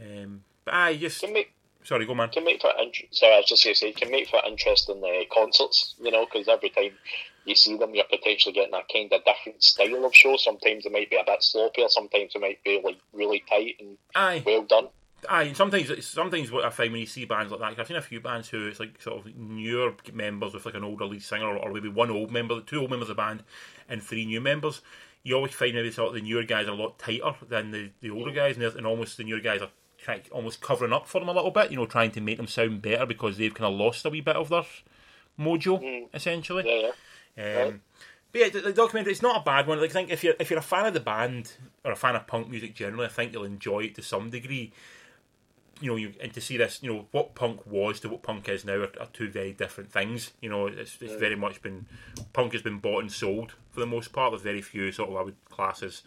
Um, 0.00 0.44
but 0.64 0.74
aye, 0.74 0.96
just 0.96 1.20
can 1.20 1.32
make 1.32 1.52
sorry, 1.82 2.06
go 2.06 2.14
man. 2.14 2.28
can 2.30 2.44
make 2.44 2.60
for 2.60 2.70
sorry, 3.10 3.34
I 3.34 3.36
was 3.38 3.46
just 3.46 3.64
going 3.64 3.74
to 3.74 3.80
say 3.80 3.92
can 3.92 4.10
make 4.10 4.28
for 4.28 4.40
interesting 4.46 5.02
uh, 5.04 5.34
concerts. 5.34 5.94
You 6.00 6.10
know, 6.10 6.26
because 6.26 6.48
every 6.48 6.70
time 6.70 6.92
you 7.44 7.54
see 7.54 7.76
them, 7.76 7.94
you're 7.94 8.04
potentially 8.04 8.52
getting 8.52 8.74
a 8.74 8.82
kind 8.92 9.12
of 9.12 9.24
different 9.24 9.62
style 9.62 10.04
of 10.04 10.14
show. 10.14 10.36
Sometimes 10.36 10.84
it 10.86 10.92
might 10.92 11.08
be 11.10 11.16
a 11.16 11.24
bit 11.24 11.40
sloppier. 11.40 11.88
Sometimes 11.88 12.32
it 12.34 12.40
might 12.40 12.62
be 12.62 12.80
like 12.84 12.98
really 13.12 13.42
tight 13.48 13.76
and 13.80 13.96
Aye, 14.14 14.42
well 14.44 14.62
done. 14.64 14.88
aye. 15.28 15.52
Sometimes, 15.54 16.06
sometimes 16.06 16.50
what 16.52 16.64
I 16.64 16.70
find 16.70 16.92
when 16.92 17.00
you 17.00 17.06
see 17.06 17.24
bands 17.24 17.50
like 17.50 17.60
that, 17.60 17.70
'cause 17.70 17.78
I've 17.80 17.86
seen 17.86 17.96
a 17.96 18.02
few 18.02 18.20
bands 18.20 18.48
who 18.50 18.66
it's 18.68 18.78
like 18.80 19.00
sort 19.00 19.24
of 19.26 19.34
newer 19.34 19.94
members 20.12 20.52
with 20.54 20.66
like 20.66 20.74
an 20.74 20.84
older 20.84 21.06
lead 21.06 21.22
singer, 21.22 21.46
or, 21.46 21.56
or 21.56 21.72
maybe 21.72 21.88
one 21.88 22.10
old 22.10 22.30
member, 22.30 22.60
two 22.60 22.80
old 22.80 22.90
members 22.90 23.08
of 23.08 23.16
the 23.16 23.22
band, 23.22 23.42
and 23.88 24.02
three 24.02 24.26
new 24.26 24.40
members. 24.42 24.82
You 25.24 25.34
always 25.34 25.52
find 25.52 25.74
maybe 25.74 25.90
sort 25.90 26.08
of 26.08 26.14
the 26.14 26.20
newer 26.20 26.44
guys 26.44 26.68
are 26.68 26.72
a 26.72 26.74
lot 26.74 26.98
tighter 26.98 27.34
than 27.48 27.70
the, 27.72 27.90
the 28.00 28.10
older 28.10 28.30
guys, 28.30 28.56
and, 28.56 28.64
and 28.64 28.86
almost 28.86 29.16
the 29.16 29.24
newer 29.24 29.40
guys 29.40 29.60
are 29.62 29.70
of 30.06 30.32
almost 30.32 30.60
covering 30.60 30.92
up 30.92 31.06
for 31.06 31.20
them 31.20 31.28
a 31.28 31.32
little 31.32 31.50
bit. 31.50 31.70
You 31.70 31.78
know, 31.78 31.86
trying 31.86 32.10
to 32.12 32.20
make 32.20 32.36
them 32.36 32.46
sound 32.46 32.82
better 32.82 33.06
because 33.06 33.36
they've 33.36 33.54
kind 33.54 33.72
of 33.72 33.78
lost 33.78 34.04
a 34.04 34.10
wee 34.10 34.20
bit 34.20 34.36
of 34.36 34.48
their 34.48 34.64
mojo, 35.38 36.08
essentially. 36.14 36.64
Yeah, 36.66 36.90
yeah. 37.36 37.62
Um, 37.62 37.80
But 38.30 38.40
yeah, 38.40 38.48
the, 38.50 38.60
the 38.60 38.72
documentary 38.72 39.12
it's 39.12 39.22
not 39.22 39.40
a 39.40 39.44
bad 39.44 39.66
one. 39.66 39.80
Like, 39.80 39.90
I 39.90 39.92
think 39.92 40.10
if 40.10 40.22
you're 40.22 40.34
if 40.38 40.50
you're 40.50 40.58
a 40.58 40.62
fan 40.62 40.86
of 40.86 40.94
the 40.94 41.00
band 41.00 41.52
or 41.84 41.92
a 41.92 41.96
fan 41.96 42.14
of 42.14 42.26
punk 42.26 42.48
music 42.50 42.74
generally, 42.74 43.06
I 43.06 43.08
think 43.08 43.32
you'll 43.32 43.44
enjoy 43.44 43.84
it 43.84 43.94
to 43.96 44.02
some 44.02 44.30
degree. 44.30 44.72
You 45.80 45.90
know, 45.90 45.96
you 45.96 46.12
and 46.20 46.34
to 46.34 46.40
see 46.40 46.56
this, 46.56 46.82
you 46.82 46.92
know, 46.92 47.06
what 47.12 47.34
punk 47.34 47.64
was 47.64 48.00
to 48.00 48.08
what 48.08 48.22
punk 48.22 48.48
is 48.48 48.64
now 48.64 48.74
are, 48.74 48.92
are 49.00 49.08
two 49.12 49.30
very 49.30 49.52
different 49.52 49.92
things. 49.92 50.32
You 50.40 50.50
know, 50.50 50.66
it's, 50.66 50.98
it's 51.00 51.14
very 51.14 51.36
much 51.36 51.62
been 51.62 51.86
punk 52.32 52.52
has 52.52 52.62
been 52.62 52.80
bought 52.80 53.00
and 53.00 53.12
sold 53.12 53.54
for 53.70 53.80
the 53.80 53.86
most 53.86 54.12
part. 54.12 54.32
There's 54.32 54.42
very 54.42 54.60
few 54.60 54.90
sort 54.90 55.10
of 55.10 55.16
I 55.16 55.22
would 55.22 55.36
class 55.48 55.82
as 55.82 56.02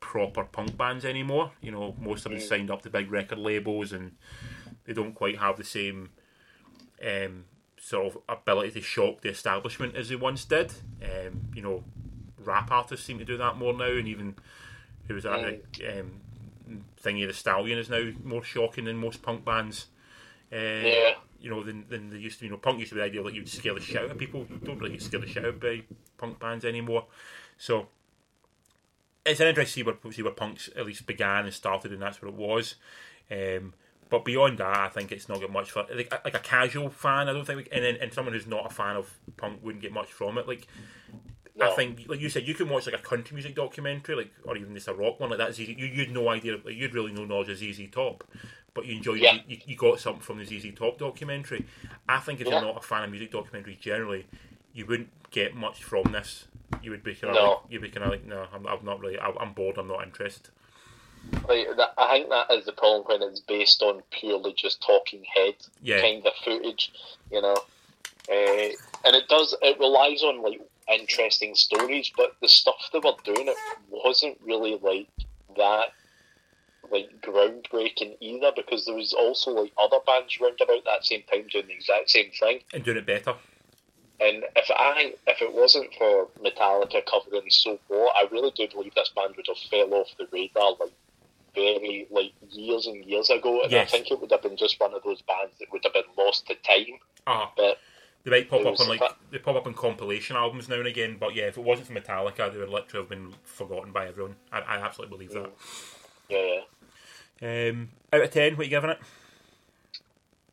proper 0.00 0.44
punk 0.44 0.76
bands 0.76 1.04
anymore. 1.04 1.52
You 1.60 1.70
know, 1.70 1.94
most 2.00 2.26
of 2.26 2.32
them 2.32 2.40
signed 2.40 2.70
up 2.70 2.82
to 2.82 2.90
big 2.90 3.10
record 3.10 3.38
labels 3.38 3.92
and 3.92 4.12
they 4.84 4.92
don't 4.92 5.14
quite 5.14 5.38
have 5.38 5.56
the 5.56 5.64
same 5.64 6.10
um, 7.04 7.44
sort 7.78 8.06
of 8.14 8.22
ability 8.28 8.72
to 8.72 8.80
shock 8.80 9.20
the 9.20 9.28
establishment 9.28 9.94
as 9.96 10.08
they 10.08 10.16
once 10.16 10.44
did. 10.44 10.72
Um, 11.02 11.42
you 11.54 11.62
know, 11.62 11.84
rap 12.38 12.70
artists 12.70 13.06
seem 13.06 13.18
to 13.18 13.24
do 13.24 13.36
that 13.36 13.56
more 13.56 13.72
now, 13.72 13.92
and 13.92 14.08
even 14.08 14.34
who 15.06 15.14
was 15.14 15.24
that 15.24 15.44
um, 15.88 16.20
thingy, 17.02 17.26
the 17.26 17.32
Stallion 17.32 17.78
is 17.78 17.90
now 17.90 18.10
more 18.24 18.42
shocking 18.42 18.84
than 18.84 18.96
most 18.96 19.22
punk 19.22 19.44
bands. 19.44 19.86
Uh, 20.52 20.56
Yeah. 20.56 21.14
You 21.40 21.48
know, 21.48 21.62
than, 21.62 21.86
than 21.88 22.10
they 22.10 22.18
used 22.18 22.38
to. 22.40 22.44
You 22.44 22.50
know, 22.50 22.58
punk 22.58 22.80
used 22.80 22.90
to 22.90 22.96
be 22.96 23.00
the 23.00 23.06
idea 23.06 23.22
that 23.22 23.32
you 23.32 23.40
would 23.40 23.48
scare 23.48 23.72
the 23.72 23.80
shit 23.80 23.96
out 23.96 24.10
of 24.10 24.18
people. 24.18 24.46
You 24.50 24.58
don't 24.62 24.78
really 24.78 24.92
get 24.92 25.02
scared 25.02 25.22
the 25.22 25.26
shit 25.26 25.44
out 25.44 25.58
by 25.58 25.82
punk 26.18 26.38
bands 26.38 26.66
anymore. 26.66 27.06
So 27.56 27.88
it's 29.30 29.40
an 29.40 29.48
interesting 29.48 29.84
to 29.84 29.90
see 29.90 29.96
where, 30.08 30.12
see 30.12 30.22
where 30.22 30.32
punks 30.32 30.68
at 30.76 30.86
least 30.86 31.06
began 31.06 31.44
and 31.44 31.54
started, 31.54 31.92
and 31.92 32.02
that's 32.02 32.20
what 32.20 32.28
it 32.28 32.34
was. 32.34 32.74
Um, 33.30 33.74
but 34.08 34.24
beyond 34.24 34.58
that, 34.58 34.76
I 34.76 34.88
think 34.88 35.12
it's 35.12 35.28
not 35.28 35.40
got 35.40 35.50
much 35.52 35.70
for 35.70 35.86
like, 35.94 36.12
like 36.24 36.34
a 36.34 36.40
casual 36.40 36.90
fan. 36.90 37.28
I 37.28 37.32
don't 37.32 37.44
think, 37.46 37.58
we, 37.58 37.68
and 37.70 37.84
then 37.84 37.96
and 38.00 38.12
someone 38.12 38.34
who's 38.34 38.46
not 38.46 38.66
a 38.66 38.74
fan 38.74 38.96
of 38.96 39.08
punk 39.36 39.60
wouldn't 39.62 39.82
get 39.82 39.92
much 39.92 40.12
from 40.12 40.36
it. 40.36 40.48
Like 40.48 40.66
I 41.62 41.70
think, 41.76 42.08
like 42.08 42.20
you 42.20 42.28
said, 42.28 42.48
you 42.48 42.54
can 42.54 42.68
watch 42.68 42.86
like 42.86 42.94
a 42.94 43.02
country 43.02 43.34
music 43.34 43.54
documentary, 43.54 44.16
like 44.16 44.32
or 44.44 44.56
even 44.56 44.74
just 44.74 44.88
a 44.88 44.94
rock 44.94 45.20
one 45.20 45.30
like 45.30 45.38
that's 45.38 45.60
easy. 45.60 45.74
you 45.78 45.86
you'd 45.86 46.10
no 46.10 46.28
idea, 46.28 46.56
like, 46.64 46.74
you'd 46.74 46.94
really 46.94 47.12
no 47.12 47.24
knowledge 47.24 47.50
of 47.50 47.58
ZZ 47.58 47.82
Top. 47.92 48.24
but 48.72 48.86
you 48.86 48.96
enjoyed 48.96 49.20
Yeah. 49.20 49.38
you, 49.46 49.58
you 49.66 49.76
got 49.76 49.98
something 50.00 50.22
from 50.22 50.38
the 50.38 50.44
ZZ 50.44 50.74
Top 50.74 50.98
documentary. 50.98 51.66
I 52.08 52.18
think 52.18 52.40
if 52.40 52.46
Yeah. 52.46 52.54
you're 52.54 52.62
not 52.62 52.78
a 52.78 52.86
fan 52.86 53.04
of 53.04 53.10
music 53.10 53.30
documentaries 53.32 53.78
generally, 53.80 54.26
you 54.72 54.86
wouldn't 54.86 55.10
get 55.30 55.54
much 55.54 55.82
from 55.84 56.12
this. 56.12 56.46
You 56.82 56.90
would 56.92 57.02
be 57.02 57.14
kind 57.14 57.34
of 57.36 57.42
No. 57.42 57.50
like, 57.50 57.58
you'd 57.70 57.82
be 57.82 57.88
kind 57.90 58.04
of 58.04 58.10
like, 58.10 58.24
no, 58.26 58.46
I'm, 58.52 58.66
I'm 58.66 58.84
not 58.84 59.00
really, 59.00 59.18
I, 59.18 59.30
I'm 59.40 59.52
bored, 59.52 59.78
I'm 59.78 59.88
not 59.88 60.02
interested. 60.04 60.50
Like 61.48 61.66
that, 61.76 61.90
I 61.98 62.12
think 62.12 62.30
that 62.30 62.50
is 62.50 62.64
the 62.64 62.72
problem 62.72 63.04
when 63.06 63.28
it's 63.28 63.40
based 63.40 63.82
on 63.82 64.02
purely 64.10 64.54
just 64.54 64.82
talking 64.82 65.22
head 65.34 65.54
Yeah. 65.82 66.00
kind 66.00 66.24
of 66.26 66.32
footage, 66.44 66.92
you 67.30 67.42
know. 67.42 67.56
Uh, 68.30 68.68
and 69.04 69.16
it 69.16 69.28
does 69.28 69.56
it 69.62 69.78
relies 69.78 70.22
on 70.22 70.42
like 70.42 70.60
interesting 70.92 71.54
stories, 71.54 72.10
but 72.16 72.36
the 72.40 72.48
stuff 72.48 72.76
they 72.92 72.98
were 73.00 73.12
doing 73.24 73.48
it 73.48 73.56
wasn't 73.88 74.38
really 74.42 74.78
like 74.82 75.08
that 75.56 75.86
like 76.90 77.10
groundbreaking 77.20 78.16
either 78.20 78.50
because 78.56 78.84
there 78.86 78.94
was 78.96 79.12
also 79.12 79.52
like 79.52 79.72
other 79.82 79.98
bands 80.06 80.38
round 80.40 80.58
about 80.60 80.84
that 80.84 81.04
same 81.04 81.22
time 81.30 81.46
doing 81.50 81.66
the 81.66 81.74
exact 81.74 82.10
same 82.10 82.30
thing. 82.38 82.60
And 82.72 82.84
doing 82.84 82.96
it 82.98 83.06
better. 83.06 83.34
And 84.20 84.44
if 84.54 84.70
I 84.70 85.14
if 85.26 85.40
it 85.40 85.52
wasn't 85.52 85.92
for 85.94 86.28
Metallica 86.42 87.02
covering 87.06 87.48
So 87.48 87.78
What, 87.88 88.14
I 88.16 88.28
really 88.30 88.52
do 88.54 88.68
believe 88.68 88.94
this 88.94 89.10
band 89.16 89.34
would 89.36 89.46
have 89.48 89.56
fell 89.70 89.94
off 89.94 90.08
the 90.18 90.28
radar 90.30 90.72
like 90.78 90.92
very 91.54 92.06
like 92.10 92.32
years 92.50 92.86
and 92.86 93.04
years 93.04 93.30
ago. 93.30 93.62
And 93.62 93.72
Yes. 93.72 93.88
I 93.88 93.90
think 93.90 94.10
it 94.10 94.20
would 94.20 94.30
have 94.30 94.42
been 94.42 94.56
just 94.56 94.78
one 94.78 94.94
of 94.94 95.02
those 95.02 95.22
bands 95.22 95.54
that 95.58 95.72
would 95.72 95.82
have 95.84 95.94
been 95.94 96.02
lost 96.18 96.46
to 96.48 96.54
time. 96.56 96.98
Ah, 97.26 97.52
But 97.56 97.78
they 98.24 98.30
might 98.30 98.50
pop 98.50 98.60
up 98.66 98.78
on 98.78 98.88
like 98.88 99.02
they 99.30 99.38
pop 99.38 99.56
up 99.56 99.66
on 99.66 99.72
compilation 99.74 100.36
albums 100.36 100.68
now 100.68 100.76
and 100.76 100.86
again. 100.86 101.16
But 101.18 101.34
yeah, 101.34 101.44
if 101.44 101.56
it 101.56 101.64
wasn't 101.64 101.88
for 101.88 101.94
Metallica, 101.94 102.52
they 102.52 102.58
would 102.58 102.68
literally 102.68 103.02
have 103.04 103.08
been 103.08 103.34
forgotten 103.44 103.92
by 103.92 104.06
everyone. 104.08 104.36
I, 104.52 104.60
I 104.60 104.76
absolutely 104.76 105.16
believe 105.26 105.32
that. 105.32 105.50
yeah, 106.28 107.70
Um, 107.70 107.88
out 108.12 108.20
of 108.22 108.30
ten, 108.30 108.52
what 108.52 108.60
are 108.60 108.64
you 108.64 108.70
giving 108.70 108.90
it? 108.90 108.98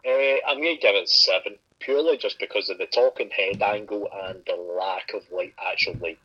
uh, 0.05 0.49
I'm 0.49 0.57
gonna 0.57 0.77
give 0.77 0.95
it 0.95 1.09
seven 1.09 1.57
purely 1.79 2.17
just 2.17 2.39
because 2.39 2.69
of 2.69 2.77
the 2.77 2.85
talking 2.87 3.29
head 3.29 3.61
angle 3.61 4.09
and 4.25 4.41
the 4.45 4.55
lack 4.55 5.13
of 5.13 5.23
like 5.31 5.53
actual 5.71 5.95
like 6.01 6.19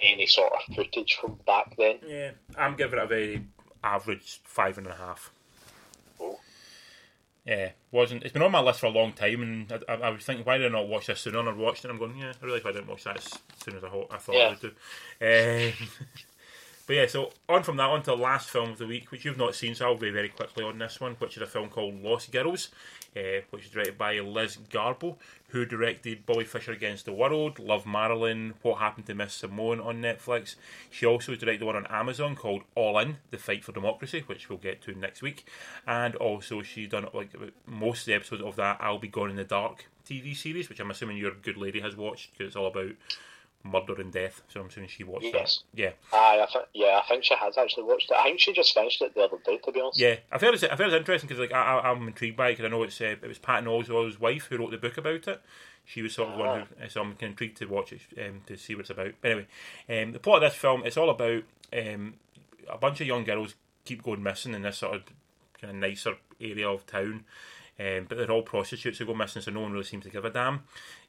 any 0.00 0.26
sort 0.26 0.52
of 0.52 0.74
footage 0.74 1.14
from 1.20 1.38
back 1.46 1.74
then. 1.76 1.98
Yeah, 2.06 2.30
I'm 2.56 2.76
giving 2.76 2.98
it 2.98 3.02
a 3.02 3.06
very 3.06 3.44
average 3.82 4.40
five 4.44 4.78
and 4.78 4.86
a 4.86 4.94
half. 4.94 5.30
Oh. 6.20 6.38
Yeah, 7.46 7.70
wasn't. 7.92 8.24
It's 8.24 8.32
been 8.32 8.42
on 8.42 8.50
my 8.50 8.60
list 8.60 8.80
for 8.80 8.86
a 8.86 8.90
long 8.90 9.12
time, 9.12 9.40
and 9.42 9.72
I, 9.88 9.92
I, 9.92 9.96
I 10.08 10.10
was 10.10 10.24
thinking, 10.24 10.44
why 10.44 10.58
did 10.58 10.66
I 10.66 10.78
not 10.80 10.88
watch 10.88 11.06
this 11.06 11.20
sooner? 11.20 11.38
And 11.38 11.48
I 11.48 11.52
watched 11.52 11.84
it, 11.84 11.90
and 11.90 11.92
I'm 11.92 11.98
going, 11.98 12.18
yeah, 12.20 12.32
I 12.42 12.44
really, 12.44 12.60
I 12.64 12.72
didn't 12.72 12.88
watch 12.88 13.04
that 13.04 13.18
as 13.18 13.28
soon 13.64 13.76
as 13.76 13.84
I, 13.84 13.88
ho- 13.88 14.08
I 14.10 14.16
thought 14.18 14.34
I 14.36 14.48
would 14.50 14.60
do. 14.60 15.72
Um, 15.80 15.88
but 16.86 16.96
yeah, 16.96 17.06
so 17.06 17.30
on 17.48 17.64
from 17.64 17.76
that 17.78 17.90
on 17.90 18.02
to 18.02 18.10
the 18.10 18.16
last 18.16 18.48
film 18.48 18.70
of 18.70 18.78
the 18.78 18.86
week, 18.86 19.10
which 19.10 19.24
you've 19.24 19.36
not 19.36 19.56
seen, 19.56 19.74
so 19.74 19.86
I'll 19.86 19.96
be 19.96 20.10
very 20.10 20.28
quickly 20.28 20.64
on 20.64 20.78
this 20.78 21.00
one, 21.00 21.14
which 21.14 21.36
is 21.36 21.42
a 21.42 21.46
film 21.46 21.68
called 21.68 22.00
Lost 22.00 22.30
Girls, 22.30 22.68
uh, 23.16 23.40
which 23.50 23.64
is 23.64 23.70
directed 23.70 23.98
by 23.98 24.20
Liz 24.20 24.56
Garbus, 24.70 25.16
who 25.48 25.64
directed 25.64 26.24
Bobby 26.26 26.44
Fischer 26.44 26.70
Against 26.72 27.04
the 27.04 27.12
World, 27.12 27.58
Love 27.58 27.86
Marilyn, 27.86 28.54
What 28.62 28.78
Happened 28.78 29.06
to 29.06 29.14
Miss 29.14 29.34
Simone 29.34 29.80
on 29.80 30.00
Netflix. 30.00 30.54
She 30.90 31.06
also 31.06 31.34
directed 31.34 31.64
one 31.64 31.76
on 31.76 31.86
Amazon 31.86 32.36
called 32.36 32.62
All 32.76 32.98
In: 32.98 33.16
The 33.30 33.38
Fight 33.38 33.64
for 33.64 33.72
Democracy, 33.72 34.22
which 34.26 34.48
we'll 34.48 34.58
get 34.58 34.80
to 34.82 34.94
next 34.94 35.22
week, 35.22 35.44
and 35.88 36.14
also 36.16 36.62
she's 36.62 36.88
done 36.88 37.08
like 37.12 37.34
most 37.66 38.00
of 38.02 38.06
the 38.06 38.14
episodes 38.14 38.42
of 38.42 38.54
that 38.56 38.78
I'll 38.80 38.98
Be 38.98 39.08
Gone 39.08 39.30
in 39.30 39.36
the 39.36 39.44
Dark 39.44 39.86
TV 40.08 40.36
series, 40.36 40.68
which 40.68 40.78
I'm 40.78 40.90
assuming 40.92 41.16
your 41.16 41.32
good 41.32 41.56
lady 41.56 41.80
has 41.80 41.96
watched 41.96 42.32
because 42.32 42.48
it's 42.48 42.56
all 42.56 42.66
about 42.66 42.92
murder 43.70 44.00
and 44.00 44.12
death. 44.12 44.42
So 44.48 44.60
I'm 44.60 44.66
assuming 44.66 44.88
she 44.88 45.04
watched 45.04 45.26
Yes. 45.32 45.62
that. 45.74 45.80
Yeah. 45.80 45.90
Aye, 46.12 46.40
I 46.42 46.46
think 46.52 46.64
yeah, 46.74 47.00
I 47.02 47.08
think 47.08 47.24
she 47.24 47.34
has 47.34 47.56
actually 47.58 47.84
watched 47.84 48.10
it. 48.10 48.16
I 48.16 48.24
think 48.24 48.40
she 48.40 48.52
just 48.52 48.72
finished 48.74 49.02
it 49.02 49.14
the 49.14 49.22
other 49.22 49.38
day, 49.44 49.58
to 49.58 49.72
be 49.72 49.80
honest. 49.80 49.98
Yeah, 49.98 50.16
I've 50.32 50.40
heard 50.40 50.54
it's, 50.54 50.64
I've 50.64 50.78
heard 50.78 50.88
it's 50.88 50.96
interesting 50.96 51.28
because 51.28 51.40
like 51.40 51.52
I, 51.52 51.78
I, 51.78 51.90
I'm 51.90 52.06
intrigued 52.06 52.36
by 52.36 52.48
it 52.48 52.52
because 52.52 52.64
I 52.64 52.68
know 52.68 52.82
it's 52.82 53.00
uh, 53.00 53.04
it 53.20 53.26
was 53.26 53.38
Patton 53.38 53.68
Oswalt's 53.68 54.20
wife 54.20 54.46
who 54.46 54.58
wrote 54.58 54.70
the 54.70 54.78
book 54.78 54.96
about 54.98 55.26
it. 55.28 55.40
She 55.84 56.02
was 56.02 56.14
sort 56.14 56.30
of 56.30 56.38
one 56.38 56.66
who, 56.80 56.88
so 56.88 57.00
I'm 57.00 57.10
kind 57.10 57.22
of 57.24 57.28
intrigued 57.30 57.58
to 57.58 57.66
watch 57.66 57.92
it 57.92 58.00
um, 58.18 58.40
to 58.46 58.56
see 58.56 58.74
what 58.74 58.80
it's 58.82 58.90
about. 58.90 59.12
But 59.20 59.30
anyway, 59.30 59.46
um, 60.02 60.12
the 60.12 60.18
plot 60.18 60.42
of 60.42 60.50
this 60.50 60.58
film 60.58 60.82
it's 60.84 60.96
all 60.96 61.10
about 61.10 61.44
um, 61.72 62.14
a 62.68 62.76
bunch 62.78 63.00
of 63.00 63.06
young 63.06 63.24
girls 63.24 63.54
keep 63.84 64.02
going 64.02 64.22
missing 64.22 64.52
in 64.54 64.62
this 64.62 64.78
sort 64.78 64.96
of 64.96 65.02
kind 65.60 65.70
of 65.70 65.76
nicer 65.76 66.16
area 66.40 66.68
of 66.68 66.84
town. 66.86 67.24
Um, 67.78 68.06
but 68.08 68.16
they're 68.16 68.30
all 68.30 68.42
prostitutes 68.42 68.98
who 68.98 69.04
go 69.04 69.14
missing, 69.14 69.42
so 69.42 69.50
no 69.50 69.60
one 69.60 69.72
really 69.72 69.84
seems 69.84 70.04
to 70.04 70.10
give 70.10 70.24
a 70.24 70.30
damn. 70.30 70.62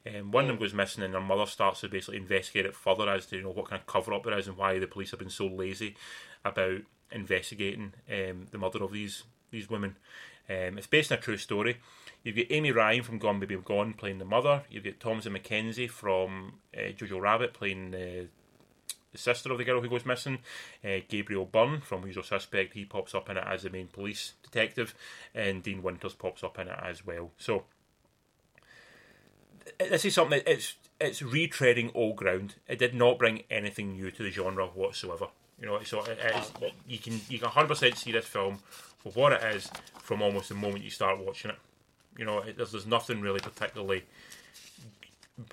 Um, 0.06 0.30
one 0.30 0.44
of 0.44 0.48
them 0.48 0.58
goes 0.58 0.74
missing, 0.74 1.02
and 1.02 1.14
their 1.14 1.20
mother 1.20 1.46
starts 1.46 1.80
to 1.80 1.88
basically 1.88 2.18
investigate 2.18 2.66
it 2.66 2.74
further 2.74 3.08
as 3.08 3.26
to 3.26 3.36
you 3.36 3.42
know 3.42 3.50
what 3.50 3.70
kind 3.70 3.80
of 3.80 3.86
cover 3.86 4.12
up 4.12 4.24
there 4.24 4.38
is 4.38 4.48
and 4.48 4.56
why 4.56 4.78
the 4.78 4.86
police 4.86 5.10
have 5.12 5.20
been 5.20 5.30
so 5.30 5.46
lazy 5.46 5.96
about 6.44 6.82
investigating 7.10 7.94
um, 8.10 8.46
the 8.50 8.58
murder 8.58 8.84
of 8.84 8.92
these 8.92 9.24
these 9.50 9.70
women. 9.70 9.96
Um, 10.50 10.78
it's 10.78 10.86
based 10.86 11.12
on 11.12 11.18
a 11.18 11.20
true 11.20 11.36
story. 11.36 11.78
You've 12.22 12.36
got 12.36 12.46
Amy 12.50 12.72
Ryan 12.72 13.02
from 13.02 13.18
Gone 13.18 13.40
Baby 13.40 13.56
Gone 13.56 13.94
playing 13.94 14.18
the 14.18 14.24
mother. 14.24 14.64
You've 14.70 14.84
got 14.84 14.98
Thomasin 14.98 15.36
McKenzie 15.38 15.88
from 15.90 16.54
uh, 16.76 16.92
Jojo 16.92 17.20
Rabbit 17.20 17.54
playing 17.54 17.94
uh, 17.94 18.24
the 19.12 19.18
sister 19.18 19.50
of 19.50 19.58
the 19.58 19.64
girl 19.64 19.80
who 19.80 19.88
goes 19.88 20.06
missing. 20.06 20.38
Uh, 20.84 20.98
Gabriel 21.08 21.46
Byrne 21.46 21.80
from 21.80 22.06
Usual 22.06 22.22
Suspect, 22.22 22.74
he 22.74 22.84
pops 22.84 23.14
up 23.14 23.30
in 23.30 23.36
it 23.36 23.44
as 23.46 23.62
the 23.62 23.70
main 23.70 23.88
police 23.88 24.34
detective, 24.42 24.94
and 25.34 25.62
Dean 25.62 25.82
Winters 25.82 26.14
pops 26.14 26.44
up 26.44 26.58
in 26.58 26.68
it 26.68 26.78
as 26.82 27.06
well. 27.06 27.30
So 27.38 27.64
th- 29.78 29.90
this 29.90 30.04
is 30.04 30.14
something 30.14 30.38
that 30.38 30.50
it's 30.50 30.74
it's 31.00 31.22
retreading 31.22 31.92
old 31.94 32.16
ground. 32.16 32.56
It 32.66 32.78
did 32.78 32.94
not 32.94 33.18
bring 33.18 33.44
anything 33.50 33.92
new 33.92 34.10
to 34.10 34.22
the 34.22 34.30
genre 34.30 34.66
whatsoever. 34.66 35.28
You 35.60 35.66
know, 35.66 35.82
so 35.82 36.04
it 36.04 36.18
is, 36.18 36.52
you 36.86 36.98
can 36.98 37.20
you 37.28 37.38
can 37.38 37.48
hundred 37.48 37.68
percent 37.68 37.96
see 37.96 38.12
this 38.12 38.26
film 38.26 38.58
for 38.98 39.10
what 39.12 39.32
it 39.32 39.42
is 39.54 39.70
from 40.00 40.22
almost 40.22 40.48
the 40.48 40.54
moment 40.54 40.84
you 40.84 40.90
start 40.90 41.18
watching 41.18 41.50
it. 41.50 41.58
You 42.16 42.24
know, 42.24 42.38
it, 42.40 42.56
there's 42.56 42.72
there's 42.72 42.86
nothing 42.86 43.20
really 43.20 43.40
particularly 43.40 44.04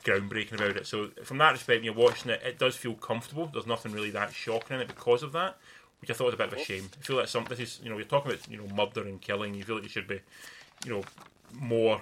groundbreaking 0.03 0.53
about 0.53 0.77
it. 0.77 0.87
So 0.87 1.09
from 1.23 1.37
that 1.39 1.51
respect, 1.51 1.79
when 1.79 1.85
you're 1.85 1.93
watching 1.93 2.31
it, 2.31 2.41
it 2.43 2.59
does 2.59 2.75
feel 2.75 2.93
comfortable. 2.93 3.47
There's 3.47 3.67
nothing 3.67 3.91
really 3.91 4.11
that 4.11 4.33
shocking 4.33 4.75
in 4.75 4.81
it 4.81 4.87
because 4.87 5.23
of 5.23 5.31
that, 5.33 5.57
which 6.01 6.09
I 6.09 6.13
thought 6.13 6.25
was 6.25 6.33
a 6.33 6.37
bit 6.37 6.47
of 6.47 6.59
a 6.59 6.63
shame. 6.63 6.89
I 6.99 7.03
feel 7.03 7.17
like 7.17 7.27
some 7.27 7.45
this 7.45 7.59
is 7.59 7.79
you 7.83 7.89
know 7.89 7.97
you're 7.97 8.05
talking 8.05 8.31
about 8.31 8.49
you 8.49 8.57
know 8.57 8.67
murder 8.75 9.07
and 9.07 9.21
killing. 9.21 9.53
You 9.53 9.63
feel 9.63 9.75
like 9.75 9.83
you 9.83 9.89
should 9.89 10.07
be 10.07 10.21
you 10.85 10.91
know 10.91 11.03
more 11.53 12.01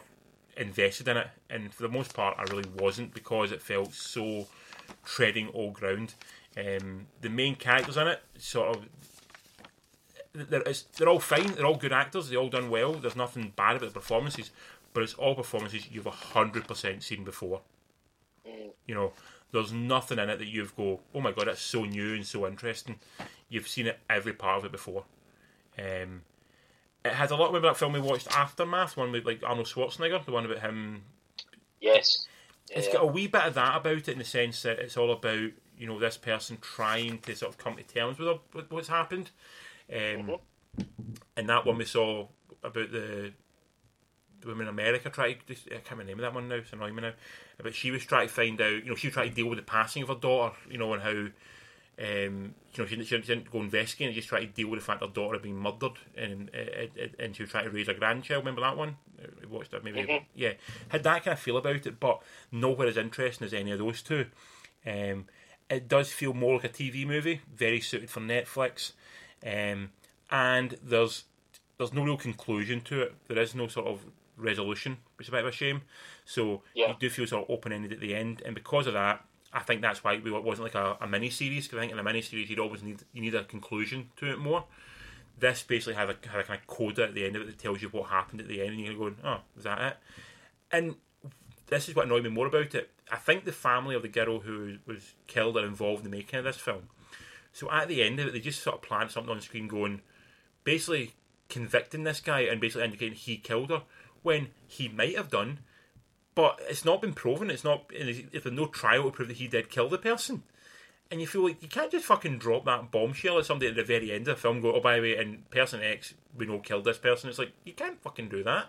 invested 0.57 1.07
in 1.07 1.17
it, 1.17 1.27
and 1.49 1.73
for 1.73 1.83
the 1.83 1.89
most 1.89 2.13
part, 2.13 2.37
I 2.37 2.43
really 2.43 2.69
wasn't 2.77 3.13
because 3.13 3.51
it 3.51 3.61
felt 3.61 3.93
so 3.93 4.47
treading 5.03 5.49
old 5.53 5.73
ground. 5.73 6.13
Um, 6.55 7.07
the 7.21 7.29
main 7.29 7.55
characters 7.55 7.97
in 7.97 8.07
it 8.07 8.21
sort 8.37 8.75
of 8.75 8.85
they're, 10.33 10.63
they're 10.97 11.09
all 11.09 11.19
fine. 11.19 11.53
They're 11.53 11.65
all 11.65 11.75
good 11.75 11.93
actors. 11.93 12.29
They 12.29 12.35
all 12.35 12.49
done 12.49 12.69
well. 12.69 12.93
There's 12.93 13.15
nothing 13.15 13.53
bad 13.55 13.75
about 13.75 13.93
the 13.93 13.99
performances, 13.99 14.51
but 14.93 15.03
it's 15.03 15.13
all 15.15 15.35
performances 15.35 15.89
you've 15.91 16.05
hundred 16.05 16.67
percent 16.67 17.03
seen 17.03 17.23
before. 17.23 17.61
You 18.85 18.95
know, 18.95 19.13
there's 19.51 19.71
nothing 19.71 20.19
in 20.19 20.29
it 20.29 20.39
that 20.39 20.47
you've 20.47 20.75
go, 20.75 20.99
oh 21.15 21.21
my 21.21 21.31
god, 21.31 21.47
that's 21.47 21.61
so 21.61 21.85
new 21.85 22.15
and 22.15 22.25
so 22.25 22.45
interesting. 22.45 22.99
You've 23.47 23.67
seen 23.67 23.87
it 23.87 23.99
every 24.09 24.33
part 24.33 24.59
of 24.59 24.65
it 24.65 24.71
before. 24.71 25.05
Um, 25.79 26.23
it 27.05 27.13
has 27.13 27.31
a 27.31 27.35
lot 27.35 27.53
of 27.55 27.61
that 27.61 27.77
film 27.77 27.93
we 27.93 27.99
watched 27.99 28.35
Aftermath, 28.35 28.97
one 28.97 29.11
with 29.11 29.25
like 29.25 29.41
Arnold 29.43 29.67
Schwarzenegger, 29.67 30.25
the 30.25 30.31
one 30.31 30.45
about 30.45 30.59
him 30.59 31.03
Yes. 31.83 32.27
It's 32.71 32.91
got 32.91 33.03
a 33.03 33.07
wee 33.07 33.27
bit 33.27 33.43
of 33.43 33.53
that 33.55 33.75
about 33.77 33.97
it 33.97 34.09
in 34.09 34.19
the 34.19 34.23
sense 34.23 34.63
that 34.63 34.79
it's 34.79 34.97
all 34.97 35.11
about 35.11 35.51
you 35.77 35.87
know 35.87 35.99
this 35.99 36.17
person 36.17 36.57
trying 36.61 37.19
to 37.19 37.35
sort 37.35 37.51
of 37.51 37.57
come 37.57 37.75
to 37.75 37.83
terms 37.83 38.17
with, 38.17 38.39
with 38.53 38.71
what's 38.71 38.87
happened. 38.87 39.31
Um, 39.93 40.37
And 41.37 41.49
that 41.49 41.65
one 41.65 41.77
we 41.77 41.85
saw 41.85 42.27
about 42.63 42.91
the 42.91 43.33
the 44.43 44.49
woman 44.49 44.67
in 44.67 44.73
America 44.73 45.09
trying 45.09 45.37
to 45.47 45.53
I 45.53 45.79
can't 45.79 45.91
remember 45.91 46.03
the 46.03 46.07
name 46.11 46.19
of 46.19 46.21
that 46.23 46.33
one 46.35 46.49
now. 46.49 46.55
It's 46.55 46.73
annoying 46.73 46.95
me 46.95 47.01
now. 47.01 47.13
But 47.61 47.75
she 47.75 47.91
was 47.91 48.03
trying 48.05 48.27
to 48.27 48.33
find 48.33 48.61
out. 48.61 48.83
You 48.83 48.89
know, 48.89 48.95
she 48.95 49.07
was 49.07 49.13
trying 49.13 49.29
to 49.29 49.35
deal 49.35 49.47
with 49.47 49.59
the 49.59 49.63
passing 49.63 50.03
of 50.03 50.09
her 50.09 50.15
daughter. 50.15 50.55
You 50.69 50.77
know, 50.77 50.93
and 50.93 51.01
how. 51.03 51.27
Um, 51.99 52.55
you 52.73 52.83
know, 52.83 52.85
she, 52.87 53.03
she 53.03 53.17
didn't 53.19 53.51
go 53.51 53.59
investigating. 53.59 54.15
She 54.15 54.21
just 54.21 54.29
tried 54.29 54.39
to 54.41 54.47
deal 54.47 54.67
with 54.69 54.79
the 54.79 54.85
fact 54.85 55.01
her 55.01 55.07
daughter 55.07 55.35
had 55.35 55.43
been 55.43 55.57
murdered, 55.57 55.91
and 56.17 56.49
uh, 56.51 56.87
and 57.19 57.35
she 57.35 57.43
was 57.43 57.51
trying 57.51 57.65
to 57.65 57.69
raise 57.69 57.87
a 57.87 57.93
grandchild. 57.93 58.43
Remember 58.43 58.61
that 58.61 58.75
one? 58.75 58.97
Uh, 59.21 59.27
We 59.41 59.47
watched 59.47 59.71
that 59.71 59.83
maybe. 59.83 59.99
Yeah, 60.33 60.53
had 60.89 61.03
that 61.03 61.23
kind 61.23 61.33
of 61.33 61.39
feel 61.39 61.57
about 61.57 61.85
it, 61.85 61.99
but 61.99 62.23
nowhere 62.51 62.87
as 62.87 62.97
interesting 62.97 63.45
as 63.45 63.53
any 63.53 63.71
of 63.71 63.77
those 63.77 64.01
two. 64.01 64.25
Um, 64.87 65.25
it 65.69 65.87
does 65.87 66.11
feel 66.11 66.33
more 66.33 66.55
like 66.55 66.63
a 66.65 66.69
TV 66.69 67.05
movie, 67.05 67.41
very 67.55 67.79
suited 67.79 68.09
for 68.09 68.21
Netflix, 68.21 68.93
um, 69.45 69.91
and 70.31 70.77
there's 70.83 71.25
there's 71.77 71.93
no 71.93 72.03
real 72.03 72.17
conclusion 72.17 72.81
to 72.81 73.03
it. 73.03 73.13
There 73.27 73.37
is 73.39 73.53
no 73.53 73.67
sort 73.67 73.85
of 73.85 74.05
resolution, 74.37 74.97
which 75.17 75.25
is 75.25 75.29
a 75.29 75.31
bit 75.31 75.41
of 75.41 75.47
a 75.47 75.51
shame. 75.51 75.81
So 76.25 76.63
Yeah. 76.73 76.89
you 76.89 76.95
do 76.99 77.09
feel 77.09 77.27
sort 77.27 77.43
of 77.45 77.49
open 77.49 77.71
ended 77.71 77.93
at 77.93 77.99
the 77.99 78.15
end, 78.15 78.41
and 78.45 78.55
because 78.55 78.87
of 78.87 78.93
that, 78.93 79.25
I 79.51 79.59
think 79.59 79.81
that's 79.81 80.03
why 80.03 80.13
it 80.13 80.23
wasn't 80.23 80.63
like 80.65 80.75
a, 80.75 80.97
a 80.99 81.07
mini 81.07 81.29
series. 81.29 81.65
Because 81.67 81.77
I 81.77 81.81
think 81.81 81.91
in 81.93 81.99
a 81.99 82.03
mini 82.03 82.21
series 82.21 82.49
you'd 82.49 82.59
always 82.59 82.81
need 82.83 83.03
you 83.13 83.21
need 83.21 83.35
a 83.35 83.43
conclusion 83.43 84.09
to 84.17 84.31
it 84.31 84.39
more. 84.39 84.65
This 85.39 85.63
basically 85.63 85.95
had 85.95 86.09
a, 86.09 86.15
had 86.29 86.41
a 86.41 86.43
kind 86.43 86.59
of 86.59 86.67
coda 86.67 87.03
at 87.05 87.13
the 87.15 87.25
end 87.25 87.35
of 87.35 87.41
it 87.41 87.45
that 87.45 87.57
tells 87.59 87.81
you 87.81 87.89
what 87.89 88.09
happened 88.09 88.39
at 88.41 88.47
the 88.47 88.61
end, 88.61 88.71
and 88.71 88.79
you're 88.79 88.95
going, 88.95 89.17
"Oh, 89.23 89.41
is 89.57 89.63
that 89.63 89.81
it?" 89.81 89.97
And 90.71 90.95
this 91.67 91.87
is 91.89 91.95
what 91.95 92.05
annoyed 92.05 92.23
me 92.23 92.29
more 92.29 92.47
about 92.47 92.73
it. 92.75 92.89
I 93.11 93.17
think 93.17 93.45
the 93.45 93.51
family 93.51 93.95
of 93.95 94.01
the 94.01 94.07
girl 94.07 94.39
who 94.39 94.77
was 94.85 95.13
killed 95.27 95.57
are 95.57 95.65
involved 95.65 96.03
in 96.05 96.09
the 96.11 96.17
making 96.17 96.39
of 96.39 96.45
this 96.45 96.57
film. 96.57 96.89
So 97.51 97.69
at 97.71 97.87
the 97.87 98.01
end 98.03 98.19
of 98.19 98.27
it, 98.27 98.31
they 98.33 98.39
just 98.39 98.63
sort 98.63 98.75
of 98.77 98.81
plant 98.81 99.11
something 99.11 99.31
on 99.31 99.41
screen, 99.41 99.67
going, 99.67 100.01
basically, 100.63 101.13
convicting 101.49 102.03
this 102.03 102.19
guy 102.19 102.41
and 102.41 102.59
basically 102.59 102.85
indicating 102.85 103.13
he 103.15 103.37
killed 103.37 103.69
her 103.69 103.83
when 104.23 104.49
he 104.67 104.87
might 104.87 105.15
have 105.15 105.29
done, 105.29 105.59
but 106.35 106.59
it's 106.67 106.83
not 106.83 107.01
been 107.01 107.13
proven. 107.13 107.51
It's 107.51 107.63
not 107.63 107.85
if 107.91 108.43
there's 108.43 108.55
no 108.55 108.65
trial 108.65 109.03
to 109.03 109.11
prove 109.11 109.27
that 109.27 109.37
he 109.37 109.47
did 109.47 109.69
kill 109.69 109.89
the 109.89 109.97
person. 109.97 110.43
And 111.11 111.21
you 111.21 111.27
feel 111.27 111.43
like 111.43 111.61
you 111.61 111.67
can't 111.67 111.91
just 111.91 112.05
fucking 112.05 112.39
drop 112.39 112.65
that 112.65 112.89
bombshell 112.89 113.37
at 113.37 113.45
somebody 113.45 113.69
at 113.69 113.75
the 113.75 113.83
very 113.83 114.11
end 114.11 114.27
of 114.27 114.37
the 114.37 114.41
film. 114.41 114.61
Go, 114.61 114.73
oh 114.73 114.79
by 114.79 114.95
the 114.95 115.01
way, 115.01 115.17
and 115.17 115.47
person 115.51 115.81
X 115.83 116.15
we 116.35 116.47
know 116.47 116.57
killed 116.59 116.85
this 116.85 116.97
person. 116.97 117.29
It's 117.29 117.37
like 117.37 117.51
you 117.65 117.73
can't 117.73 118.01
fucking 118.01 118.29
do 118.29 118.43
that. 118.43 118.67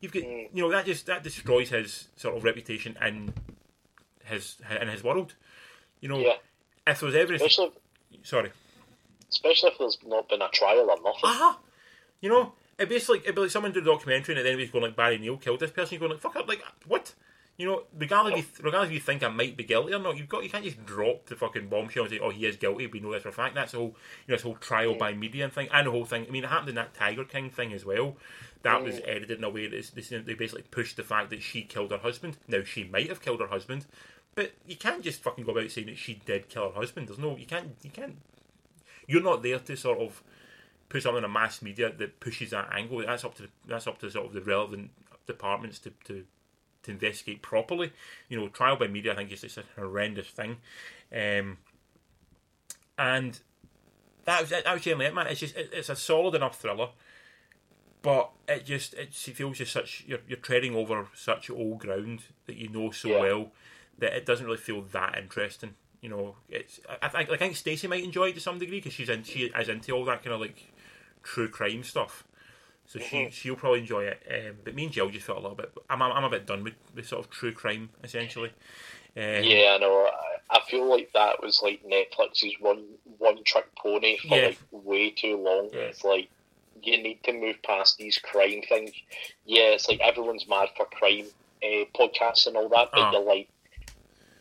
You've 0.00 0.12
got 0.12 0.22
mm. 0.22 0.48
you 0.52 0.62
know 0.62 0.70
that 0.70 0.84
just 0.84 1.06
that 1.06 1.22
destroys 1.22 1.70
his 1.70 2.08
sort 2.16 2.36
of 2.36 2.44
reputation 2.44 2.98
in 3.00 3.32
his 4.24 4.56
in 4.80 4.88
his 4.88 5.02
world. 5.02 5.34
You 6.00 6.08
know, 6.08 6.18
Yeah. 6.18 6.36
if 6.86 7.00
there 7.00 7.06
was 7.06 7.14
evidence, 7.14 7.42
Especially, 7.42 7.72
sorry, 8.22 8.52
especially 9.30 9.70
if 9.70 9.78
there's 9.78 9.98
not 10.06 10.28
been 10.28 10.42
a 10.42 10.48
trial 10.48 10.90
or 10.90 10.96
nothing. 10.96 11.20
aha, 11.24 11.58
you 12.20 12.28
know, 12.28 12.52
be 12.88 12.98
like 13.08 13.22
it'd 13.22 13.34
be 13.34 13.40
like 13.42 13.50
someone 13.50 13.72
did 13.72 13.82
a 13.82 13.86
documentary 13.86 14.36
and 14.36 14.46
then 14.46 14.58
he's 14.58 14.70
going 14.70 14.84
like 14.84 14.96
Barry 14.96 15.18
Neal 15.18 15.36
killed 15.36 15.60
this 15.60 15.70
person. 15.70 15.94
You're 15.94 16.00
going 16.00 16.12
like 16.12 16.20
fuck 16.20 16.36
it, 16.36 16.48
like 16.48 16.62
what? 16.86 17.14
You 17.56 17.66
know, 17.66 17.82
regardless 17.98 18.38
if 18.38 18.58
you, 18.58 18.64
regardless 18.64 18.88
if 18.88 18.94
you 18.94 19.00
think 19.00 19.22
I 19.22 19.28
might 19.28 19.54
be 19.54 19.64
guilty 19.64 19.92
or 19.92 19.98
not, 19.98 20.16
you've 20.16 20.30
got 20.30 20.42
you 20.42 20.48
can't 20.48 20.64
just 20.64 20.86
drop 20.86 21.26
the 21.26 21.36
fucking 21.36 21.68
bombshell 21.68 22.04
and 22.04 22.12
say, 22.12 22.18
oh, 22.18 22.30
he 22.30 22.46
is 22.46 22.56
guilty. 22.56 22.86
We 22.86 23.00
know 23.00 23.12
this 23.12 23.22
for 23.22 23.28
a 23.28 23.32
fact. 23.32 23.54
That's 23.54 23.72
the 23.72 23.78
whole 23.78 23.88
you 23.88 24.28
know 24.28 24.36
this 24.36 24.42
whole 24.42 24.54
trial 24.54 24.94
by 24.94 25.12
media 25.12 25.44
and 25.44 25.52
thing, 25.52 25.68
and 25.70 25.86
the 25.86 25.90
whole 25.90 26.06
thing. 26.06 26.24
I 26.26 26.30
mean, 26.30 26.44
it 26.44 26.48
happened 26.48 26.70
in 26.70 26.74
that 26.76 26.94
Tiger 26.94 27.24
King 27.24 27.50
thing 27.50 27.74
as 27.74 27.84
well. 27.84 28.16
That 28.62 28.82
was 28.82 28.94
mm. 28.94 29.08
edited 29.08 29.38
in 29.38 29.44
a 29.44 29.50
way 29.50 29.66
that 29.66 30.24
they 30.26 30.34
basically 30.34 30.64
pushed 30.70 30.96
the 30.96 31.02
fact 31.02 31.28
that 31.30 31.42
she 31.42 31.62
killed 31.62 31.90
her 31.90 31.98
husband. 31.98 32.38
Now 32.48 32.62
she 32.64 32.84
might 32.84 33.08
have 33.08 33.20
killed 33.20 33.40
her 33.40 33.46
husband, 33.48 33.84
but 34.34 34.52
you 34.66 34.76
can't 34.76 35.02
just 35.02 35.22
fucking 35.22 35.44
go 35.44 35.52
about 35.52 35.70
saying 35.70 35.88
that 35.88 35.98
she 35.98 36.14
did 36.14 36.48
kill 36.48 36.70
her 36.70 36.80
husband. 36.80 37.08
There's 37.08 37.18
no, 37.18 37.36
you 37.36 37.46
can't, 37.46 37.76
you 37.82 37.90
can't. 37.90 38.16
You're 39.06 39.22
not 39.22 39.42
there 39.42 39.58
to 39.58 39.76
sort 39.76 39.98
of 39.98 40.22
put 40.90 41.02
something 41.02 41.24
in 41.24 41.32
mass 41.32 41.62
media 41.62 41.90
that 41.96 42.20
pushes 42.20 42.50
that 42.50 42.68
angle. 42.72 42.98
That's 42.98 43.24
up 43.24 43.34
to 43.36 43.48
that's 43.66 43.86
up 43.86 43.98
to 44.00 44.10
sort 44.10 44.26
of 44.26 44.32
the 44.34 44.42
relevant 44.42 44.90
departments 45.26 45.78
to 45.78 45.92
to, 46.04 46.26
to 46.82 46.90
investigate 46.90 47.40
properly. 47.40 47.92
You 48.28 48.38
know, 48.38 48.48
trial 48.48 48.76
by 48.76 48.88
media, 48.88 49.12
I 49.12 49.16
think 49.16 49.32
is 49.32 49.40
just 49.40 49.56
a 49.56 49.64
horrendous 49.76 50.28
thing, 50.28 50.58
um, 51.12 51.56
and 52.98 53.38
that 54.24 54.42
was 54.42 54.50
that 54.50 54.72
was 54.72 54.82
generally 54.82 55.06
it, 55.06 55.14
man. 55.14 55.26
It's 55.28 55.40
just 55.40 55.56
it, 55.56 55.70
it's 55.72 55.88
a 55.88 55.96
solid 55.96 56.34
enough 56.34 56.60
thriller, 56.60 56.88
but 58.02 58.30
it 58.48 58.66
just 58.66 58.94
it 58.94 59.14
feels 59.14 59.58
just 59.58 59.72
such 59.72 60.04
you're 60.06 60.20
you're 60.28 60.38
treading 60.38 60.74
over 60.74 61.08
such 61.14 61.50
old 61.50 61.78
ground 61.78 62.24
that 62.46 62.56
you 62.56 62.68
know 62.68 62.90
so 62.90 63.10
Yeah. 63.10 63.20
well 63.20 63.52
that 63.98 64.14
it 64.14 64.26
doesn't 64.26 64.46
really 64.46 64.58
feel 64.58 64.82
that 64.82 65.16
interesting. 65.18 65.74
You 66.00 66.08
know, 66.08 66.36
it's 66.48 66.80
I, 66.88 67.06
I 67.06 67.08
think 67.08 67.30
I 67.30 67.36
think 67.36 67.56
Stacey 67.56 67.86
might 67.86 68.02
enjoy 68.02 68.28
it 68.28 68.34
to 68.34 68.40
some 68.40 68.58
degree 68.58 68.78
because 68.78 68.94
she's 68.94 69.08
in 69.08 69.22
she 69.22 69.44
is 69.44 69.68
into 69.68 69.92
all 69.92 70.04
that 70.06 70.22
kind 70.24 70.34
of 70.34 70.40
like 70.40 70.72
true 71.22 71.48
crime 71.48 71.82
stuff. 71.84 72.24
So 72.86 72.98
she 72.98 73.28
she'll 73.30 73.54
probably 73.56 73.80
enjoy 73.80 74.04
it. 74.04 74.20
Um, 74.28 74.56
but 74.64 74.74
me 74.74 74.84
and 74.84 74.92
Jill 74.92 75.10
just 75.10 75.26
felt 75.26 75.38
a 75.38 75.42
little 75.42 75.56
bit. 75.56 75.72
I'm 75.88 76.02
I'm 76.02 76.24
a 76.24 76.30
bit 76.30 76.46
done 76.46 76.64
with, 76.64 76.74
with 76.94 77.06
sort 77.06 77.24
of 77.24 77.30
true 77.30 77.52
crime 77.52 77.90
essentially. 78.02 78.50
Um, 79.16 79.44
Yeah, 79.44 79.74
I 79.76 79.78
know. 79.78 80.08
I, 80.50 80.56
I 80.56 80.60
feel 80.68 80.88
like 80.90 81.10
that 81.14 81.40
was 81.42 81.60
like 81.62 81.82
Netflix's 81.84 82.54
one 82.60 82.84
one 83.18 83.44
trick 83.44 83.66
pony 83.76 84.18
for 84.18 84.36
Yeah. 84.36 84.46
like 84.48 84.58
way 84.72 85.10
too 85.10 85.36
long. 85.36 85.70
Yeah. 85.72 85.80
It's 85.82 86.02
like 86.02 86.28
you 86.82 87.00
need 87.00 87.22
to 87.24 87.32
move 87.32 87.62
past 87.62 87.98
these 87.98 88.18
crime 88.18 88.62
things. 88.68 88.90
Yeah, 89.44 89.74
it's 89.74 89.88
like 89.88 90.00
everyone's 90.00 90.48
mad 90.48 90.70
for 90.76 90.86
crime 90.86 91.26
uh, 91.62 91.84
podcasts 91.94 92.46
and 92.46 92.56
all 92.56 92.68
that, 92.70 92.88
but 92.92 93.08
Uh. 93.08 93.10
you're 93.12 93.24
like, 93.24 93.48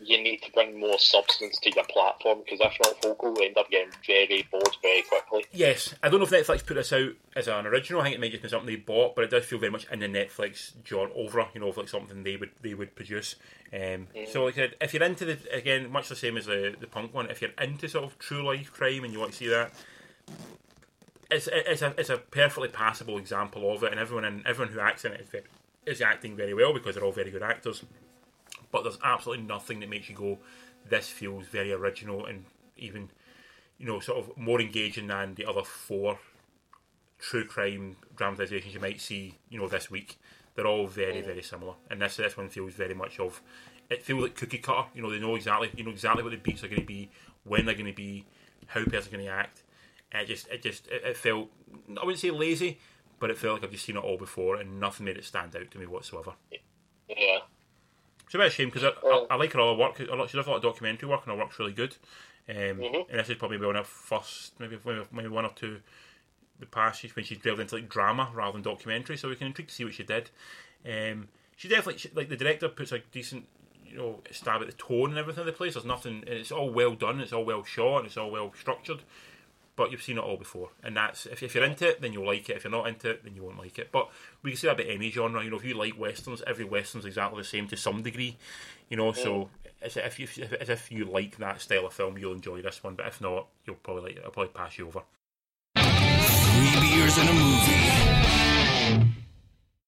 you 0.02 0.22
need 0.22 0.42
to 0.44 0.52
bring 0.52 0.80
more 0.80 0.98
substance 0.98 1.60
to 1.60 1.74
your 1.74 1.84
platform 1.86 2.40
because 2.40 2.60
if 2.62 2.78
not, 2.84 3.02
folk 3.02 3.22
will 3.22 3.42
end 3.42 3.58
up 3.58 3.70
getting 3.70 3.92
very 4.06 4.48
bored 4.50 4.76
very 4.82 5.02
quickly. 5.04 5.46
Yes, 5.52 5.94
I 6.02 6.10
don't 6.10 6.20
know 6.20 6.26
if 6.26 6.32
Netflix 6.32 6.66
put 6.66 6.76
this 6.76 6.94
out 6.94 7.12
as 7.36 7.48
an 7.48 7.66
original. 7.66 8.02
I 8.02 8.06
think 8.06 8.16
it 8.16 8.22
may 8.22 8.30
just 8.30 8.44
be 8.44 8.50
something 8.50 8.68
they 8.68 8.78
bought, 8.78 9.16
but 9.16 9.26
it 9.26 9.32
does 9.32 9.46
feel 9.46 9.60
very 9.60 9.72
much 9.72 9.88
in 9.92 10.00
the 10.00 10.08
Netflix 10.08 10.72
genre 10.86 11.14
over. 11.16 11.46
You 11.54 11.62
know, 11.62 11.74
like 11.76 11.90
something 11.90 12.24
they 12.24 12.38
would 12.38 12.52
they 12.62 12.74
would 12.74 12.96
produce. 12.96 13.36
Um, 13.74 14.08
So, 14.32 14.46
like 14.46 14.54
I 14.56 14.62
said, 14.62 14.76
if 14.82 14.94
you're 14.94 15.04
into 15.04 15.26
the 15.26 15.38
again, 15.52 15.92
much 15.92 16.10
the 16.10 16.16
same 16.16 16.38
as 16.38 16.46
the 16.46 16.76
the 16.80 16.88
punk 16.88 17.14
one, 17.14 17.30
if 17.30 17.42
you're 17.42 17.52
into 17.62 17.90
sort 17.90 18.06
of 18.06 18.18
true 18.20 18.46
life 18.46 18.72
crime 18.72 19.04
and 19.04 19.14
you 19.14 19.20
want 19.20 19.32
to 19.32 19.38
see 19.38 19.48
that, 19.48 19.72
it's 21.30 21.50
it's 21.52 21.82
a 21.82 21.94
it's 21.98 22.10
a 22.10 22.18
perfectly 22.18 22.70
passable 22.70 23.18
example 23.18 23.72
of 23.74 23.84
it, 23.84 23.92
and 23.92 24.00
everyone 24.00 24.26
in, 24.26 24.44
everyone 24.48 24.74
who 24.74 24.80
acts 24.80 25.06
in 25.06 25.12
it 25.12 25.22
is 25.22 25.30
very, 25.30 25.44
is 25.86 26.02
acting 26.02 26.36
very 26.36 26.54
well 26.54 26.74
because 26.74 26.96
they're 26.96 27.04
all 27.04 27.12
very 27.12 27.32
good 27.32 27.44
actors. 27.44 27.84
But 28.72 28.84
there's 28.84 29.00
absolutely 29.04 29.46
nothing 29.46 29.80
that 29.80 29.90
makes 29.90 30.10
you 30.10 30.16
go, 30.16 30.40
this 30.88 31.10
feels 31.10 31.48
very 31.48 31.72
original 31.72 32.26
and 32.26 32.46
even 32.78 33.10
you 33.80 33.86
know, 33.88 34.00
sort 34.00 34.20
of 34.20 34.38
more 34.38 34.62
engaging 34.62 35.08
than 35.08 35.34
the 35.36 35.46
other 35.46 35.64
four 35.64 36.20
true 37.18 37.46
crime 37.46 37.96
dramatisations 38.16 38.74
you 38.74 38.80
might 38.80 39.02
see, 39.02 39.36
you 39.50 39.58
know, 39.58 39.68
this 39.68 39.90
week. 39.90 40.20
They're 40.54 40.68
all 40.68 40.88
very, 40.88 41.22
mm. 41.22 41.26
very 41.26 41.42
similar, 41.42 41.76
and 41.90 42.02
this 42.02 42.18
this 42.18 42.36
one 42.36 42.50
feels 42.50 42.74
very 42.74 42.94
much 42.94 43.20
of. 43.20 43.42
It 43.90 44.04
feels 44.04 44.22
like 44.22 44.36
cookie 44.36 44.58
cutter. 44.60 44.90
You 44.94 45.02
know, 45.02 45.10
they 45.10 45.20
know 45.20 45.36
exactly, 45.36 45.72
you 45.76 45.84
know, 45.84 45.90
exactly 45.90 46.22
what 46.22 46.32
the 46.32 46.38
beats 46.38 46.64
are 46.64 46.68
going 46.68 46.82
to 46.82 46.86
be, 46.86 47.10
when 47.44 47.66
they're 47.66 47.74
going 47.74 47.88
to 47.88 47.94
be, 47.94 48.26
how 48.68 48.84
the 48.84 48.90
person's 48.90 49.14
going 49.14 49.26
to 49.26 49.32
act. 49.32 49.64
It 50.12 50.28
just, 50.28 50.48
it 50.50 50.62
just, 50.62 50.88
it, 50.88 51.04
it 51.06 51.18
felt. 51.18 51.50
I 51.90 52.06
wouldn't 52.06 52.20
say 52.20 52.32
lazy, 52.32 52.80
but 53.20 53.30
it 53.30 53.38
felt 53.38 53.56
like 53.56 53.64
I've 53.64 53.72
just 53.72 53.86
seen 53.86 53.96
it 53.96 54.04
all 54.04 54.18
before, 54.18 54.58
and 54.58 54.80
nothing 54.80 55.06
made 55.06 55.18
it 55.18 55.26
stand 55.26 55.56
out 55.56 55.72
to 55.72 55.78
me 55.78 55.86
whatsoever. 55.86 56.34
Yeah. 57.08 57.39
It's 58.30 58.36
a 58.36 58.38
bit 58.38 58.46
of 58.46 58.54
a 58.54 58.56
shame 58.56 58.70
because 58.70 58.84
I, 58.84 59.08
I, 59.08 59.26
I 59.32 59.36
like 59.38 59.54
her 59.54 59.60
all 59.60 59.74
her 59.74 59.80
work. 59.80 60.00
A 60.00 60.04
lot, 60.16 60.30
she 60.30 60.38
does 60.38 60.46
a 60.46 60.52
lot 60.52 60.58
of 60.58 60.62
documentary 60.62 61.10
work 61.10 61.22
and 61.26 61.32
her 61.36 61.44
work's 61.44 61.58
really 61.58 61.74
good. 61.74 61.96
Um, 62.48 62.80
And 63.10 63.20
this 63.20 63.28
is 63.28 63.38
probably 63.38 63.58
one 63.58 63.76
of 63.76 63.88
her 63.88 63.92
first, 63.92 64.54
maybe 64.60 64.78
maybe 65.12 65.30
one 65.30 65.46
or 65.46 65.52
two, 65.56 65.80
the 66.60 66.68
past 66.68 67.00
she's 67.02 67.16
when 67.16 67.26
she's 67.26 67.40
delved 67.40 67.60
into 67.60 67.74
like 67.74 67.90
drama 67.90 68.30
rather 68.32 68.52
than 68.52 68.62
documentary. 68.62 69.18
So 69.18 69.30
we 69.30 69.36
can 69.36 69.48
intrigued 69.48 69.70
to 69.70 69.76
see 69.76 69.84
what 69.84 69.96
she 69.96 70.04
did. 70.04 70.30
Um, 70.86 71.30
she 71.56 71.68
definitely 71.68 71.98
she, 71.98 72.12
like 72.14 72.30
the 72.30 72.38
director 72.38 72.70
puts 72.70 72.92
a 72.92 73.00
decent, 73.12 73.48
you 73.84 73.98
know, 73.98 74.20
stab 74.30 74.62
at 74.62 74.68
the 74.68 74.74
tone 74.74 75.10
and 75.10 75.18
everything 75.18 75.40
of 75.40 75.48
the 75.48 75.52
place. 75.52 75.74
There's 75.74 75.84
nothing. 75.88 76.24
It's 76.28 76.52
all 76.52 76.70
well 76.70 76.94
done. 76.94 77.22
It's 77.22 77.34
all 77.34 77.46
well 77.46 77.64
shot. 77.64 77.98
And 77.98 78.06
it's 78.06 78.18
all 78.18 78.30
well 78.30 78.54
structured. 78.56 79.02
But 79.80 79.92
you've 79.94 80.04
seen 80.04 80.18
it 80.18 80.22
all 80.26 80.36
before, 80.36 80.72
and 80.84 80.98
that's 80.98 81.26
if, 81.26 81.42
if 81.42 81.56
you're 81.56 81.64
into 81.64 81.88
it, 81.88 82.02
then 82.02 82.12
you'll 82.12 82.26
like 82.26 82.50
it. 82.50 82.58
If 82.58 82.66
you're 82.66 82.72
not 82.72 82.90
into 82.90 83.12
it, 83.12 83.24
then 83.24 83.34
you 83.34 83.44
won't 83.44 83.58
like 83.58 83.80
it. 83.80 83.94
But 83.94 84.10
we 84.44 84.52
can 84.52 84.58
say 84.58 84.68
that 84.68 84.74
about 84.74 84.92
any 84.92 85.10
genre. 85.10 85.42
You 85.42 85.50
know, 85.50 85.56
if 85.56 85.64
you 85.64 85.74
like 85.74 85.98
westerns, 85.98 86.44
every 86.46 86.66
western's 86.66 87.06
exactly 87.06 87.40
the 87.40 87.48
same 87.48 87.66
to 87.70 87.78
some 87.78 88.02
degree. 88.02 88.36
You 88.90 88.98
know, 88.98 89.14
so 89.14 89.34
mm. 89.34 89.48
it's 89.82 89.96
if 89.96 90.20
you 90.20 90.28
as 90.60 90.68
if 90.68 90.92
you 90.92 91.06
like 91.06 91.38
that 91.38 91.62
style 91.62 91.86
of 91.86 91.94
film, 91.94 92.18
you'll 92.18 92.34
enjoy 92.34 92.62
this 92.62 92.84
one. 92.84 92.96
But 92.96 93.08
if 93.08 93.22
not, 93.22 93.48
you'll 93.66 93.78
probably 93.78 94.04
like 94.04 94.18
it. 94.18 94.24
I'll 94.26 94.32
probably 94.32 94.52
pass 94.52 94.78
you 94.78 94.88
over. 94.88 95.04
Three 95.78 96.82
beers 96.82 97.18
and 97.18 97.30
a 97.30 97.34
movie. 97.34 98.19